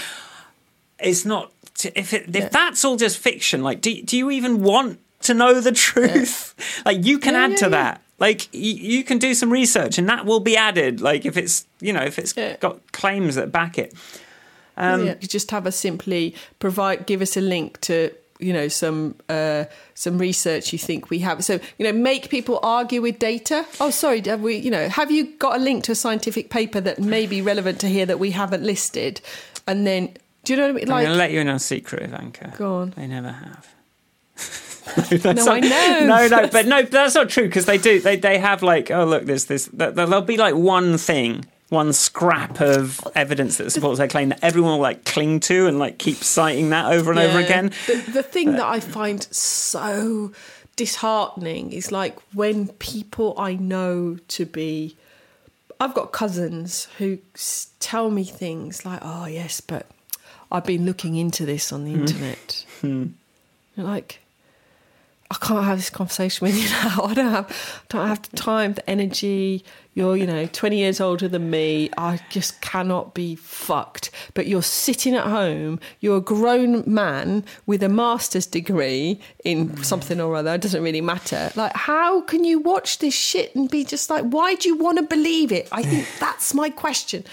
it's 0.98 1.24
not 1.24 1.53
if 1.94 2.12
it, 2.12 2.28
if 2.28 2.34
Yeah. 2.34 2.48
that's 2.48 2.84
all 2.84 2.96
just 2.96 3.18
fiction. 3.18 3.62
Like, 3.62 3.80
do 3.80 4.03
do 4.03 4.16
you 4.18 4.30
even 4.30 4.62
want 4.62 4.98
to 5.22 5.34
know 5.34 5.61
the 5.61 5.72
truth? 5.72 6.55
like, 6.84 7.05
you 7.05 7.18
can 7.18 7.34
Yeah, 7.34 7.44
add 7.44 7.51
yeah, 7.53 7.57
to 7.57 7.64
yeah. 7.66 7.68
that. 7.70 8.03
Like 8.18 8.53
you, 8.53 8.74
you 8.74 9.05
can 9.05 9.16
do 9.18 9.32
some 9.32 9.51
research 9.51 9.96
and 9.96 10.07
that 10.11 10.26
will 10.26 10.40
be 10.40 10.55
added. 10.57 11.01
Like 11.01 11.24
if 11.24 11.36
it's 11.38 11.66
you 11.80 11.92
know 11.94 12.03
if 12.03 12.18
it's 12.18 12.34
Yeah. 12.36 12.57
got 12.59 12.92
claims 12.92 13.34
that 13.36 13.51
back 13.51 13.78
it. 13.78 13.94
Um, 14.81 15.07
yeah, 15.07 15.14
just 15.14 15.51
have 15.51 15.66
us 15.66 15.76
simply 15.76 16.35
provide, 16.59 17.07
give 17.07 17.22
us 17.22 17.37
a 17.37 17.41
link 17.41 17.81
to 17.83 18.11
you 18.39 18.53
know 18.55 18.68
some 18.68 19.14
uh, 19.28 19.64
some 19.95 20.16
research 20.18 20.72
you 20.72 20.78
think 20.78 21.11
we 21.11 21.18
have. 21.20 21.45
So 21.45 21.61
you 21.78 21.85
know, 21.87 21.93
make 21.93 22.31
people 22.31 22.59
argue 22.62 23.03
with 23.03 23.18
data. 23.18 23.66
Oh, 23.81 23.91
sorry, 23.91 24.22
have 24.22 24.41
we? 24.41 24.57
You 24.57 24.70
know, 24.70 24.89
have 24.89 25.11
you 25.11 25.24
got 25.37 25.57
a 25.57 25.62
link 25.62 25.85
to 25.85 25.93
a 25.93 25.95
scientific 25.95 26.49
paper 26.51 26.81
that 26.81 26.99
may 26.99 27.26
be 27.26 27.43
relevant 27.43 27.81
to 27.81 27.89
here 27.89 28.07
that 28.07 28.18
we 28.18 28.31
haven't 28.31 28.62
listed? 28.62 29.20
And 29.66 29.87
then, 29.87 30.14
do 30.45 30.55
you 30.55 30.57
know 30.57 30.64
what 30.64 30.70
I 30.70 30.72
mean? 30.72 30.91
I'm 30.91 31.03
going 31.05 31.12
to 31.12 31.18
let 31.18 31.31
you 31.33 31.41
in 31.41 31.49
on 31.49 31.57
a 31.57 31.59
secret, 31.59 32.03
Ivanka. 32.03 32.55
Go 32.57 32.76
on. 32.76 32.91
They 32.97 33.07
never 33.07 33.31
have. 33.31 33.74
no, 35.24 35.47
I 35.53 35.61
know. 35.61 36.07
No, 36.07 36.26
no, 36.28 36.49
but 36.49 36.66
no, 36.66 36.83
that's 36.83 37.14
not 37.14 37.28
true 37.28 37.45
because 37.45 37.66
they 37.66 37.78
do. 37.78 38.01
They 38.01 38.16
they 38.16 38.39
have 38.39 38.62
like, 38.62 38.91
oh 38.91 39.05
look, 39.05 39.24
there's 39.24 39.45
this. 39.45 39.68
th- 39.68 39.95
There'll 39.95 40.22
be 40.22 40.39
like 40.39 40.55
one 40.55 40.97
thing, 40.99 41.45
one 41.70 41.92
scrap 41.92 42.60
of 42.60 43.00
evidence 43.14 43.56
that 43.56 43.70
supports 43.70 43.98
their 43.98 44.08
claim 44.08 44.28
that 44.28 44.40
everyone 44.42 44.72
will 44.72 44.80
like 44.80 45.04
cling 45.04 45.40
to 45.40 45.66
and 45.66 45.78
like 45.78 45.98
keep 45.98 46.16
citing 46.16 46.70
that 46.70 46.92
over 46.92 47.10
and 47.10 47.18
over 47.18 47.38
again. 47.38 47.72
The, 47.86 48.04
the 48.12 48.22
thing 48.22 48.52
that 48.52 48.66
I 48.66 48.80
find 48.80 49.22
so 49.32 50.32
disheartening 50.76 51.72
is 51.72 51.92
like 51.92 52.18
when 52.34 52.68
people 52.68 53.34
I 53.38 53.54
know 53.54 54.18
to 54.28 54.44
be. 54.44 54.96
I've 55.82 55.94
got 55.94 56.12
cousins 56.12 56.88
who 56.98 57.18
tell 57.78 58.10
me 58.10 58.24
things 58.24 58.84
like, 58.84 59.00
"Oh 59.02 59.24
yes, 59.24 59.62
but 59.62 59.86
I've 60.52 60.66
been 60.66 60.84
looking 60.84 61.16
into 61.16 61.46
this 61.46 61.72
on 61.72 61.84
the 61.84 61.94
hmm. 61.94 62.00
internet." 62.00 62.66
You're 62.82 63.86
like, 63.86 64.20
I 65.33 65.37
can't 65.37 65.64
have 65.64 65.78
this 65.78 65.91
conversation 65.91 66.45
with 66.47 66.57
you 66.57 66.68
now. 66.70 67.05
I 67.05 67.14
don't 67.14 67.31
have, 67.31 67.85
don't 67.89 68.09
have 68.09 68.22
the 68.28 68.37
time, 68.37 68.74
the 68.74 68.91
energy. 68.91 69.64
You're, 69.95 70.16
you 70.16 70.26
know, 70.26 70.47
20 70.47 70.76
years 70.76 71.01
older 71.01 71.28
than 71.28 71.51
me. 71.51 71.91
I 71.97 72.18
just 72.31 72.61
cannot 72.61 73.14
be 73.14 73.37
fucked. 73.37 74.11
But 74.35 74.47
you're 74.47 74.62
sitting 74.62 75.14
at 75.14 75.26
home. 75.26 75.78
You're 76.01 76.16
a 76.18 76.20
grown 76.20 76.83
man 76.87 77.45
with 77.66 77.83
a 77.83 77.89
master's 77.89 78.47
degree 78.47 79.20
in 79.45 79.83
something 79.85 80.20
or 80.20 80.35
other. 80.35 80.55
It 80.55 80.62
doesn't 80.62 80.83
really 80.83 81.01
matter. 81.01 81.53
Like, 81.55 81.76
how 81.76 82.22
can 82.22 82.45
you 82.45 82.59
watch 82.59 82.99
this 82.99 83.14
shit 83.14 83.55
and 83.55 83.70
be 83.70 83.85
just 83.85 84.11
like, 84.11 84.24
why 84.24 84.55
do 84.57 84.68
you 84.68 84.76
want 84.76 84.99
to 84.99 85.05
believe 85.05 85.53
it? 85.53 85.68
I 85.70 85.83
think 85.85 86.09
that's 86.20 86.55
my 86.55 86.70
question. 86.70 87.24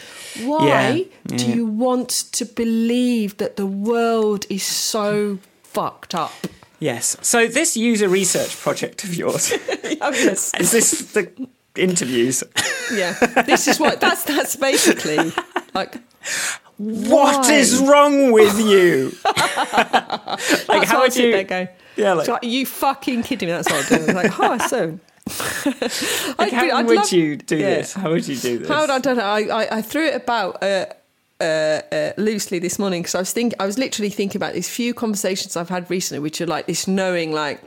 Why 0.44 0.68
Yeah, 0.68 1.36
do 1.38 1.46
yeah. 1.48 1.56
you 1.56 1.66
want 1.66 2.10
to 2.34 2.46
believe 2.46 3.38
that 3.38 3.56
the 3.56 3.66
world 3.68 4.46
is 4.50 4.64
so 4.64 5.40
fucked 5.64 6.14
up? 6.14 6.34
Yes. 6.80 7.18
So 7.22 7.48
this 7.48 7.76
user 7.76 8.08
research 8.08 8.56
project 8.60 9.04
of 9.04 9.16
yours 9.16 9.52
Oh, 10.02 10.12
yes. 10.12 10.52
is 10.60 10.72
this 10.72 11.12
the 11.14 11.32
interviews? 11.76 12.44
Yeah, 12.94 13.14
this 13.46 13.68
is 13.68 13.80
what 13.80 14.00
that's 14.00 14.24
that's 14.24 14.56
basically 14.56 15.32
like. 15.74 15.96
What 16.78 17.46
Why? 17.48 17.54
is 17.54 17.80
wrong 17.82 18.32
with 18.32 18.60
you? 18.60 19.12
like, 20.68 20.88
how 20.88 21.00
would 21.02 21.16
you? 21.16 21.44
going, 21.44 21.70
Yeah, 21.96 22.14
like, 22.14 22.28
"So 22.28 22.34
are 22.34 22.40
you 22.46 22.68
fucking 22.68 23.24
kidding 23.24 23.48
me? 23.50 23.54
That's 23.54 23.68
what 23.72 23.92
I'm 23.92 23.98
doing. 24.06 24.16
Like, 24.16 24.30
hi, 24.32 24.58
so. 24.68 25.00
like, 26.38 26.52
how 26.52 26.84
would 26.86 26.96
love- 26.98 27.12
you 27.12 27.38
do 27.38 27.58
yeah. 27.58 27.70
this? 27.78 27.94
How 27.94 28.12
would 28.12 28.28
you 28.28 28.36
do 28.36 28.60
this? 28.60 28.68
How 28.68 28.82
would 28.82 28.92
I 28.92 29.00
don't 29.00 29.18
know? 29.18 29.24
I, 29.24 29.40
I, 29.64 29.78
I 29.78 29.82
threw 29.82 30.06
it 30.06 30.16
about 30.16 30.62
uh, 30.62 30.86
uh, 31.40 31.82
uh, 31.92 32.12
loosely 32.18 32.60
this 32.60 32.80
morning 32.80 33.02
because 33.02 33.16
I 33.16 33.20
was 33.20 33.32
think 33.32 33.54
I 33.60 33.66
was 33.66 33.78
literally 33.78 34.10
thinking 34.10 34.40
about 34.40 34.54
these 34.54 34.70
few 34.70 34.94
conversations 34.94 35.56
I've 35.56 35.70
had 35.70 35.90
recently, 35.90 36.20
which 36.20 36.42
are 36.42 36.48
like 36.48 36.66
this 36.66 36.88
knowing, 36.88 37.32
like, 37.32 37.62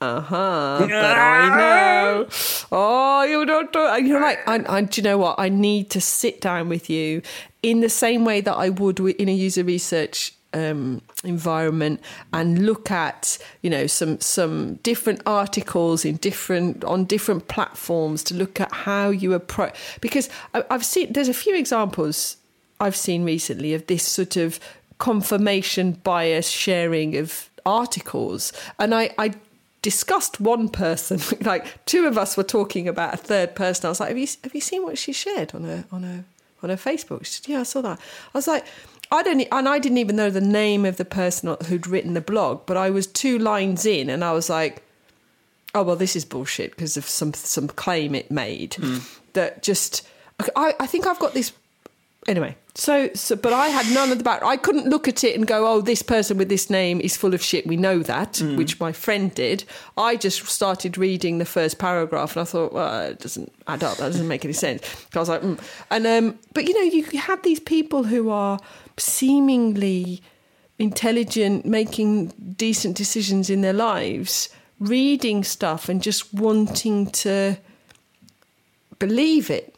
uh 0.00 0.20
huh, 0.20 0.78
but 0.80 0.92
I 0.92 1.56
know. 1.56 2.28
Oh, 2.70 3.22
you 3.24 3.44
don't 3.46 3.72
do. 3.72 3.80
You're 4.04 4.20
like, 4.20 4.46
I, 4.46 4.64
I, 4.68 4.80
do 4.82 5.00
you 5.00 5.02
know 5.02 5.18
what? 5.18 5.36
I 5.38 5.48
need 5.48 5.90
to 5.90 6.00
sit 6.00 6.40
down 6.40 6.68
with 6.68 6.90
you 6.90 7.22
in 7.62 7.80
the 7.80 7.88
same 7.88 8.24
way 8.24 8.40
that 8.40 8.54
I 8.54 8.68
would 8.68 9.00
in 9.00 9.28
a 9.28 9.32
user 9.32 9.64
research 9.64 10.32
um, 10.52 11.02
environment 11.24 12.00
and 12.32 12.64
look 12.64 12.90
at 12.90 13.38
you 13.62 13.70
know 13.70 13.86
some 13.86 14.20
some 14.20 14.74
different 14.76 15.20
articles 15.26 16.04
in 16.04 16.16
different 16.16 16.84
on 16.84 17.04
different 17.04 17.48
platforms 17.48 18.22
to 18.24 18.34
look 18.34 18.60
at 18.60 18.72
how 18.72 19.10
you 19.10 19.34
approach 19.34 19.74
because 20.00 20.28
I, 20.54 20.64
I've 20.70 20.84
seen 20.84 21.12
there's 21.12 21.28
a 21.28 21.34
few 21.34 21.56
examples 21.56 22.36
I've 22.80 22.96
seen 22.96 23.24
recently 23.24 23.74
of 23.74 23.86
this 23.86 24.04
sort 24.04 24.36
of 24.36 24.60
confirmation 24.98 25.92
bias 25.92 26.48
sharing 26.48 27.16
of 27.16 27.50
articles 27.64 28.52
and 28.78 28.94
I, 28.94 29.10
I 29.18 29.34
discussed 29.82 30.40
one 30.40 30.68
person 30.68 31.20
like 31.42 31.84
two 31.84 32.06
of 32.06 32.16
us 32.16 32.36
were 32.36 32.44
talking 32.44 32.88
about 32.88 33.14
a 33.14 33.18
third 33.18 33.54
person 33.54 33.86
I 33.86 33.88
was 33.90 34.00
like 34.00 34.10
have 34.10 34.18
you 34.18 34.28
have 34.44 34.54
you 34.54 34.60
seen 34.60 34.84
what 34.84 34.96
she 34.96 35.12
shared 35.12 35.54
on 35.54 35.64
her 35.64 35.84
on 35.92 36.02
her 36.02 36.24
on 36.62 36.70
her 36.70 36.76
Facebook 36.76 37.26
she 37.26 37.32
said 37.32 37.48
yeah 37.48 37.60
I 37.60 37.64
saw 37.64 37.82
that 37.82 37.98
I 38.34 38.38
was 38.38 38.46
like 38.46 38.64
I 39.10 39.22
don't, 39.22 39.40
and 39.52 39.68
I 39.68 39.78
didn't 39.78 39.98
even 39.98 40.16
know 40.16 40.30
the 40.30 40.40
name 40.40 40.84
of 40.84 40.96
the 40.96 41.04
person 41.04 41.56
who'd 41.66 41.86
written 41.86 42.14
the 42.14 42.20
blog, 42.20 42.66
but 42.66 42.76
I 42.76 42.90
was 42.90 43.06
two 43.06 43.38
lines 43.38 43.86
in, 43.86 44.10
and 44.10 44.24
I 44.24 44.32
was 44.32 44.50
like, 44.50 44.82
"Oh 45.74 45.82
well, 45.82 45.96
this 45.96 46.16
is 46.16 46.24
bullshit" 46.24 46.72
because 46.72 46.96
of 46.96 47.04
some 47.04 47.32
some 47.32 47.68
claim 47.68 48.14
it 48.14 48.30
made 48.30 48.74
hmm. 48.74 48.98
that 49.34 49.62
just. 49.62 50.06
I, 50.54 50.74
I 50.78 50.86
think 50.86 51.06
I've 51.06 51.18
got 51.18 51.32
this 51.32 51.52
anyway. 52.26 52.56
So, 52.78 53.08
so, 53.14 53.36
but 53.36 53.54
I 53.54 53.68
had 53.68 53.92
none 53.94 54.12
of 54.12 54.18
the 54.18 54.24
back. 54.24 54.42
I 54.42 54.58
couldn't 54.58 54.86
look 54.86 55.08
at 55.08 55.24
it 55.24 55.34
and 55.34 55.46
go, 55.46 55.66
"Oh, 55.66 55.80
this 55.80 56.02
person 56.02 56.36
with 56.36 56.50
this 56.50 56.68
name 56.68 57.00
is 57.00 57.16
full 57.16 57.32
of 57.32 57.42
shit." 57.42 57.66
We 57.66 57.78
know 57.78 58.00
that, 58.00 58.38
which 58.56 58.78
my 58.78 58.92
friend 58.92 59.34
did. 59.34 59.64
I 59.96 60.16
just 60.16 60.46
started 60.46 60.98
reading 60.98 61.38
the 61.38 61.46
first 61.46 61.78
paragraph, 61.78 62.36
and 62.36 62.42
I 62.42 62.44
thought, 62.44 62.74
"Well, 62.74 63.00
it 63.06 63.20
doesn't 63.20 63.50
add 63.66 63.82
up. 63.82 63.96
That 63.96 64.08
doesn't 64.08 64.28
make 64.28 64.44
any 64.44 64.52
sense." 64.52 64.82
I 65.14 65.18
was 65.18 65.30
like, 65.30 65.40
mm. 65.40 65.58
and 65.90 66.06
um, 66.06 66.38
but 66.52 66.68
you 66.68 66.74
know, 66.74 66.82
you 66.82 67.18
have 67.18 67.42
these 67.42 67.60
people 67.60 68.04
who 68.04 68.28
are 68.28 68.58
seemingly 68.98 70.20
intelligent, 70.78 71.64
making 71.64 72.26
decent 72.58 72.94
decisions 72.94 73.48
in 73.48 73.62
their 73.62 73.72
lives, 73.72 74.50
reading 74.80 75.44
stuff 75.44 75.88
and 75.88 76.02
just 76.02 76.34
wanting 76.34 77.06
to 77.06 77.56
believe 78.98 79.50
it. 79.50 79.75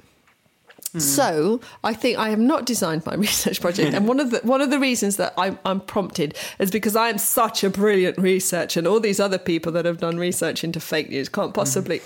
Hmm. 0.98 1.08
So 1.08 1.60
I 1.84 1.94
think 1.94 2.18
I 2.18 2.30
have 2.30 2.38
not 2.38 2.66
designed 2.66 3.04
my 3.06 3.14
research 3.28 3.60
project, 3.60 3.94
and 3.94 4.06
one 4.06 4.20
of 4.20 4.30
the 4.30 4.40
one 4.40 4.60
of 4.60 4.70
the 4.70 4.78
reasons 4.78 5.16
that 5.16 5.34
I'm, 5.36 5.58
I'm 5.64 5.80
prompted 5.80 6.36
is 6.58 6.70
because 6.70 6.96
I 6.96 7.08
am 7.08 7.18
such 7.18 7.64
a 7.64 7.70
brilliant 7.70 8.18
researcher, 8.18 8.80
and 8.80 8.86
all 8.86 9.00
these 9.00 9.20
other 9.20 9.38
people 9.38 9.72
that 9.72 9.84
have 9.84 9.98
done 9.98 10.18
research 10.18 10.64
into 10.64 10.80
fake 10.80 11.10
news 11.10 11.28
can't 11.28 11.50
hmm. 11.50 11.54
possibly. 11.54 12.00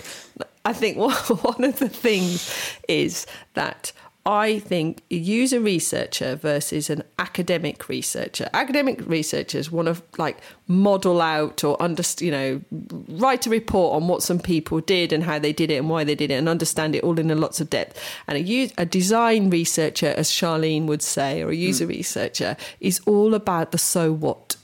I 0.65 0.73
think 0.73 0.97
one 0.97 1.63
of 1.63 1.79
the 1.79 1.89
things 1.89 2.77
is 2.87 3.25
that 3.53 3.91
I 4.25 4.59
think 4.59 5.03
a 5.11 5.15
user 5.15 5.59
researcher 5.59 6.37
versus 6.37 6.89
an 6.89 7.03
academic 7.19 7.89
researcher. 7.89 8.49
Academic 8.53 9.05
researchers 9.05 9.69
want 9.69 9.89
to 9.89 10.01
like 10.17 10.37
model 10.65 11.21
out 11.21 11.65
or 11.65 11.81
under, 11.81 12.03
you 12.19 12.31
know, 12.31 12.61
write 13.09 13.45
a 13.47 13.49
report 13.49 14.01
on 14.01 14.07
what 14.07 14.23
some 14.23 14.39
people 14.39 14.79
did 14.79 15.11
and 15.11 15.25
how 15.25 15.39
they 15.39 15.51
did 15.51 15.69
it 15.69 15.75
and 15.75 15.89
why 15.89 16.05
they 16.05 16.15
did 16.15 16.31
it 16.31 16.35
and 16.35 16.47
understand 16.47 16.95
it 16.95 17.03
all 17.03 17.19
in 17.19 17.29
a 17.31 17.35
lots 17.35 17.59
of 17.59 17.69
depth. 17.69 18.01
And 18.25 18.37
a, 18.37 18.71
a 18.77 18.85
design 18.85 19.49
researcher, 19.49 20.13
as 20.15 20.29
Charlene 20.29 20.85
would 20.85 21.01
say, 21.01 21.41
or 21.41 21.49
a 21.49 21.53
mm. 21.53 21.59
user 21.59 21.85
researcher, 21.85 22.55
is 22.79 23.01
all 23.05 23.33
about 23.33 23.73
the 23.73 23.77
so 23.77 24.13
what. 24.13 24.55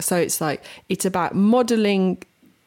So 0.00 0.16
it's 0.16 0.40
like 0.40 0.64
it's 0.88 1.04
about 1.04 1.36
modeling 1.36 2.24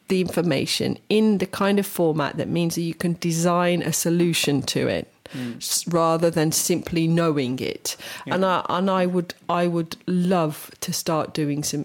the 0.08 0.22
information 0.22 0.98
in 1.10 1.36
the 1.38 1.46
kind 1.46 1.78
of 1.78 1.86
format 1.86 2.38
that 2.38 2.48
means 2.48 2.76
that 2.76 2.82
you 2.82 2.94
can 2.94 3.14
design 3.20 3.82
a 3.82 3.92
solution 3.92 4.62
to 4.62 4.88
it 4.88 5.10
s- 5.56 5.86
rather 5.88 6.30
than 6.30 6.52
simply 6.52 7.06
knowing 7.06 7.58
it. 7.58 7.96
And 8.26 8.44
I 8.44 8.64
and 8.68 8.90
I 8.90 9.06
would 9.06 9.34
I 9.48 9.66
would 9.66 9.96
love 10.06 10.70
to 10.80 10.92
start 10.92 11.34
doing 11.34 11.62
some 11.64 11.84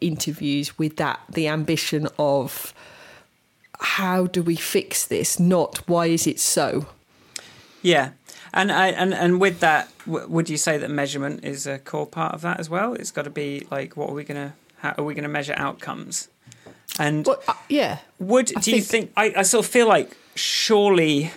interviews 0.00 0.78
with 0.78 0.96
that 0.96 1.20
the 1.32 1.46
ambition 1.48 2.08
of 2.18 2.72
how 3.80 4.26
do 4.26 4.42
we 4.42 4.56
fix 4.56 5.06
this 5.06 5.38
not 5.38 5.86
why 5.88 6.06
is 6.06 6.26
it 6.26 6.38
so 6.40 6.86
Yeah, 7.82 8.10
and 8.52 8.70
I 8.70 8.88
and 8.88 9.14
and 9.14 9.40
with 9.40 9.60
that, 9.60 9.88
w- 10.06 10.26
would 10.28 10.50
you 10.50 10.56
say 10.58 10.76
that 10.78 10.90
measurement 10.90 11.44
is 11.44 11.66
a 11.66 11.78
core 11.78 12.06
part 12.06 12.34
of 12.34 12.40
that 12.42 12.60
as 12.60 12.68
well? 12.68 12.92
It's 12.94 13.10
got 13.10 13.24
to 13.24 13.30
be 13.30 13.66
like, 13.70 13.96
what 13.96 14.10
are 14.10 14.14
we 14.14 14.24
gonna? 14.24 14.52
How 14.78 14.94
are 14.98 15.04
we 15.04 15.14
gonna 15.14 15.28
measure 15.28 15.54
outcomes? 15.56 16.28
And 16.98 17.26
well, 17.26 17.40
uh, 17.48 17.54
yeah 17.70 17.98
would 18.18 18.52
I 18.56 18.60
do 18.60 18.70
you 18.72 18.82
think- 18.82 19.10
think? 19.14 19.34
I, 19.36 19.40
I 19.40 19.42
sort 19.44 19.64
of 19.64 19.70
feel 19.70 19.88
like 19.88 20.14
surely. 20.34 21.30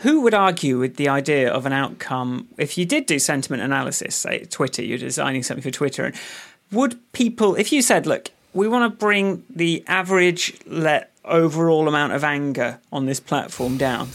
Who 0.00 0.22
would 0.22 0.34
argue 0.34 0.78
with 0.78 0.96
the 0.96 1.08
idea 1.08 1.52
of 1.52 1.66
an 1.66 1.72
outcome 1.72 2.48
if 2.56 2.78
you 2.78 2.86
did 2.86 3.06
do 3.06 3.18
sentiment 3.18 3.62
analysis, 3.62 4.14
say 4.14 4.44
Twitter, 4.44 4.82
you're 4.82 4.98
designing 4.98 5.42
something 5.42 5.62
for 5.62 5.70
Twitter, 5.70 6.04
and 6.06 6.14
would 6.72 6.98
people, 7.12 7.54
if 7.54 7.72
you 7.72 7.82
said, 7.82 8.06
look, 8.06 8.30
we 8.54 8.66
want 8.66 8.90
to 8.90 8.96
bring 8.96 9.44
the 9.50 9.84
average 9.86 10.58
let 10.66 11.12
overall 11.24 11.86
amount 11.86 12.12
of 12.12 12.24
anger 12.24 12.80
on 12.92 13.06
this 13.06 13.20
platform 13.20 13.76
down, 13.76 14.08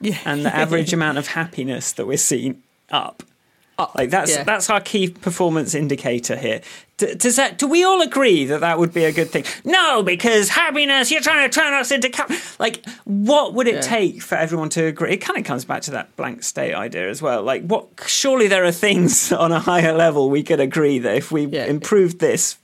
yeah 0.00 0.18
and 0.24 0.44
the 0.44 0.54
average 0.56 0.92
amount 0.92 1.18
of 1.18 1.28
happiness 1.28 1.92
that 1.92 2.06
we're 2.06 2.16
seeing 2.16 2.62
up. 2.90 3.22
Up, 3.80 3.94
Like 3.94 4.10
that's 4.10 4.30
yeah. 4.32 4.44
that's 4.44 4.68
our 4.70 4.80
key 4.80 5.08
performance 5.10 5.74
indicator 5.74 6.36
here. 6.36 6.60
D- 6.98 7.14
does 7.14 7.36
that? 7.36 7.58
Do 7.58 7.66
we 7.66 7.82
all 7.82 8.02
agree 8.02 8.44
that 8.44 8.60
that 8.60 8.78
would 8.78 8.92
be 8.92 9.04
a 9.04 9.12
good 9.12 9.30
thing? 9.30 9.44
No, 9.64 10.02
because 10.02 10.50
happiness. 10.50 11.10
You're 11.10 11.22
trying 11.22 11.48
to 11.50 11.60
turn 11.60 11.72
us 11.74 11.90
into 11.90 12.10
cap- 12.10 12.30
like. 12.58 12.84
What 13.04 13.54
would 13.54 13.66
it 13.66 13.76
Yeah. 13.76 13.80
take 13.80 14.22
for 14.22 14.34
everyone 14.36 14.68
to 14.70 14.84
agree? 14.84 15.12
It 15.12 15.18
kind 15.18 15.38
of 15.38 15.44
comes 15.44 15.64
back 15.64 15.82
to 15.82 15.90
that 15.92 16.14
blank 16.16 16.42
state 16.42 16.74
idea 16.74 17.08
as 17.08 17.22
well. 17.22 17.42
Like, 17.42 17.64
what? 17.66 17.86
Surely 18.06 18.48
there 18.48 18.64
are 18.64 18.72
things 18.72 19.32
on 19.44 19.50
a 19.52 19.60
higher 19.60 19.92
level 19.94 20.28
we 20.30 20.42
could 20.42 20.60
agree 20.60 20.98
that 20.98 21.16
if 21.16 21.32
we 21.32 21.46
Yeah. 21.46 21.64
improved 21.64 22.18
this 22.20 22.56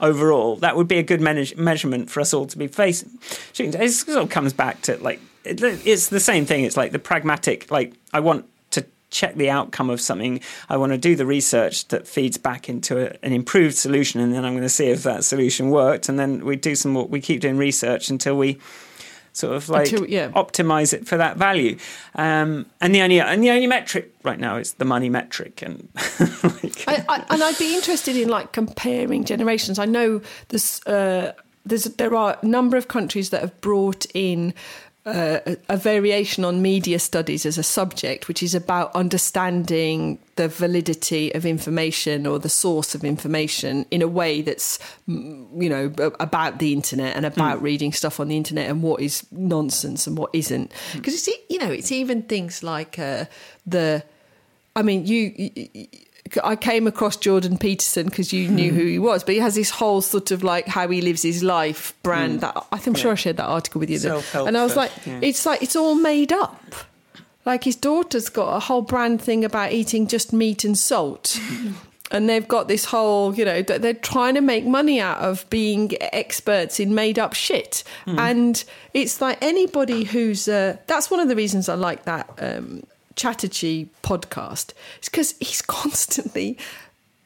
overall, 0.00 0.56
that 0.56 0.76
would 0.76 0.88
be 0.88 0.98
a 0.98 1.02
good 1.02 1.20
manage- 1.20 1.56
measurement 1.56 2.10
for 2.10 2.20
us 2.20 2.32
all 2.34 2.46
to 2.46 2.58
be 2.58 2.66
facing. 2.66 3.10
It 3.58 3.90
sort 3.90 4.18
of 4.22 4.28
comes 4.30 4.52
back 4.52 4.82
to 4.82 4.96
like 4.98 5.20
it, 5.44 5.62
it's 5.86 6.08
the 6.08 6.20
same 6.20 6.44
thing. 6.46 6.64
It's 6.64 6.76
like 6.76 6.92
the 6.92 6.98
pragmatic. 6.98 7.70
Like 7.70 7.94
I 8.12 8.20
want 8.20 8.46
check 9.10 9.34
the 9.36 9.50
outcome 9.50 9.90
of 9.90 10.00
something. 10.00 10.40
I 10.68 10.76
want 10.76 10.92
to 10.92 10.98
do 10.98 11.16
the 11.16 11.26
research 11.26 11.88
that 11.88 12.06
feeds 12.06 12.36
back 12.38 12.68
into 12.68 12.98
a, 12.98 13.16
an 13.24 13.32
improved 13.32 13.76
solution, 13.76 14.20
and 14.20 14.34
then 14.34 14.44
I'm 14.44 14.52
going 14.52 14.62
to 14.62 14.68
see 14.68 14.86
if 14.86 15.02
that 15.04 15.24
solution 15.24 15.70
worked. 15.70 16.08
And 16.08 16.18
then 16.18 16.44
we 16.44 16.56
do 16.56 16.74
some 16.74 16.92
more. 16.92 17.06
We 17.06 17.20
keep 17.20 17.40
doing 17.40 17.56
research 17.56 18.10
until 18.10 18.36
we 18.36 18.58
sort 19.36 19.54
of 19.54 19.68
like 19.68 19.92
Until- 19.92 20.08
yeah. 20.08 20.30
optimize 20.30 20.94
it 20.94 21.06
for 21.06 21.16
that 21.18 21.36
value. 21.36 21.76
Um, 22.14 22.66
and 22.80 22.94
the 22.94 23.02
only 23.02 23.20
and 23.20 23.42
the 23.42 23.50
only 23.50 23.66
metric 23.66 24.12
right 24.22 24.38
now 24.38 24.56
is 24.56 24.74
the 24.74 24.84
money 24.84 25.10
metric. 25.10 25.62
And 25.62 25.88
like, 26.42 26.84
I, 26.88 27.04
I, 27.08 27.24
and 27.28 27.42
I'd 27.42 27.58
be 27.58 27.74
interested 27.74 28.16
in 28.16 28.28
like 28.28 28.52
comparing 28.52 29.24
generations. 29.24 29.78
I 29.78 29.84
know 29.84 30.22
there's 30.48 30.84
uh, 30.86 31.32
there's 31.66 31.84
there 31.84 32.14
are 32.14 32.38
a 32.40 32.46
number 32.46 32.76
of 32.76 32.88
countries 32.88 33.30
that 33.30 33.42
have 33.42 33.60
brought 33.60 34.06
in. 34.14 34.54
Uh, 35.06 35.38
a, 35.46 35.56
a 35.68 35.76
variation 35.76 36.44
on 36.44 36.60
media 36.60 36.98
studies 36.98 37.46
as 37.46 37.56
a 37.58 37.62
subject, 37.62 38.26
which 38.26 38.42
is 38.42 38.56
about 38.56 38.92
understanding 38.96 40.18
the 40.34 40.48
validity 40.48 41.32
of 41.34 41.46
information 41.46 42.26
or 42.26 42.40
the 42.40 42.48
source 42.48 42.92
of 42.94 43.04
information 43.04 43.86
in 43.92 44.02
a 44.02 44.08
way 44.08 44.42
that's, 44.42 44.80
mm, 45.08 45.46
you 45.62 45.68
know, 45.68 45.92
about 46.18 46.58
the 46.58 46.72
internet 46.72 47.14
and 47.16 47.24
about 47.24 47.62
reading 47.62 47.92
stuff 47.92 48.18
on 48.18 48.26
the 48.28 48.36
internet 48.36 48.68
and 48.68 48.82
what 48.82 49.00
is 49.00 49.24
nonsense 49.30 50.08
and 50.08 50.18
what 50.18 50.30
isn't. 50.32 50.72
Because 50.94 51.14
it's, 51.14 51.28
e- 51.28 51.44
you 51.50 51.58
know, 51.58 51.70
it's 51.70 51.92
even 51.92 52.22
things 52.24 52.62
like 52.64 52.98
uh, 52.98 53.26
the 53.64 54.02
I 54.74 54.82
mean, 54.82 55.06
you, 55.06 55.32
you- 55.36 55.86
I 56.42 56.56
came 56.56 56.86
across 56.86 57.16
Jordan 57.16 57.58
Peterson 57.58 58.06
because 58.06 58.32
you 58.32 58.48
knew 58.48 58.72
who 58.72 58.84
he 58.84 58.98
was, 58.98 59.22
but 59.22 59.34
he 59.34 59.40
has 59.40 59.54
this 59.54 59.70
whole 59.70 60.00
sort 60.00 60.30
of 60.30 60.42
like 60.42 60.66
how 60.66 60.88
he 60.88 61.00
lives 61.00 61.22
his 61.22 61.42
life 61.42 61.94
brand. 62.02 62.40
That 62.40 62.66
I'm 62.72 62.94
sure 62.94 63.12
I 63.12 63.14
shared 63.14 63.36
that 63.36 63.46
article 63.46 63.78
with 63.78 63.90
you, 63.90 63.98
Self-help 63.98 64.48
and 64.48 64.56
I 64.56 64.64
was 64.64 64.76
like, 64.76 64.90
yeah. 65.04 65.20
it's 65.22 65.46
like 65.46 65.62
it's 65.62 65.76
all 65.76 65.94
made 65.94 66.32
up. 66.32 66.74
Like 67.44 67.62
his 67.62 67.76
daughter's 67.76 68.28
got 68.28 68.56
a 68.56 68.60
whole 68.60 68.82
brand 68.82 69.22
thing 69.22 69.44
about 69.44 69.72
eating 69.72 70.08
just 70.08 70.32
meat 70.32 70.64
and 70.64 70.76
salt. 70.76 71.40
And 72.12 72.28
they've 72.28 72.46
got 72.46 72.68
this 72.68 72.84
whole, 72.84 73.34
you 73.34 73.44
know, 73.44 73.62
that 73.62 73.82
they're 73.82 73.92
trying 73.92 74.36
to 74.36 74.40
make 74.40 74.64
money 74.64 75.00
out 75.00 75.18
of 75.18 75.48
being 75.50 75.90
experts 76.00 76.78
in 76.78 76.94
made 76.94 77.18
up 77.18 77.34
shit. 77.34 77.82
And 78.06 78.62
it's 78.94 79.20
like 79.20 79.38
anybody 79.42 80.04
who's, 80.04 80.46
uh, 80.46 80.76
that's 80.86 81.10
one 81.10 81.18
of 81.18 81.26
the 81.26 81.34
reasons 81.34 81.68
I 81.68 81.74
like 81.74 82.04
that 82.04 82.30
um, 82.38 82.84
Chatterjee 83.16 83.88
podcast 84.02 84.72
is 85.02 85.08
because 85.08 85.34
he's 85.38 85.62
constantly 85.66 86.58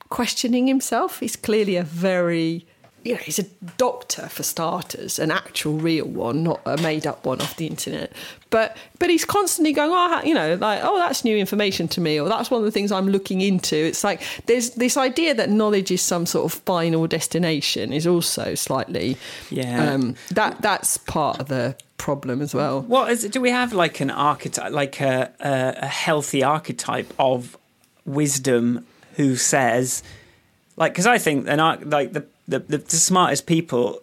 questioning 0.09 0.67
himself. 0.67 1.21
He's 1.21 1.37
clearly 1.37 1.77
a 1.77 1.83
very, 1.83 2.67
you 3.05 3.13
know, 3.15 3.19
he's 3.19 3.39
a 3.39 3.45
doctor 3.79 4.29
for 4.29 4.43
starters, 4.43 5.19
an 5.19 5.31
actual 5.31 5.75
real 5.75 6.07
one, 6.07 6.43
not 6.43 6.61
a 6.67 6.77
made 6.83 7.07
up 7.07 7.25
one 7.25 7.41
off 7.41 7.57
the 7.57 7.67
internet. 7.67 8.13
But 8.51 8.77
but 8.99 9.11
he's 9.11 9.25
constantly 9.25 9.73
going, 9.73 9.91
oh, 9.93 10.21
you 10.25 10.35
know, 10.35 10.55
like, 10.55 10.81
oh, 10.83 10.99
that's 10.99 11.25
new 11.25 11.37
information 11.37 11.89
to 11.89 12.01
me, 12.01 12.21
or 12.21 12.29
that's 12.29 12.51
one 12.51 12.61
of 12.61 12.65
the 12.65 12.71
things 12.71 12.91
I'm 12.93 13.09
looking 13.09 13.41
into. 13.41 13.77
It's 13.77 14.03
like 14.05 14.21
there's 14.47 14.71
this 14.71 14.97
idea 14.97 15.35
that 15.35 15.51
knowledge 15.51 15.91
is 15.91 16.03
some 16.03 16.27
sort 16.27 16.53
of 16.53 16.61
final 16.63 17.07
destination 17.07 17.93
is 17.93 18.07
also 18.07 18.55
slightly, 18.55 19.17
Yeah. 19.51 19.93
um, 19.93 20.17
that 20.33 20.61
that's 20.63 20.97
part 20.99 21.41
of 21.41 21.49
the 21.49 21.77
problem 21.97 22.41
as 22.43 22.55
well. 22.55 22.81
What 22.83 23.11
is 23.13 23.25
it? 23.25 23.33
Do 23.33 23.41
we 23.41 23.51
have 23.51 23.73
like 23.73 24.01
an 24.01 24.11
archetype, 24.11 24.73
like 24.73 25.01
a, 25.01 25.33
a, 25.41 25.75
a 25.83 25.87
healthy 25.87 26.43
archetype 26.43 27.13
of 27.19 27.57
wisdom 28.05 28.87
who 29.17 29.37
says, 29.37 30.03
like, 30.77 30.93
because 30.93 31.07
I 31.07 31.19
think 31.19 31.47
an 31.49 31.61
arch- 31.61 31.85
like 31.85 32.13
the, 32.15 32.25
the 32.51 32.59
the 32.61 32.79
the 32.79 32.97
smartest 32.97 33.47
people 33.47 34.01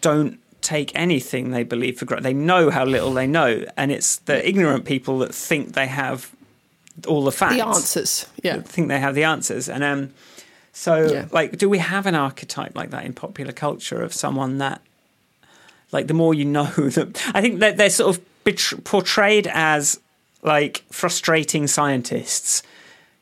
don't 0.00 0.38
take 0.60 0.92
anything 0.94 1.50
they 1.50 1.64
believe 1.64 1.98
for 1.98 2.04
granted. 2.06 2.24
They 2.24 2.34
know 2.34 2.70
how 2.70 2.84
little 2.84 3.12
they 3.12 3.26
know, 3.26 3.64
and 3.76 3.90
it's 3.90 4.16
the 4.18 4.38
ignorant 4.48 4.84
people 4.84 5.18
that 5.20 5.34
think 5.34 5.74
they 5.74 5.88
have 5.88 6.30
all 7.08 7.24
the 7.24 7.32
facts, 7.32 7.56
The 7.56 7.66
answers, 7.66 8.26
yeah. 8.44 8.60
think 8.60 8.88
they 8.88 9.00
have 9.00 9.14
the 9.14 9.24
answers, 9.24 9.68
and 9.68 9.82
um. 9.84 10.10
So, 10.74 10.94
Yeah. 11.12 11.26
like, 11.32 11.58
do 11.58 11.68
we 11.68 11.76
have 11.78 12.06
an 12.06 12.14
archetype 12.14 12.74
like 12.74 12.90
that 12.92 13.04
in 13.04 13.12
popular 13.12 13.52
culture 13.52 14.00
of 14.00 14.14
someone 14.14 14.56
that 14.58 14.80
like 15.92 16.06
the 16.06 16.14
more 16.14 16.32
you 16.32 16.46
know 16.46 16.64
that 16.96 17.22
i 17.34 17.42
think 17.42 17.60
that 17.60 17.76
they're 17.76 17.90
sort 17.90 18.16
of 18.16 18.22
betr- 18.46 18.82
portrayed 18.82 19.46
as 19.52 20.00
like 20.42 20.82
frustrating 20.90 21.66
scientists 21.66 22.62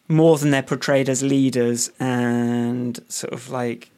more 0.06 0.38
than 0.38 0.50
they're 0.52 0.62
portrayed 0.62 1.08
as 1.08 1.24
leaders 1.24 1.90
and 1.98 3.00
sort 3.08 3.32
of 3.32 3.50
like 3.50 3.90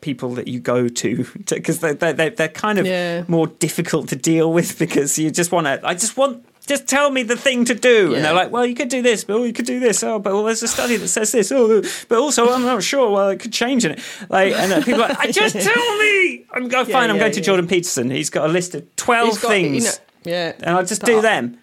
people 0.00 0.30
that 0.34 0.48
you 0.48 0.60
go 0.60 0.88
to 0.88 1.24
because 1.48 1.80
they're, 1.80 1.94
they're, 1.94 2.30
they're 2.30 2.48
kind 2.48 2.78
of 2.78 2.86
Yeah. 2.86 3.24
more 3.28 3.46
difficult 3.46 4.08
to 4.08 4.16
deal 4.16 4.52
with 4.52 4.78
because 4.78 5.18
you 5.18 5.30
just 5.30 5.52
want 5.52 5.66
to 5.66 5.80
i 5.86 5.94
just 5.94 6.16
want 6.16 6.44
just 6.66 6.86
tell 6.86 7.10
me 7.10 7.24
the 7.24 7.36
thing 7.36 7.64
to 7.64 7.74
do. 7.74 8.14
And 8.14 8.24
they're 8.24 8.32
like 8.34 8.52
well 8.52 8.64
you 8.64 8.74
could 8.76 8.88
do 8.90 9.02
this 9.02 9.24
but 9.24 9.34
oh, 9.36 9.42
you 9.44 9.52
could 9.52 9.66
do 9.66 9.80
this 9.80 10.04
oh 10.04 10.18
but 10.20 10.32
well, 10.34 10.44
there's 10.44 10.62
a 10.62 10.68
study 10.68 10.96
that 10.96 11.08
says 11.08 11.32
this 11.32 11.50
oh 11.50 11.82
but 12.08 12.18
also 12.18 12.48
i'm 12.50 12.62
not 12.62 12.82
sure 12.82 13.10
well 13.10 13.28
it 13.30 13.40
could 13.40 13.52
change 13.52 13.84
in 13.84 13.92
it. 13.92 14.00
Like 14.28 14.52
and 14.52 14.84
people 14.84 15.02
are 15.02 15.08
like 15.08 15.18
I 15.18 15.30
just 15.32 15.54
tell 15.70 15.98
me! 15.98 16.44
I'm 16.52 16.68
go, 16.68 16.84
fine 16.84 17.10
i'm 17.10 17.16
yeah, 17.16 17.22
going 17.22 17.32
to 17.32 17.40
jordan 17.40 17.66
peterson. 17.66 18.10
He's 18.10 18.30
got 18.30 18.48
a 18.48 18.52
list 18.52 18.74
of 18.74 18.84
12 18.96 19.26
He's 19.28 19.38
got- 19.38 19.48
things. 19.48 19.84
you 19.84 19.90
know, 19.90 19.96
yeah, 20.36 20.52
and 20.60 20.76
i'll 20.76 20.84
just 20.84 21.02
do 21.04 21.20
them. 21.20 21.58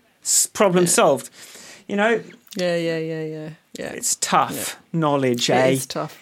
Problem 0.53 0.88
solved. 0.88 1.29
You 1.88 1.95
know? 1.95 2.21
Yeah, 2.57 2.75
yeah, 2.75 2.97
yeah, 2.97 3.23
yeah, 3.23 3.49
yeah. 3.79 3.85
it's 3.93 4.15
tough 4.15 4.77
knowledge 4.91 5.49
It 5.49 5.53
eh? 5.53 5.67
is 5.69 5.85
tough. 5.85 6.19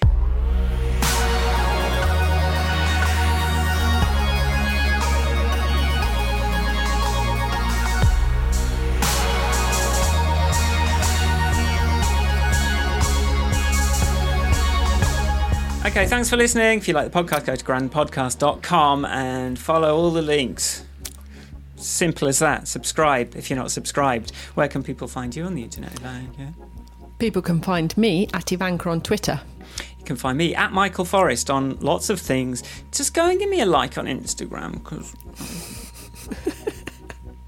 Okay, 15.86 16.08
thanks 16.08 16.32
for 16.32 16.36
listening. 16.36 16.80
If 16.80 16.88
you 16.88 16.96
like 16.96 17.12
the 17.12 17.24
podcast, 17.24 17.46
go 17.46 17.56
to 17.56 17.64
grandpodcast.com 17.64 19.06
and 19.06 19.60
follow 19.60 19.96
all 19.96 20.10
the 20.10 20.24
links. 20.24 20.84
Simple 21.76 22.28
as 22.28 22.40
that. 22.40 22.68
Subscribe 22.68 23.36
if 23.36 23.52
you're 23.52 23.60
not 23.60 23.70
subscribed. 23.70 24.34
Where 24.56 24.68
can 24.68 24.82
people 24.82 25.08
find 25.08 25.36
you 25.36 25.44
on 25.44 25.54
the 25.54 25.62
internet? 25.62 26.02
Elaine? 26.02 26.32
Yeah. 26.40 26.50
People 27.20 27.44
can 27.44 27.62
find 27.62 27.96
me 27.98 28.28
at 28.34 28.52
Ivanka 28.52 28.90
on 28.90 29.02
Twitter. 29.02 29.40
You 30.00 30.06
can 30.06 30.16
find 30.16 30.40
me 30.40 30.56
at 30.56 30.72
Michael 30.72 31.06
Forrest 31.06 31.52
on 31.52 31.80
lots 31.82 32.10
of 32.10 32.20
things. 32.20 32.64
Just 32.92 33.14
go 33.14 33.30
and 33.30 33.38
give 33.38 33.50
me 33.52 33.62
a 33.62 33.66
like 33.68 34.00
on 34.00 34.06
Instagram 34.06 34.84
because 34.84 35.14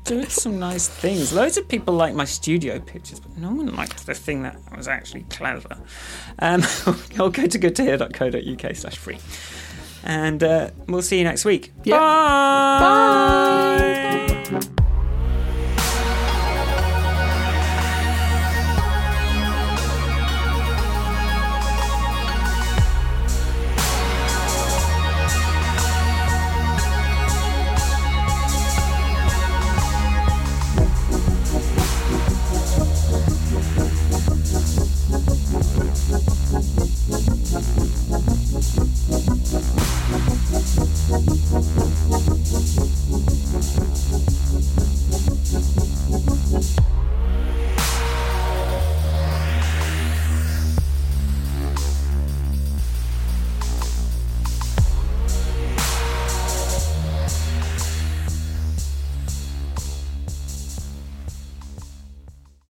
doing 0.08 0.28
some 0.28 0.58
nice 0.58 0.88
things. 0.88 1.34
Loads 1.34 1.58
of 1.58 1.68
people 1.68 1.94
like 1.94 2.16
my 2.16 2.26
studio 2.26 2.80
pictures, 2.80 3.20
but 3.20 3.38
no 3.38 3.52
one 3.52 3.76
liked 3.76 4.06
the 4.06 4.14
thing 4.14 4.44
that 4.44 4.58
was 4.76 4.88
actually 4.88 5.24
clever. 5.24 5.78
Um, 6.40 6.64
I'll 7.20 7.30
go 7.30 7.46
to 7.46 7.60
goodtohear.co.uk 7.60 8.76
slash 8.76 8.98
free. 8.98 9.20
And 10.04 10.42
uh, 10.44 10.72
we'll 10.88 11.02
see 11.02 11.18
you 11.18 11.24
next 11.26 11.44
week. 11.46 11.74
Yeah. 11.84 11.98
Bye. 12.80 13.68
Bye. 14.50 14.68